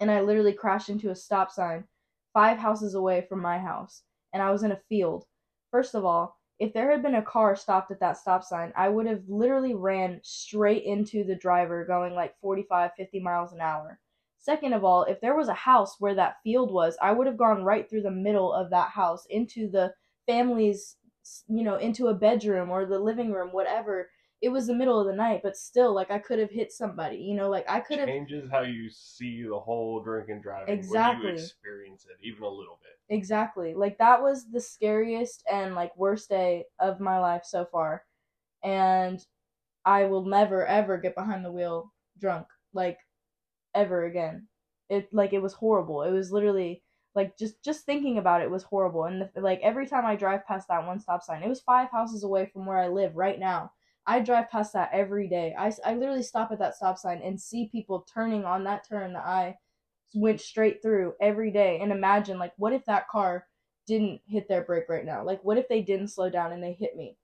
And 0.00 0.10
i 0.10 0.20
literally 0.20 0.52
crashed 0.52 0.88
into 0.88 1.10
a 1.10 1.16
stop 1.16 1.50
sign 1.50 1.84
five 2.32 2.58
houses 2.58 2.94
away 2.94 3.26
from 3.28 3.40
my 3.40 3.58
house 3.58 4.02
and 4.32 4.42
i 4.42 4.50
was 4.50 4.62
in 4.62 4.72
a 4.72 4.80
field. 4.88 5.26
First 5.70 5.94
of 5.94 6.04
all 6.04 6.38
if 6.60 6.72
there 6.72 6.90
had 6.90 7.02
been 7.02 7.16
a 7.16 7.22
car 7.22 7.56
stopped 7.56 7.90
at 7.90 8.00
that 8.00 8.16
stop 8.16 8.44
sign 8.44 8.72
i 8.76 8.88
would 8.88 9.06
have 9.06 9.22
literally 9.28 9.74
ran 9.74 10.20
straight 10.22 10.84
into 10.84 11.24
the 11.24 11.34
driver 11.34 11.84
going 11.84 12.14
like 12.14 12.38
45 12.40 12.92
50 12.96 13.20
miles 13.20 13.52
an 13.52 13.60
hour. 13.60 13.98
Second 14.44 14.74
of 14.74 14.84
all, 14.84 15.04
if 15.04 15.22
there 15.22 15.34
was 15.34 15.48
a 15.48 15.54
house 15.54 15.98
where 15.98 16.14
that 16.16 16.36
field 16.42 16.70
was, 16.70 16.98
I 17.00 17.12
would 17.12 17.26
have 17.26 17.38
gone 17.38 17.64
right 17.64 17.88
through 17.88 18.02
the 18.02 18.10
middle 18.10 18.52
of 18.52 18.68
that 18.68 18.90
house 18.90 19.24
into 19.30 19.70
the 19.70 19.94
family's, 20.26 20.96
you 21.48 21.62
know, 21.64 21.76
into 21.76 22.08
a 22.08 22.14
bedroom 22.14 22.70
or 22.70 22.86
the 22.86 22.98
living 22.98 23.32
room, 23.32 23.50
whatever. 23.52 24.10
It 24.40 24.50
was 24.50 24.66
the 24.66 24.74
middle 24.74 25.00
of 25.00 25.06
the 25.06 25.14
night, 25.14 25.40
but 25.42 25.56
still, 25.56 25.94
like, 25.94 26.10
I 26.10 26.18
could 26.18 26.38
have 26.38 26.50
hit 26.50 26.70
somebody, 26.72 27.16
you 27.16 27.34
know, 27.34 27.48
like, 27.48 27.64
I 27.68 27.80
could 27.80 27.98
have. 27.98 28.08
Changes 28.08 28.50
how 28.50 28.60
you 28.60 28.90
see 28.90 29.42
the 29.42 29.58
whole 29.58 30.02
drink 30.02 30.28
and 30.28 30.42
driving 30.42 30.78
Exactly. 30.78 31.30
experience 31.30 32.06
it, 32.06 32.18
even 32.22 32.42
a 32.42 32.48
little 32.48 32.78
bit. 32.82 32.98
Exactly. 33.14 33.74
Like, 33.74 33.98
that 33.98 34.22
was 34.22 34.50
the 34.50 34.60
scariest 34.60 35.44
and, 35.50 35.74
like, 35.74 35.96
worst 35.96 36.28
day 36.28 36.66
of 36.78 37.00
my 37.00 37.18
life 37.18 37.44
so 37.44 37.64
far. 37.64 38.04
And 38.62 39.24
I 39.84 40.04
will 40.06 40.24
never, 40.26 40.66
ever 40.66 40.98
get 40.98 41.14
behind 41.16 41.44
the 41.44 41.52
wheel 41.52 41.92
drunk. 42.18 42.48
Like, 42.74 42.98
ever 43.74 44.04
again. 44.04 44.48
It 44.90 45.12
like 45.12 45.32
it 45.32 45.42
was 45.42 45.54
horrible. 45.54 46.02
It 46.04 46.12
was 46.12 46.32
literally 46.32 46.83
like 47.14 47.38
just 47.38 47.62
just 47.62 47.84
thinking 47.84 48.18
about 48.18 48.40
it 48.42 48.50
was 48.50 48.64
horrible. 48.64 49.04
And 49.04 49.22
the, 49.22 49.40
like 49.40 49.60
every 49.62 49.86
time 49.86 50.04
I 50.04 50.16
drive 50.16 50.46
past 50.46 50.68
that 50.68 50.86
one 50.86 51.00
stop 51.00 51.22
sign, 51.22 51.42
it 51.42 51.48
was 51.48 51.60
five 51.60 51.90
houses 51.90 52.24
away 52.24 52.46
from 52.46 52.66
where 52.66 52.78
I 52.78 52.88
live 52.88 53.16
right 53.16 53.38
now. 53.38 53.72
I 54.06 54.20
drive 54.20 54.50
past 54.50 54.72
that 54.74 54.90
every 54.92 55.28
day. 55.28 55.54
I, 55.58 55.72
I 55.84 55.94
literally 55.94 56.22
stop 56.22 56.52
at 56.52 56.58
that 56.58 56.76
stop 56.76 56.98
sign 56.98 57.22
and 57.24 57.40
see 57.40 57.68
people 57.72 58.06
turning 58.12 58.44
on 58.44 58.64
that 58.64 58.86
turn 58.86 59.14
that 59.14 59.24
I 59.24 59.56
went 60.14 60.40
straight 60.40 60.82
through 60.82 61.14
every 61.20 61.50
day. 61.50 61.78
And 61.80 61.92
imagine 61.92 62.38
like 62.38 62.52
what 62.56 62.72
if 62.72 62.84
that 62.86 63.08
car 63.08 63.46
didn't 63.86 64.20
hit 64.26 64.48
their 64.48 64.62
brake 64.62 64.88
right 64.88 65.04
now? 65.04 65.24
Like 65.24 65.42
what 65.44 65.58
if 65.58 65.68
they 65.68 65.82
didn't 65.82 66.08
slow 66.08 66.30
down 66.30 66.52
and 66.52 66.62
they 66.62 66.72
hit 66.72 66.96
me? 66.96 67.16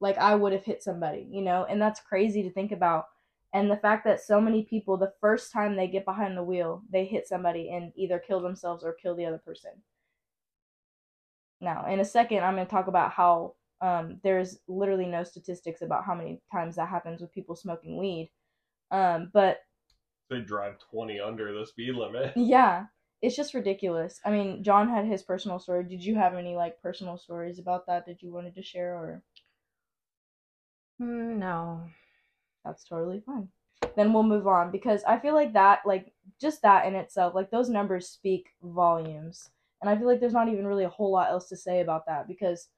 Like 0.00 0.18
I 0.18 0.34
would 0.34 0.52
have 0.52 0.64
hit 0.64 0.82
somebody, 0.82 1.26
you 1.30 1.42
know? 1.42 1.64
And 1.64 1.80
that's 1.80 2.00
crazy 2.00 2.42
to 2.42 2.50
think 2.50 2.72
about 2.72 3.06
and 3.52 3.70
the 3.70 3.76
fact 3.76 4.04
that 4.04 4.20
so 4.20 4.40
many 4.40 4.64
people 4.64 4.96
the 4.96 5.12
first 5.20 5.52
time 5.52 5.76
they 5.76 5.88
get 5.88 6.04
behind 6.04 6.36
the 6.36 6.42
wheel 6.44 6.82
they 6.90 7.04
hit 7.04 7.26
somebody 7.28 7.70
and 7.70 7.92
either 7.96 8.18
kill 8.18 8.40
themselves 8.40 8.84
or 8.84 8.92
kill 8.94 9.14
the 9.16 9.26
other 9.26 9.38
person. 9.38 9.72
Now 11.60 11.86
in 11.86 12.00
a 12.00 12.04
second 12.04 12.42
i'm 12.44 12.54
going 12.54 12.66
to 12.66 12.70
talk 12.70 12.86
about 12.86 13.12
how 13.12 13.54
um, 13.82 14.20
there's 14.22 14.58
literally 14.68 15.06
no 15.06 15.24
statistics 15.24 15.80
about 15.80 16.04
how 16.04 16.14
many 16.14 16.42
times 16.52 16.76
that 16.76 16.88
happens 16.90 17.22
with 17.22 17.32
people 17.32 17.56
smoking 17.56 17.96
weed. 17.96 18.30
Um, 18.90 19.30
but 19.32 19.60
They 20.30 20.40
drive 20.40 20.78
20 20.78 21.20
under 21.20 21.52
the 21.52 21.66
speed 21.66 21.94
limit. 21.94 22.32
yeah 22.36 22.86
it's 23.22 23.36
just 23.36 23.52
ridiculous. 23.54 24.20
I 24.24 24.30
mean 24.30 24.62
john 24.64 24.88
had 24.88 25.06
his 25.06 25.22
personal 25.22 25.58
story. 25.58 25.84
Did 25.84 26.04
you 26.04 26.14
have 26.16 26.34
any 26.34 26.56
like 26.56 26.80
personal 26.82 27.18
stories 27.18 27.58
about 27.58 27.86
that 27.86 28.06
that 28.06 28.22
you 28.22 28.32
wanted 28.32 28.54
to 28.54 28.62
share 28.62 28.94
or? 28.94 29.22
Mm, 31.00 31.38
no. 31.38 31.90
That's 32.64 32.84
totally 32.84 33.20
fine 33.24 33.48
then 33.96 34.12
we'll 34.12 34.22
move 34.22 34.46
on 34.46 34.70
because 34.70 35.02
i 35.04 35.18
feel 35.18 35.34
like 35.34 35.52
that 35.52 35.80
like 35.86 36.12
just 36.40 36.62
that 36.62 36.86
in 36.86 36.94
itself 36.94 37.34
like 37.34 37.50
those 37.50 37.68
numbers 37.68 38.08
speak 38.08 38.50
volumes 38.62 39.50
and 39.80 39.88
i 39.90 39.96
feel 39.96 40.06
like 40.06 40.20
there's 40.20 40.32
not 40.32 40.48
even 40.48 40.66
really 40.66 40.84
a 40.84 40.88
whole 40.88 41.10
lot 41.12 41.30
else 41.30 41.48
to 41.48 41.56
say 41.56 41.80
about 41.80 42.04
that 42.06 42.28
because 42.28 42.68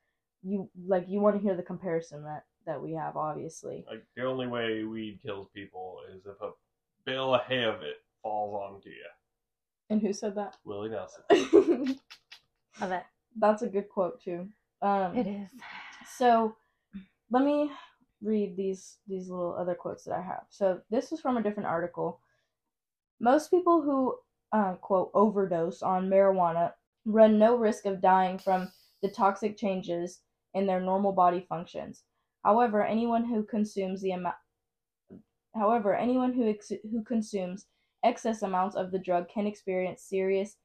you 0.43 0.69
like 0.87 1.05
you 1.09 1.21
want 1.21 1.37
to 1.37 1.43
hear 1.43 1.55
the 1.57 1.63
comparison 1.63 2.23
that 2.25 2.45
that 2.67 2.81
we 2.81 2.93
have 2.93 3.17
obviously 3.17 3.85
Like, 3.89 4.05
the 4.17 4.25
only 4.25 4.47
way 4.47 4.85
weed 4.85 5.19
kills 5.23 5.49
people 5.55 5.99
is 6.15 6.25
if 6.27 6.41
a 6.41 6.51
bale 7.05 7.35
of 7.35 7.43
hay 7.43 7.65
of 7.65 7.83
it 7.83 7.97
falls 8.23 8.55
onto 8.55 8.89
you. 8.89 9.05
and 9.91 10.01
who 10.01 10.13
said 10.13 10.37
that 10.37 10.57
Willie 10.65 10.89
Nelson. 10.91 11.25
Love 12.81 12.93
it. 12.93 13.03
that's 13.39 13.63
a 13.63 13.67
good 13.69 13.89
quote 13.89 14.23
too 14.23 14.47
um 14.81 15.17
It 15.17 15.27
is. 15.27 15.49
So 16.17 16.55
let 17.31 17.45
me 17.45 17.71
read 18.23 18.57
these 18.57 18.99
these 19.07 19.29
little 19.29 19.55
other 19.55 19.75
quotes 19.75 20.05
that 20.05 20.15
I 20.15 20.23
have. 20.23 20.45
So 20.51 20.81
this 20.91 21.11
was 21.11 21.21
from 21.21 21.37
a 21.37 21.43
different 21.43 21.69
article. 21.69 22.21
Most 23.21 23.51
people 23.51 23.83
who 23.83 24.19
uh, 24.53 24.75
quote 24.75 25.11
overdose 25.15 25.83
on 25.83 26.09
marijuana 26.09 26.73
run 27.05 27.39
no 27.39 27.57
risk 27.57 27.87
of 27.87 28.01
dying 28.01 28.39
from 28.39 28.71
the 29.03 29.09
toxic 29.09 29.57
changes 29.57 30.21
in 30.55 30.67
their 30.67 30.81
normal 30.81 31.13
body 31.13 31.45
functions. 31.49 32.05
However, 32.45 32.85
anyone 32.85 33.25
who 33.25 33.43
consumes 33.45 34.03
the 34.03 34.13
amount 34.13 34.37
However, 35.55 35.95
anyone 35.95 36.33
who 36.33 36.49
ex- 36.49 36.73
who 36.91 37.03
consumes 37.03 37.67
excess 38.03 38.43
amounts 38.43 38.75
of 38.75 38.91
the 38.91 38.99
drug 38.99 39.29
can 39.29 39.47
experience 39.47 40.03
serious, 40.03 40.57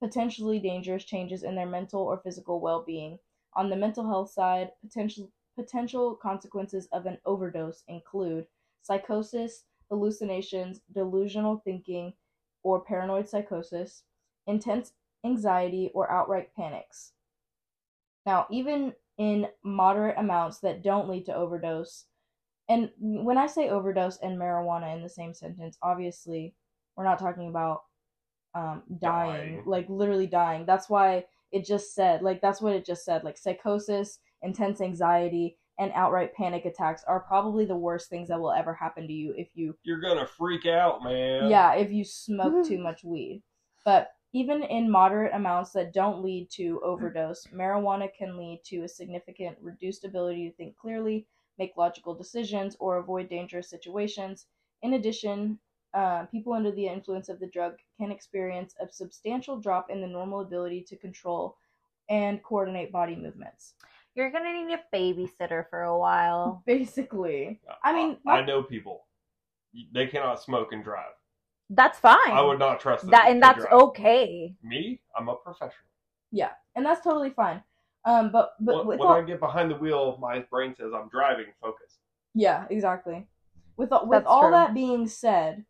potentially 0.00 0.60
dangerous 0.60 1.04
changes 1.04 1.42
in 1.42 1.56
their 1.56 1.66
mental 1.66 2.02
or 2.02 2.18
physical 2.18 2.60
well-being. 2.60 3.18
On 3.54 3.68
the 3.68 3.76
mental 3.76 4.06
health 4.06 4.30
side, 4.30 4.70
potential 4.80 5.32
potential 5.58 6.14
consequences 6.14 6.88
of 6.92 7.06
an 7.06 7.18
overdose 7.26 7.82
include 7.88 8.46
psychosis, 8.82 9.64
hallucinations, 9.90 10.80
delusional 10.94 11.60
thinking, 11.64 12.12
or 12.62 12.80
paranoid 12.84 13.28
psychosis, 13.28 14.04
intense 14.46 14.92
anxiety, 15.24 15.90
or 15.94 16.10
outright 16.10 16.54
panics. 16.54 17.12
Now, 18.24 18.46
even 18.50 18.92
in 19.18 19.48
moderate 19.64 20.16
amounts 20.16 20.60
that 20.60 20.82
don't 20.82 21.08
lead 21.08 21.26
to 21.26 21.34
overdose, 21.34 22.04
and 22.68 22.90
when 22.98 23.38
I 23.38 23.46
say 23.46 23.68
overdose 23.70 24.18
and 24.18 24.38
marijuana 24.38 24.94
in 24.94 25.02
the 25.02 25.08
same 25.08 25.34
sentence, 25.34 25.78
obviously 25.82 26.54
we're 26.96 27.04
not 27.04 27.18
talking 27.18 27.48
about 27.48 27.82
um, 28.54 28.82
dying, 29.00 29.54
Dying. 29.54 29.62
like 29.66 29.86
literally 29.88 30.26
dying. 30.26 30.66
That's 30.66 30.88
why 30.88 31.24
it 31.50 31.64
just 31.64 31.94
said, 31.94 32.22
like, 32.22 32.40
that's 32.42 32.60
what 32.60 32.74
it 32.74 32.84
just 32.84 33.04
said. 33.04 33.24
Like, 33.24 33.38
psychosis, 33.38 34.18
intense 34.42 34.80
anxiety, 34.80 35.56
and 35.78 35.92
outright 35.94 36.34
panic 36.34 36.64
attacks 36.64 37.04
are 37.06 37.20
probably 37.20 37.64
the 37.64 37.76
worst 37.76 38.08
things 38.10 38.28
that 38.28 38.40
will 38.40 38.52
ever 38.52 38.74
happen 38.74 39.06
to 39.06 39.12
you 39.12 39.32
if 39.36 39.48
you 39.54 39.76
You're 39.84 40.00
gonna 40.00 40.26
freak 40.26 40.66
out, 40.66 41.02
man. 41.02 41.48
yeah, 41.48 41.74
if 41.74 41.90
you 41.90 42.04
smoke 42.04 42.66
too 42.66 42.78
much 42.78 43.04
weed. 43.04 43.42
But 43.84 44.12
even 44.32 44.62
in 44.62 44.90
moderate 44.90 45.34
amounts 45.34 45.70
that 45.72 45.94
don't 45.94 46.22
lead 46.22 46.50
to 46.50 46.80
overdose, 46.84 47.46
marijuana 47.46 48.08
can 48.16 48.36
lead 48.36 48.60
to 48.66 48.82
a 48.82 48.88
significant 48.88 49.56
reduced 49.62 50.04
ability 50.04 50.48
to 50.48 50.56
think 50.56 50.76
clearly, 50.76 51.26
make 51.58 51.76
logical 51.76 52.14
decisions, 52.14 52.76
or 52.78 52.98
avoid 52.98 53.28
dangerous 53.30 53.70
situations. 53.70 54.46
In 54.82 54.94
addition, 54.94 55.58
uh, 55.94 56.26
people 56.26 56.52
under 56.52 56.70
the 56.70 56.86
influence 56.86 57.28
of 57.28 57.40
the 57.40 57.46
drug 57.46 57.76
can 57.98 58.10
experience 58.10 58.74
a 58.80 58.92
substantial 58.92 59.58
drop 59.58 59.90
in 59.90 60.00
the 60.00 60.06
normal 60.06 60.40
ability 60.40 60.82
to 60.88 60.96
control 60.96 61.56
and 62.10 62.42
coordinate 62.42 62.92
body 62.92 63.16
movements. 63.16 63.74
You're 64.18 64.32
gonna 64.32 64.52
need 64.52 64.74
a 64.74 64.80
babysitter 64.92 65.70
for 65.70 65.82
a 65.82 65.96
while. 65.96 66.60
Basically, 66.66 67.60
I 67.84 67.92
mean, 67.92 68.16
I, 68.26 68.38
I 68.38 68.44
know 68.44 68.64
people. 68.64 69.06
They 69.94 70.08
cannot 70.08 70.42
smoke 70.42 70.72
and 70.72 70.82
drive. 70.82 71.12
That's 71.70 72.00
fine. 72.00 72.32
I 72.32 72.40
would 72.40 72.58
not 72.58 72.80
trust 72.80 73.02
them 73.02 73.12
that, 73.12 73.30
and 73.30 73.40
that's 73.40 73.60
drive. 73.60 73.72
okay. 73.74 74.56
Me, 74.60 75.00
I'm 75.16 75.28
a 75.28 75.36
professional. 75.36 75.86
yeah, 76.32 76.50
and 76.74 76.84
that's 76.84 77.00
totally 77.04 77.30
fine. 77.30 77.62
Um, 78.04 78.32
but 78.32 78.54
but 78.58 78.86
when 78.86 78.98
when 78.98 79.06
all- 79.06 79.14
I 79.14 79.22
get 79.22 79.38
behind 79.38 79.70
the 79.70 79.76
wheel, 79.76 80.18
my 80.20 80.40
brain 80.50 80.74
says 80.74 80.90
I'm 80.92 81.08
driving. 81.10 81.46
Focus. 81.62 81.98
Yeah, 82.34 82.64
exactly. 82.70 83.28
With 83.76 83.92
all- 83.92 84.08
with 84.08 84.24
That's 84.24 84.26
all 84.26 84.48
true. 84.48 84.50
that 84.50 84.74
being 84.74 85.06
said, 85.06 85.64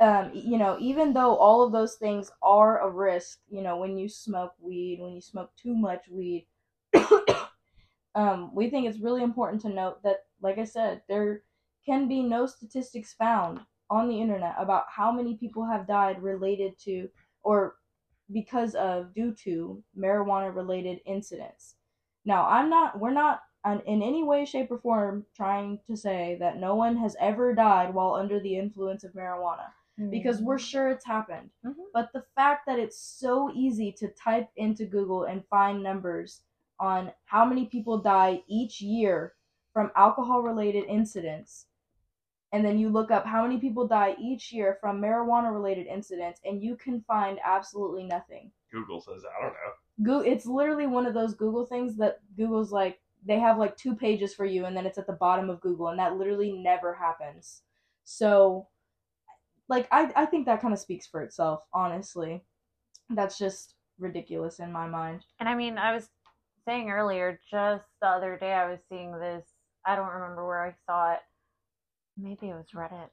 um, 0.00 0.30
you 0.32 0.56
know, 0.56 0.78
even 0.80 1.12
though 1.12 1.36
all 1.36 1.62
of 1.62 1.72
those 1.72 1.96
things 1.96 2.30
are 2.42 2.80
a 2.80 2.90
risk, 2.90 3.40
you 3.50 3.60
know, 3.60 3.76
when 3.76 3.98
you 3.98 4.08
smoke 4.08 4.54
weed, 4.60 4.98
when 4.98 5.12
you 5.12 5.20
smoke 5.20 5.50
too 5.56 5.74
much 5.76 6.08
weed, 6.08 6.46
um, 8.16 8.54
we 8.54 8.70
think 8.70 8.88
it's 8.88 8.98
really 8.98 9.22
important 9.22 9.62
to 9.62 9.68
note 9.68 10.02
that, 10.02 10.24
like 10.40 10.58
I 10.58 10.64
said, 10.64 11.02
there 11.08 11.42
can 11.84 12.08
be 12.08 12.22
no 12.22 12.46
statistics 12.46 13.12
found 13.12 13.60
on 13.90 14.08
the 14.08 14.20
internet 14.20 14.56
about 14.58 14.86
how 14.88 15.12
many 15.12 15.36
people 15.36 15.64
have 15.64 15.86
died 15.86 16.20
related 16.22 16.76
to 16.80 17.08
or 17.44 17.76
because 18.32 18.74
of 18.74 19.14
due 19.14 19.32
to 19.44 19.82
marijuana 19.96 20.52
related 20.52 21.00
incidents. 21.06 21.76
Now, 22.24 22.46
I'm 22.48 22.68
not, 22.68 22.98
we're 22.98 23.12
not 23.12 23.42
in 23.86 24.02
any 24.02 24.24
way, 24.24 24.44
shape, 24.44 24.70
or 24.70 24.78
form 24.78 25.26
trying 25.34 25.80
to 25.86 25.96
say 25.96 26.36
that 26.40 26.58
no 26.58 26.74
one 26.74 26.96
has 26.96 27.16
ever 27.20 27.54
died 27.54 27.94
while 27.94 28.14
under 28.14 28.40
the 28.40 28.56
influence 28.56 29.04
of 29.04 29.12
marijuana 29.12 29.68
because 30.10 30.42
we're 30.42 30.58
sure 30.58 30.90
it's 30.90 31.06
happened. 31.06 31.50
Mhm. 31.64 31.74
But 31.92 32.12
the 32.12 32.24
fact 32.34 32.66
that 32.66 32.78
it's 32.78 32.98
so 32.98 33.50
easy 33.54 33.92
to 33.92 34.08
type 34.08 34.48
into 34.56 34.86
Google 34.86 35.24
and 35.24 35.46
find 35.48 35.82
numbers 35.82 36.42
on 36.78 37.12
how 37.24 37.44
many 37.44 37.66
people 37.66 37.98
die 37.98 38.42
each 38.48 38.80
year 38.80 39.34
from 39.72 39.90
alcohol 39.96 40.42
related 40.42 40.84
incidents, 40.84 41.66
and 42.52 42.64
then 42.64 42.78
you 42.78 42.88
look 42.88 43.10
up 43.10 43.26
how 43.26 43.42
many 43.42 43.58
people 43.58 43.86
die 43.86 44.16
each 44.18 44.52
year 44.52 44.78
from 44.80 45.00
marijuana 45.00 45.52
related 45.52 45.86
incidents, 45.86 46.40
and 46.44 46.62
you 46.62 46.76
can 46.76 47.02
find 47.02 47.38
absolutely 47.44 48.04
nothing. 48.04 48.50
Google 48.72 49.00
says, 49.00 49.22
I 49.24 49.42
don't 49.42 49.52
know. 49.52 50.12
Go- 50.14 50.26
it's 50.30 50.46
literally 50.46 50.86
one 50.86 51.06
of 51.06 51.14
those 51.14 51.34
Google 51.34 51.66
things 51.66 51.96
that 51.96 52.20
Google's 52.36 52.72
like 52.72 53.00
they 53.24 53.38
have 53.38 53.58
like 53.58 53.76
two 53.76 53.94
pages 53.96 54.34
for 54.34 54.44
you 54.44 54.66
and 54.66 54.76
then 54.76 54.86
it's 54.86 54.98
at 54.98 55.06
the 55.06 55.12
bottom 55.14 55.50
of 55.50 55.60
Google 55.60 55.88
and 55.88 55.98
that 55.98 56.16
literally 56.16 56.52
never 56.52 56.94
happens. 56.94 57.62
So 58.04 58.68
like 59.68 59.88
I 59.90 60.12
I 60.14 60.26
think 60.26 60.46
that 60.46 60.60
kind 60.60 60.72
of 60.72 60.80
speaks 60.80 61.06
for 61.06 61.22
itself, 61.22 61.66
honestly. 61.72 62.44
That's 63.10 63.38
just 63.38 63.74
ridiculous 63.98 64.58
in 64.58 64.72
my 64.72 64.86
mind. 64.86 65.24
And 65.40 65.48
I 65.48 65.54
mean, 65.54 65.78
I 65.78 65.94
was 65.94 66.10
saying 66.66 66.90
earlier, 66.90 67.40
just 67.50 67.84
the 68.00 68.08
other 68.08 68.36
day, 68.38 68.52
I 68.52 68.68
was 68.70 68.80
seeing 68.88 69.12
this. 69.18 69.44
I 69.86 69.96
don't 69.96 70.12
remember 70.12 70.46
where 70.46 70.62
I 70.64 70.74
saw 70.86 71.12
it. 71.14 71.20
Maybe 72.18 72.48
it 72.48 72.54
was 72.54 72.66
Reddit. 72.74 73.08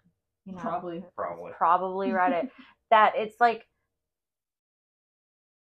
You 0.45 0.53
know, 0.53 0.59
Probably. 0.59 1.03
Probably. 1.15 1.51
Probably 1.57 2.07
Reddit. 2.11 2.49
that 2.89 3.13
it's 3.15 3.39
like 3.39 3.65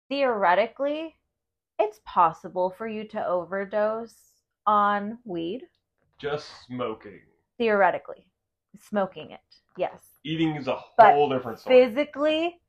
theoretically, 0.08 1.14
it's 1.78 2.00
possible 2.04 2.74
for 2.76 2.86
you 2.88 3.06
to 3.08 3.26
overdose 3.26 4.14
on 4.66 5.18
weed. 5.24 5.62
Just 6.18 6.48
smoking. 6.66 7.20
Theoretically, 7.58 8.26
smoking 8.88 9.30
it, 9.30 9.40
yes. 9.76 9.98
Eating 10.24 10.56
is 10.56 10.66
a 10.68 10.78
But 10.96 11.14
whole 11.14 11.28
different 11.28 11.60
story. 11.60 11.86
Physically, 11.86 12.60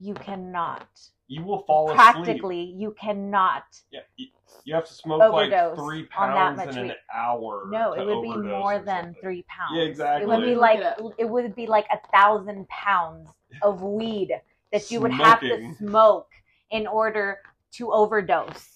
you 0.00 0.14
cannot. 0.14 0.86
You 1.26 1.42
will 1.42 1.62
fall 1.64 1.86
asleep. 1.86 1.96
Practically, 1.96 2.74
you 2.76 2.94
cannot. 3.00 3.64
Yeah, 3.90 4.00
you, 4.16 4.26
you 4.64 4.74
have 4.74 4.86
to 4.86 4.92
smoke 4.92 5.22
Overdose 5.22 5.76
like 5.76 5.86
three 5.86 6.08
on 6.16 6.30
that 6.30 6.36
pounds 6.36 6.56
much 6.58 6.68
in 6.70 6.78
an 6.78 6.88
weed. 6.88 6.96
hour. 7.14 7.68
No, 7.70 7.92
it 7.92 8.04
would 8.04 8.22
be 8.22 8.36
more 8.36 8.78
than 8.78 9.04
something. 9.04 9.22
three 9.22 9.44
pounds. 9.48 9.72
Yeah, 9.74 9.82
exactly. 9.84 10.24
It 10.24 10.28
would 10.28 10.44
be 10.44 10.54
like 10.54 10.80
it 10.80 11.14
it 11.18 11.28
would 11.28 11.54
be 11.54 11.66
like 11.66 11.86
a 11.92 11.98
thousand 12.16 12.68
pounds 12.68 13.28
of 13.62 13.82
weed 13.82 14.32
that 14.72 14.90
you 14.90 15.00
would 15.00 15.12
have 15.12 15.40
to 15.40 15.74
smoke 15.78 16.28
in 16.70 16.86
order 16.86 17.38
to 17.72 17.92
overdose. 17.92 18.70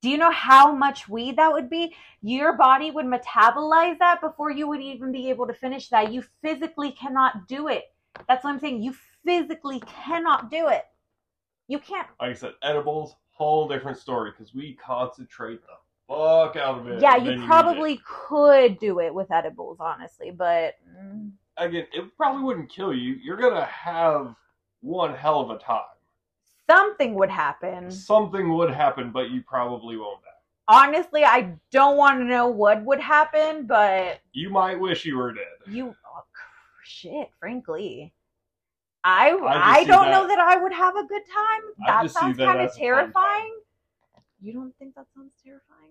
Do 0.00 0.08
you 0.08 0.18
know 0.18 0.32
how 0.32 0.74
much 0.74 1.08
weed 1.08 1.36
that 1.36 1.52
would 1.52 1.70
be? 1.70 1.94
Your 2.22 2.56
body 2.56 2.90
would 2.90 3.06
metabolize 3.06 3.98
that 3.98 4.20
before 4.20 4.50
you 4.50 4.66
would 4.66 4.80
even 4.80 5.12
be 5.12 5.30
able 5.30 5.46
to 5.46 5.54
finish 5.54 5.88
that. 5.90 6.12
You 6.12 6.24
physically 6.42 6.90
cannot 6.92 7.46
do 7.46 7.68
it. 7.68 7.84
That's 8.26 8.42
what 8.42 8.50
I'm 8.50 8.58
saying. 8.58 8.82
You 8.82 8.94
physically 9.24 9.80
cannot 9.86 10.50
do 10.50 10.68
it. 10.68 10.82
You 11.72 11.78
can't. 11.78 12.06
Like 12.20 12.32
I 12.32 12.34
said, 12.34 12.52
edibles, 12.62 13.16
whole 13.30 13.66
different 13.66 13.96
story 13.96 14.30
because 14.30 14.54
we 14.54 14.74
concentrate 14.74 15.62
the 15.62 15.72
fuck 16.06 16.54
out 16.56 16.80
of 16.80 16.86
it. 16.86 17.00
Yeah, 17.00 17.18
then 17.18 17.40
you 17.40 17.46
probably 17.46 17.98
could 18.04 18.78
do 18.78 19.00
it 19.00 19.14
with 19.14 19.30
edibles, 19.32 19.78
honestly, 19.80 20.30
but 20.30 20.74
mm, 21.02 21.30
again, 21.56 21.86
it 21.94 22.14
probably 22.14 22.42
wouldn't 22.42 22.68
kill 22.68 22.92
you. 22.92 23.14
You're 23.24 23.38
gonna 23.38 23.64
have 23.64 24.34
one 24.82 25.14
hell 25.14 25.40
of 25.40 25.48
a 25.48 25.56
time. 25.56 25.80
something 26.68 27.14
would 27.14 27.30
happen. 27.30 27.90
Something 27.90 28.54
would 28.54 28.70
happen, 28.70 29.10
but 29.10 29.30
you 29.30 29.40
probably 29.40 29.96
won't 29.96 30.20
die. 30.20 30.28
Honestly, 30.68 31.24
I 31.24 31.54
don't 31.70 31.96
want 31.96 32.20
to 32.20 32.24
know 32.26 32.48
what 32.48 32.84
would 32.84 33.00
happen, 33.00 33.66
but 33.66 34.20
You 34.34 34.50
might 34.50 34.78
wish 34.78 35.06
you 35.06 35.16
were 35.16 35.32
dead. 35.32 35.46
you 35.66 35.94
oh, 36.06 36.24
shit, 36.84 37.30
frankly. 37.40 38.12
I 39.04 39.30
I 39.30 39.78
I, 39.80 39.84
don't 39.84 40.04
that- 40.06 40.10
know 40.10 40.28
that 40.28 40.38
I 40.38 40.56
would 40.56 40.72
have 40.72 40.96
a 40.96 41.04
good 41.06 41.22
time. 41.32 41.60
That 41.86 42.10
sounds 42.10 42.36
kind 42.38 42.60
of 42.60 42.66
as 42.66 42.76
a 42.76 42.78
fun 42.78 42.78
time. 42.78 42.78
terrifying. 42.78 43.54
You 44.40 44.52
don't 44.52 44.76
think 44.78 44.94
that 44.96 45.06
sounds 45.14 45.34
terrifying? 45.42 45.90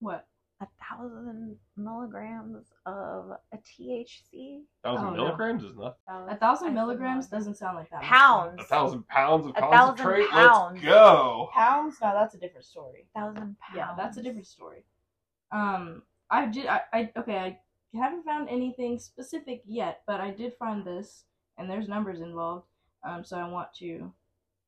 What? 0.00 0.26
A 0.60 0.66
thousand 0.90 1.56
milligrams 1.76 2.66
of 2.84 3.30
a 3.52 3.56
THC 3.58 4.62
thousand 4.82 5.06
Oh, 5.06 5.10
no. 5.10 5.16
milligrams 5.24 5.62
is 5.62 5.76
nothing. 5.76 5.94
A 6.08 6.36
thousand 6.36 6.74
milligrams 6.74 7.28
doesn't 7.28 7.56
sound 7.56 7.76
like 7.76 7.88
that. 7.90 8.00
much. 8.00 8.10
Pounds. 8.10 8.60
A 8.60 8.64
thousand 8.64 9.06
pounds 9.06 9.46
of 9.46 9.52
A 9.56 9.60
thousand 9.60 9.96
concentrate. 9.96 10.28
pounds. 10.30 10.74
Let's 10.74 10.84
go. 10.84 11.48
Pounds? 11.54 11.96
No, 12.02 12.12
that's 12.12 12.34
a 12.34 12.38
different 12.38 12.64
story. 12.66 13.06
thousand 13.14 13.56
pounds. 13.60 13.76
Yeah, 13.76 13.94
that's 13.96 14.16
a 14.16 14.22
different 14.22 14.46
story. 14.48 14.84
Um, 15.52 16.02
I 16.30 16.46
did. 16.46 16.66
I, 16.66 16.80
I 16.92 17.12
okay. 17.16 17.36
I 17.38 17.58
haven't 17.96 18.24
found 18.24 18.48
anything 18.48 18.98
specific 18.98 19.62
yet, 19.64 20.02
but 20.08 20.20
I 20.20 20.30
did 20.32 20.54
find 20.58 20.84
this, 20.84 21.24
and 21.58 21.68
there's 21.68 21.88
numbers 21.88 22.20
involved. 22.20 22.66
Um, 23.04 23.24
so 23.24 23.36
I 23.36 23.48
want 23.48 23.72
to 23.74 24.12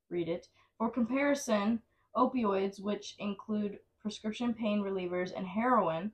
read 0.09 0.29
it 0.29 0.49
for 0.79 0.91
comparison. 0.91 1.81
Opioids, 2.17 2.81
which 2.81 3.15
include 3.19 3.79
prescription 4.03 4.53
pain 4.53 4.81
relievers 4.81 5.31
and 5.37 5.47
heroin, 5.47 6.11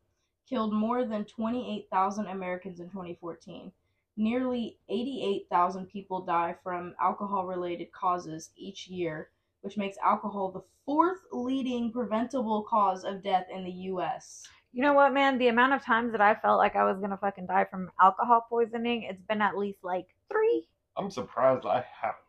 killed 0.48 0.72
more 0.72 1.04
than 1.04 1.24
28,000 1.24 2.26
Americans 2.26 2.80
in 2.80 2.88
2014. 2.90 3.72
Nearly 4.18 4.78
88,000 4.88 5.86
people 5.86 6.20
die 6.22 6.54
from 6.62 6.94
alcohol 7.00 7.46
related 7.46 7.92
causes 7.92 8.50
each 8.56 8.88
year, 8.88 9.30
which 9.60 9.76
makes 9.76 9.98
alcohol 9.98 10.50
the 10.50 10.62
fourth 10.84 11.20
leading 11.32 11.92
preventable 11.92 12.62
cause 12.62 13.04
of 13.04 13.22
death 13.22 13.46
in 13.52 13.64
the 13.64 13.70
US. 13.92 14.44
You 14.72 14.82
know 14.82 14.92
what, 14.92 15.12
man? 15.12 15.38
The 15.38 15.48
amount 15.48 15.74
of 15.74 15.84
times 15.84 16.12
that 16.12 16.20
I 16.20 16.34
felt 16.34 16.58
like 16.58 16.76
I 16.76 16.84
was 16.84 16.98
gonna 16.98 17.16
fucking 17.16 17.46
die 17.46 17.64
from 17.64 17.90
alcohol 18.00 18.46
poisoning, 18.48 19.02
it's 19.02 19.22
been 19.22 19.42
at 19.42 19.56
least 19.56 19.78
like 19.82 20.06
three. 20.30 20.66
I'm 20.96 21.10
surprised 21.10 21.66
I 21.66 21.84
haven't. 22.00 22.26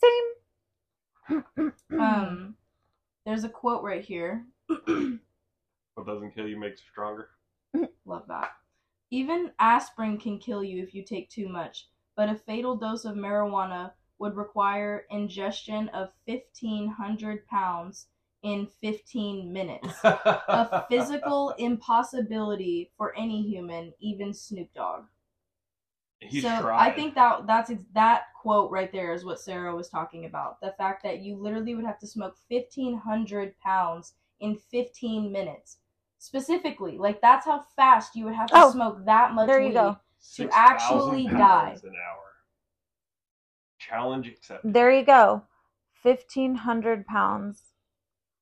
Same. 0.00 1.72
Um, 1.98 2.56
there's 3.24 3.44
a 3.44 3.48
quote 3.48 3.82
right 3.82 4.04
here. 4.04 4.44
What 5.94 6.06
doesn't 6.06 6.34
kill 6.34 6.48
you 6.48 6.58
makes 6.58 6.80
you 6.80 6.86
stronger. 6.90 7.28
Love 8.04 8.24
that. 8.28 8.50
Even 9.10 9.52
aspirin 9.60 10.18
can 10.18 10.38
kill 10.38 10.64
you 10.64 10.82
if 10.82 10.94
you 10.94 11.04
take 11.04 11.30
too 11.30 11.48
much, 11.48 11.88
but 12.16 12.28
a 12.28 12.34
fatal 12.34 12.76
dose 12.76 13.04
of 13.04 13.14
marijuana 13.14 13.92
would 14.18 14.36
require 14.36 15.06
ingestion 15.10 15.88
of 15.90 16.10
1,500 16.26 17.46
pounds 17.46 18.06
in 18.42 18.66
15 18.80 19.52
minutes. 19.52 19.88
a 20.04 20.84
physical 20.88 21.50
impossibility 21.58 22.90
for 22.96 23.16
any 23.16 23.42
human, 23.42 23.92
even 24.00 24.34
Snoop 24.34 24.72
Dogg. 24.74 25.04
He's 26.28 26.42
so 26.42 26.60
tried. 26.60 26.88
I 26.88 26.94
think 26.94 27.14
that 27.14 27.46
that's 27.46 27.70
that 27.92 28.22
quote 28.40 28.70
right 28.70 28.90
there 28.92 29.12
is 29.12 29.24
what 29.24 29.40
Sarah 29.40 29.74
was 29.74 29.88
talking 29.88 30.24
about. 30.24 30.60
The 30.60 30.74
fact 30.78 31.02
that 31.04 31.20
you 31.20 31.36
literally 31.36 31.74
would 31.74 31.84
have 31.84 31.98
to 32.00 32.06
smoke 32.06 32.36
1,500 32.48 33.58
pounds 33.58 34.14
in 34.40 34.56
15 34.70 35.30
minutes. 35.30 35.78
Specifically, 36.18 36.96
like 36.98 37.20
that's 37.20 37.46
how 37.46 37.64
fast 37.76 38.16
you 38.16 38.24
would 38.24 38.34
have 38.34 38.48
to 38.48 38.54
Oh, 38.56 38.70
smoke 38.72 39.04
that 39.04 39.34
much 39.34 39.46
there 39.46 39.60
you 39.60 39.68
weed. 39.68 39.74
go. 39.74 39.98
6,000 40.20 40.50
actually 40.54 41.26
die. 41.26 41.76
An 41.82 41.90
hour. 41.90 42.22
Challenge 43.78 44.28
accepted. 44.28 44.72
There 44.72 44.90
you 44.90 45.04
go. 45.04 45.42
Fifteen 46.02 46.54
hundred 46.54 47.06
pounds. 47.06 47.62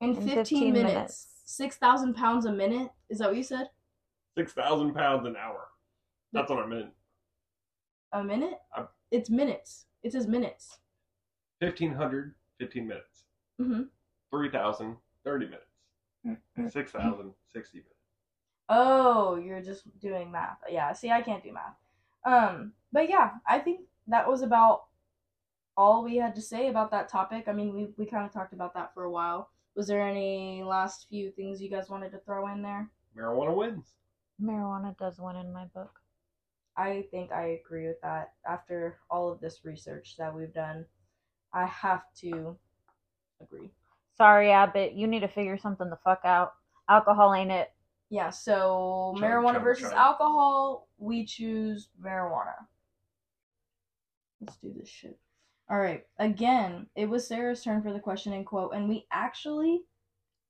In 0.00 0.10
In 0.10 0.14
15, 0.16 0.34
15 0.34 0.72
minutes. 0.72 0.94
minutes. 0.94 1.28
6,000 1.44 2.14
pounds 2.14 2.44
a 2.46 2.52
minute? 2.52 2.90
Is 3.10 3.18
that 3.18 3.28
what 3.28 3.36
you 3.36 3.42
said? 3.42 3.68
Six 4.36 4.52
thousand 4.52 4.94
pounds 4.94 5.26
an 5.26 5.36
hour. 5.36 5.68
That's 6.32 6.48
what 6.50 6.60
I 6.60 6.66
meant. 6.66 6.90
A 8.12 8.22
minute? 8.22 8.60
I'm- 8.74 8.88
It's 9.10 9.30
minutes. 9.30 9.86
It 10.02 10.12
says 10.12 10.26
minutes. 10.26 10.78
1500, 11.60 12.34
15 12.58 12.86
minutes. 12.86 13.24
hmm 13.58 13.82
3000, 14.30 14.96
30 15.24 15.46
minutes. 15.46 16.72
6000, 16.72 17.34
60 17.46 17.78
minutes. 17.78 17.94
Oh, 18.68 19.36
you're 19.36 19.60
just 19.60 19.98
doing 20.00 20.30
math. 20.30 20.58
Yeah, 20.68 20.92
see, 20.92 21.10
I 21.10 21.20
can't 21.22 21.42
do 21.42 21.52
math. 21.52 21.76
Um, 22.24 22.72
but 22.92 23.08
yeah, 23.10 23.32
I 23.46 23.58
think 23.58 23.80
that 24.06 24.26
was 24.28 24.40
about 24.42 24.84
all 25.76 26.02
we 26.04 26.16
had 26.16 26.34
to 26.36 26.40
say 26.42 26.68
about 26.68 26.90
that 26.92 27.08
topic. 27.08 27.48
I 27.48 27.52
mean, 27.52 27.74
we 27.74 27.92
we 27.96 28.06
kind 28.06 28.24
of 28.24 28.32
talked 28.32 28.52
about 28.54 28.74
that 28.74 28.94
for 28.94 29.04
a 29.04 29.10
while. 29.10 29.50
Was 29.74 29.86
there 29.86 30.00
any 30.06 30.62
last 30.62 31.08
few 31.08 31.30
things 31.30 31.60
you 31.60 31.68
guys 31.70 31.88
wanted 31.90 32.12
to 32.12 32.18
throw 32.20 32.46
in 32.48 32.62
there? 32.62 32.90
Marijuana 33.16 33.54
wins. 33.54 33.94
Marijuana 34.40 34.96
does 34.98 35.18
win 35.20 35.36
in 35.36 35.52
my 35.52 35.64
book. 35.66 36.00
I 36.76 37.06
think 37.10 37.32
I 37.32 37.58
agree 37.64 37.86
with 37.86 38.00
that. 38.02 38.32
After 38.48 38.98
all 39.10 39.30
of 39.30 39.40
this 39.40 39.60
research 39.64 40.16
that 40.18 40.34
we've 40.34 40.54
done, 40.54 40.86
I 41.52 41.66
have 41.66 42.02
to 42.20 42.56
agree. 43.42 43.70
Sorry, 44.16 44.50
Abbott, 44.50 44.92
you 44.92 45.06
need 45.06 45.20
to 45.20 45.28
figure 45.28 45.58
something 45.58 45.90
the 45.90 45.98
fuck 46.04 46.20
out. 46.24 46.54
Alcohol 46.88 47.34
ain't 47.34 47.50
it. 47.50 47.72
Yeah, 48.10 48.30
so 48.30 49.14
Chug, 49.18 49.24
marijuana 49.24 49.54
chug, 49.54 49.62
versus 49.62 49.88
chug. 49.90 49.98
alcohol, 49.98 50.88
we 50.98 51.24
choose 51.24 51.88
marijuana. 52.02 52.54
Let's 54.40 54.56
do 54.56 54.72
this 54.76 54.88
shit. 54.88 55.18
All 55.70 55.78
right. 55.78 56.04
Again, 56.18 56.86
it 56.96 57.06
was 57.08 57.26
Sarah's 57.26 57.62
turn 57.62 57.82
for 57.82 57.92
the 57.92 58.00
question 58.00 58.32
and 58.32 58.44
quote, 58.44 58.74
and 58.74 58.88
we 58.88 59.06
actually, 59.10 59.84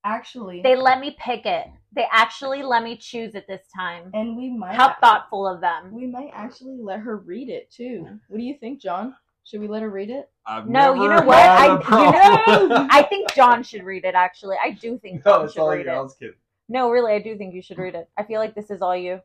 actually, 0.04 0.62
They 0.62 0.76
let 0.76 1.00
me 1.00 1.16
pick 1.18 1.46
it. 1.46 1.66
They 1.94 2.06
actually 2.10 2.62
let 2.62 2.82
me 2.82 2.96
choose 2.96 3.34
it 3.34 3.46
this 3.46 3.62
time. 3.74 4.10
and 4.14 4.36
we 4.36 4.50
might 4.50 4.74
How 4.74 4.94
thoughtful 5.00 5.46
of 5.46 5.60
them. 5.60 5.92
We 5.92 6.06
might 6.06 6.30
actually 6.34 6.78
let 6.80 7.00
her 7.00 7.18
read 7.18 7.48
it 7.48 7.70
too. 7.70 8.06
What 8.28 8.38
do 8.38 8.42
you 8.44 8.56
think, 8.58 8.80
John? 8.80 9.14
Should 9.44 9.60
we 9.60 9.68
let 9.68 9.82
her 9.82 9.90
read 9.90 10.08
it? 10.10 10.30
I've 10.46 10.68
No, 10.68 10.94
you 10.94 11.08
know 11.08 11.22
what? 11.22 11.38
had 11.38 11.70
I- 11.70 11.74
a 11.74 12.62
you 12.62 12.68
know- 12.68 12.86
I 12.90 13.02
think 13.02 13.32
John 13.34 13.62
should 13.62 13.82
read 13.82 14.04
it. 14.04 14.14
Actually, 14.14 14.56
I 14.62 14.70
do 14.70 14.98
think 14.98 15.24
no, 15.26 15.32
John 15.46 15.50
should 15.52 15.68
read 15.68 15.86
you. 15.86 15.92
It. 15.92 15.96
was 16.02 16.14
kidding. 16.14 16.34
No, 16.68 16.90
really, 16.90 17.12
I 17.12 17.18
do 17.18 17.36
think 17.36 17.52
you 17.54 17.60
should 17.62 17.78
read 17.78 17.94
it. 17.94 18.08
I 18.16 18.22
feel 18.22 18.40
like 18.40 18.54
this 18.54 18.70
is 18.70 18.80
all 18.82 18.96
you. 18.96 19.20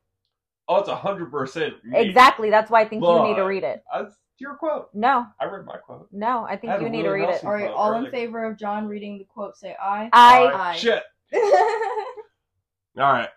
Oh, 0.68 0.80
it's 0.80 0.90
hundred 0.90 1.32
percent. 1.32 1.76
Exactly. 1.94 2.50
That's 2.50 2.70
why 2.70 2.82
I 2.82 2.88
think 2.90 3.02
you 3.04 3.24
need 3.24 3.36
to 3.36 3.44
read 3.44 3.64
it. 3.64 3.84
That's 3.94 4.16
your 4.40 4.56
quote. 4.56 4.90
No, 4.94 5.26
I 5.40 5.46
read 5.46 5.66
my 5.66 5.78
quote. 5.78 6.08
no, 6.12 6.46
I 6.46 6.56
think 6.58 6.72
Had 6.72 6.82
you 6.82 6.88
a 6.88 6.90
need 6.90 7.04
to 7.04 7.10
really 7.10 7.28
read 7.28 7.36
it. 7.36 7.44
All 7.44 7.52
right, 7.54 7.66
quote 7.66 7.76
all 7.78 7.94
in 8.06 8.12
favor 8.12 8.44
of 8.46 8.58
John 8.58 8.88
reading 8.88 9.18
the 9.18 9.24
quote, 9.26 9.58
say 9.58 9.76
aye. 9.82 10.10
I 10.14 10.46
Aye. 10.54 10.76
Shit. 10.78 11.04
All 11.34 13.12
right. 13.14 13.30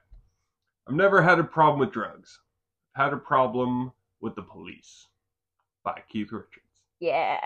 I've 0.88 0.94
never 0.94 1.20
had 1.22 1.38
a 1.38 1.44
problem 1.44 1.78
with 1.80 1.92
drugs. 1.92 2.38
I've 2.96 3.05
had 3.05 3.12
a 3.12 3.18
problem 3.18 3.92
with 4.20 4.34
the 4.34 4.42
police. 4.42 5.07
By 5.84 6.01
Keith 6.11 6.30
Richards. 6.32 6.82
yeah. 7.01 7.38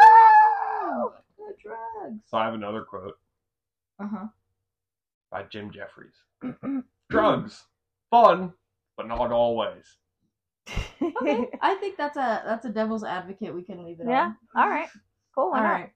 Wow! 0.00 1.12
The 1.38 1.54
drugs. 1.62 2.20
So 2.26 2.36
I 2.38 2.44
have 2.44 2.54
another 2.54 2.82
quote 2.82 3.18
Uh 3.98 4.06
huh. 4.06 4.26
by 5.30 5.44
Jim 5.44 5.70
Jefferies. 5.70 6.14
Drugs, 7.10 7.64
fun, 8.10 8.52
but 8.96 9.06
not 9.06 9.30
always. 9.30 9.84
Okay, 11.20 11.48
I 11.62 11.74
think 11.76 11.96
that's 11.96 12.16
a 12.16 12.42
that's 12.44 12.64
a 12.64 12.70
devil's 12.70 13.04
advocate. 13.04 13.54
We 13.54 13.62
can 13.62 13.84
leave 13.84 14.00
it 14.00 14.06
Yeah, 14.06 14.24
on. 14.24 14.36
all 14.56 14.68
right. 14.68 14.88
Cool. 15.34 15.52
All 15.54 15.62
right. 15.62 15.90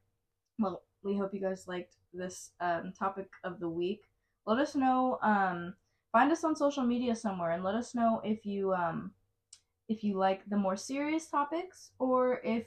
Well, 0.59 0.83
we 1.03 1.17
hope 1.17 1.35
you 1.35 1.41
guys 1.41 1.67
liked 1.69 1.97
this 2.13 2.51
um, 2.61 2.93
topic 2.99 3.29
of 3.45 3.61
the 3.61 3.69
week. 3.69 4.03
Let 4.47 4.59
us 4.59 4.75
know. 4.75 5.19
Um, 5.23 5.75
find 6.13 6.31
us 6.33 6.45
on 6.45 6.57
social 6.57 6.85
media 6.85 7.15
somewhere, 7.15 7.51
and 7.51 7.65
let 7.65 7.75
us 7.75 7.95
know 7.95 8.21
if 8.25 8.45
you 8.47 8.75
um, 8.75 9.13
if 9.89 10.05
you 10.05 10.17
like 10.17 10.43
the 10.49 10.57
more 10.57 10.77
serious 10.77 11.29
topics 11.29 11.91
or 11.99 12.41
if 12.45 12.67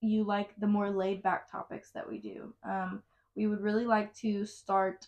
you 0.00 0.24
like 0.24 0.54
the 0.58 0.66
more 0.66 0.90
laid 0.90 1.22
back 1.22 1.50
topics 1.50 1.90
that 1.92 2.08
we 2.08 2.18
do. 2.18 2.54
Um, 2.64 3.02
we 3.36 3.46
would 3.46 3.60
really 3.60 3.86
like 3.86 4.14
to 4.16 4.44
start 4.46 5.06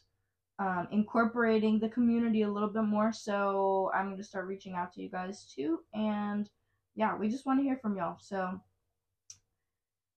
um, 0.59 0.89
incorporating 0.91 1.79
the 1.79 1.89
community 1.89 2.43
a 2.43 2.51
little 2.51 2.69
bit 2.69 2.85
more. 2.85 3.13
So 3.13 3.91
I'm 3.95 4.07
going 4.07 4.19
to 4.19 4.25
start 4.25 4.47
reaching 4.47 4.75
out 4.75 4.93
to 4.95 5.03
you 5.03 5.09
guys 5.11 5.45
too, 5.55 5.81
and 5.95 6.49
yeah, 6.95 7.17
we 7.17 7.29
just 7.29 7.47
want 7.47 7.59
to 7.61 7.65
hear 7.65 7.79
from 7.81 7.97
y'all. 7.97 8.19
So. 8.21 8.61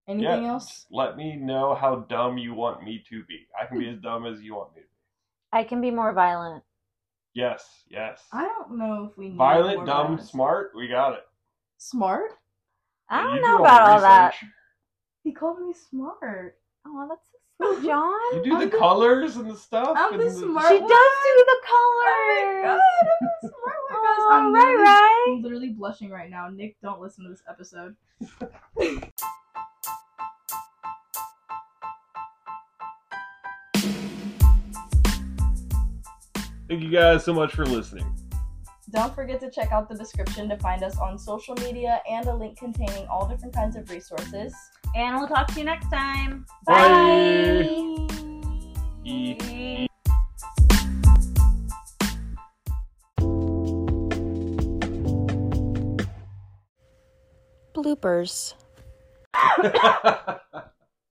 Anything 0.05 0.43
Yeah, 0.43 0.49
else? 0.49 0.85
Let 0.91 1.15
me 1.15 1.37
know 1.37 1.75
how 1.75 2.05
dumb 2.09 2.37
you 2.37 2.53
want 2.53 2.83
me 2.83 3.01
to 3.09 3.23
be. 3.23 3.47
I 3.59 3.65
can 3.65 3.79
be 3.79 3.87
as 3.89 3.99
dumb 3.99 4.25
as 4.25 4.41
you 4.41 4.53
want 4.55 4.75
me 4.75 4.81
to 4.81 4.87
be. 4.87 4.93
I 5.53 5.63
can 5.63 5.79
be 5.79 5.91
more 5.91 6.11
violent. 6.11 6.63
Yes, 7.33 7.65
yes. 7.89 8.21
I 8.33 8.43
don't 8.43 8.77
know 8.77 9.07
if 9.09 9.17
we 9.17 9.29
need 9.29 9.37
Violent, 9.37 9.77
more 9.77 9.85
dumb, 9.85 10.07
violence. 10.07 10.29
smart. 10.29 10.71
We 10.75 10.87
got 10.89 11.13
it. 11.13 11.25
Smart? 11.77 12.31
I 13.09 13.21
don't 13.23 13.35
you 13.35 13.41
know 13.41 13.57
do 13.59 13.63
about 13.63 13.85
the 13.85 13.91
all 13.91 14.01
that. 14.01 14.35
He 15.23 15.31
called 15.31 15.59
me 15.65 15.73
smart. 15.89 16.57
Oh, 16.85 17.05
that's 17.09 17.27
so 17.61 17.81
John. 17.83 18.35
You 18.35 18.43
do 18.43 18.53
I'm 18.55 18.59
the 18.61 18.65
the- 18.67 18.77
colors 18.77 19.35
and 19.37 19.49
the 19.49 19.55
stuff. 19.57 19.93
I'm 19.95 20.13
and 20.13 20.21
the 20.21 20.25
the- 20.25 20.31
smart 20.31 20.67
She 20.67 20.79
does 20.79 20.89
do 20.89 20.89
the 20.89 21.57
Oh 21.65 22.03
my 22.05 22.63
colors. 22.63 22.63
god, 22.63 23.07
I'm 23.21 23.27
the 23.41 23.49
smart 23.49 23.77
one. 23.89 23.99
Oh, 24.05 24.29
I'm 24.31 24.53
right, 24.53 24.61
literally, 24.61 24.83
right. 24.83 25.25
I'm 25.37 25.41
literally 25.43 25.69
blushing 25.69 26.09
right 26.09 26.29
now. 26.29 26.49
Nick, 26.49 26.75
don't 26.81 26.99
listen 27.01 27.23
to 27.25 27.29
this 27.29 27.43
episode. 27.49 27.95
Thank 36.67 36.81
you 36.83 36.89
guys 36.89 37.23
so 37.23 37.33
much 37.33 37.53
for 37.53 37.65
listening. 37.65 38.05
Don't 38.89 39.13
forget 39.13 39.39
to 39.41 39.49
check 39.49 39.71
out 39.71 39.89
the 39.89 39.95
description 39.95 40.47
to 40.49 40.57
find 40.57 40.83
us 40.83 40.97
on 40.97 41.17
social 41.17 41.55
media 41.55 42.01
and 42.09 42.25
a 42.27 42.35
link 42.35 42.57
containing 42.57 43.07
all 43.07 43.27
different 43.27 43.53
kinds 43.53 43.75
of 43.75 43.89
resources. 43.89 44.53
And 44.95 45.17
we'll 45.17 45.27
talk 45.27 45.47
to 45.47 45.59
you 45.59 45.65
next 45.65 45.89
time. 45.89 46.45
Bye. 46.65 47.97
Bye. 47.97 48.03
Bloopers. 57.75 58.53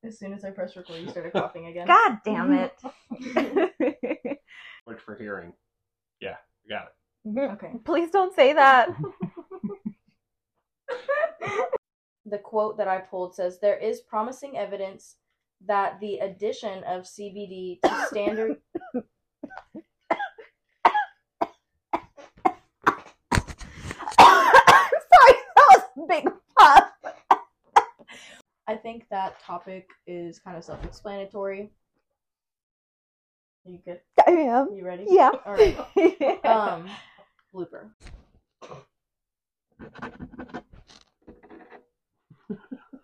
As 0.04 0.18
soon 0.18 0.32
as 0.32 0.44
I 0.44 0.50
press 0.50 0.76
record, 0.76 1.00
you 1.00 1.08
started 1.10 1.32
coughing 1.32 1.66
again. 1.66 1.86
God 1.86 2.18
damn 2.24 2.52
it. 2.52 2.74
Much 4.86 5.00
for 5.04 5.16
hearing. 5.16 5.52
Yeah, 6.20 6.36
we 6.64 6.70
got 6.70 6.86
it. 6.86 7.52
Okay. 7.52 7.72
Please 7.84 8.10
don't 8.10 8.34
say 8.34 8.52
that. 8.52 8.88
the 12.26 12.38
quote 12.38 12.76
that 12.78 12.88
I 12.88 12.98
pulled 12.98 13.34
says 13.34 13.58
there 13.58 13.78
is 13.78 14.00
promising 14.00 14.56
evidence 14.56 15.16
that 15.66 16.00
the 16.00 16.18
addition 16.18 16.82
of 16.84 17.02
CBD 17.02 17.80
to 17.82 18.06
standard 18.08 18.56
Sorry, 25.12 25.34
that 25.56 25.66
was 25.70 25.82
a 25.96 26.06
big 26.08 26.28
puff. 26.58 26.84
I 28.66 28.76
think 28.76 29.06
that 29.10 29.40
topic 29.40 29.88
is 30.06 30.38
kind 30.38 30.56
of 30.56 30.64
self-explanatory. 30.64 31.70
You 33.64 33.78
good? 33.84 34.00
I 34.26 34.30
am. 34.32 34.74
You 34.74 34.84
ready? 34.84 35.06
Yeah. 35.08 35.30
All 35.44 35.54
right. 35.54 35.76
Um, 36.44 36.88
blooper. 37.54 37.90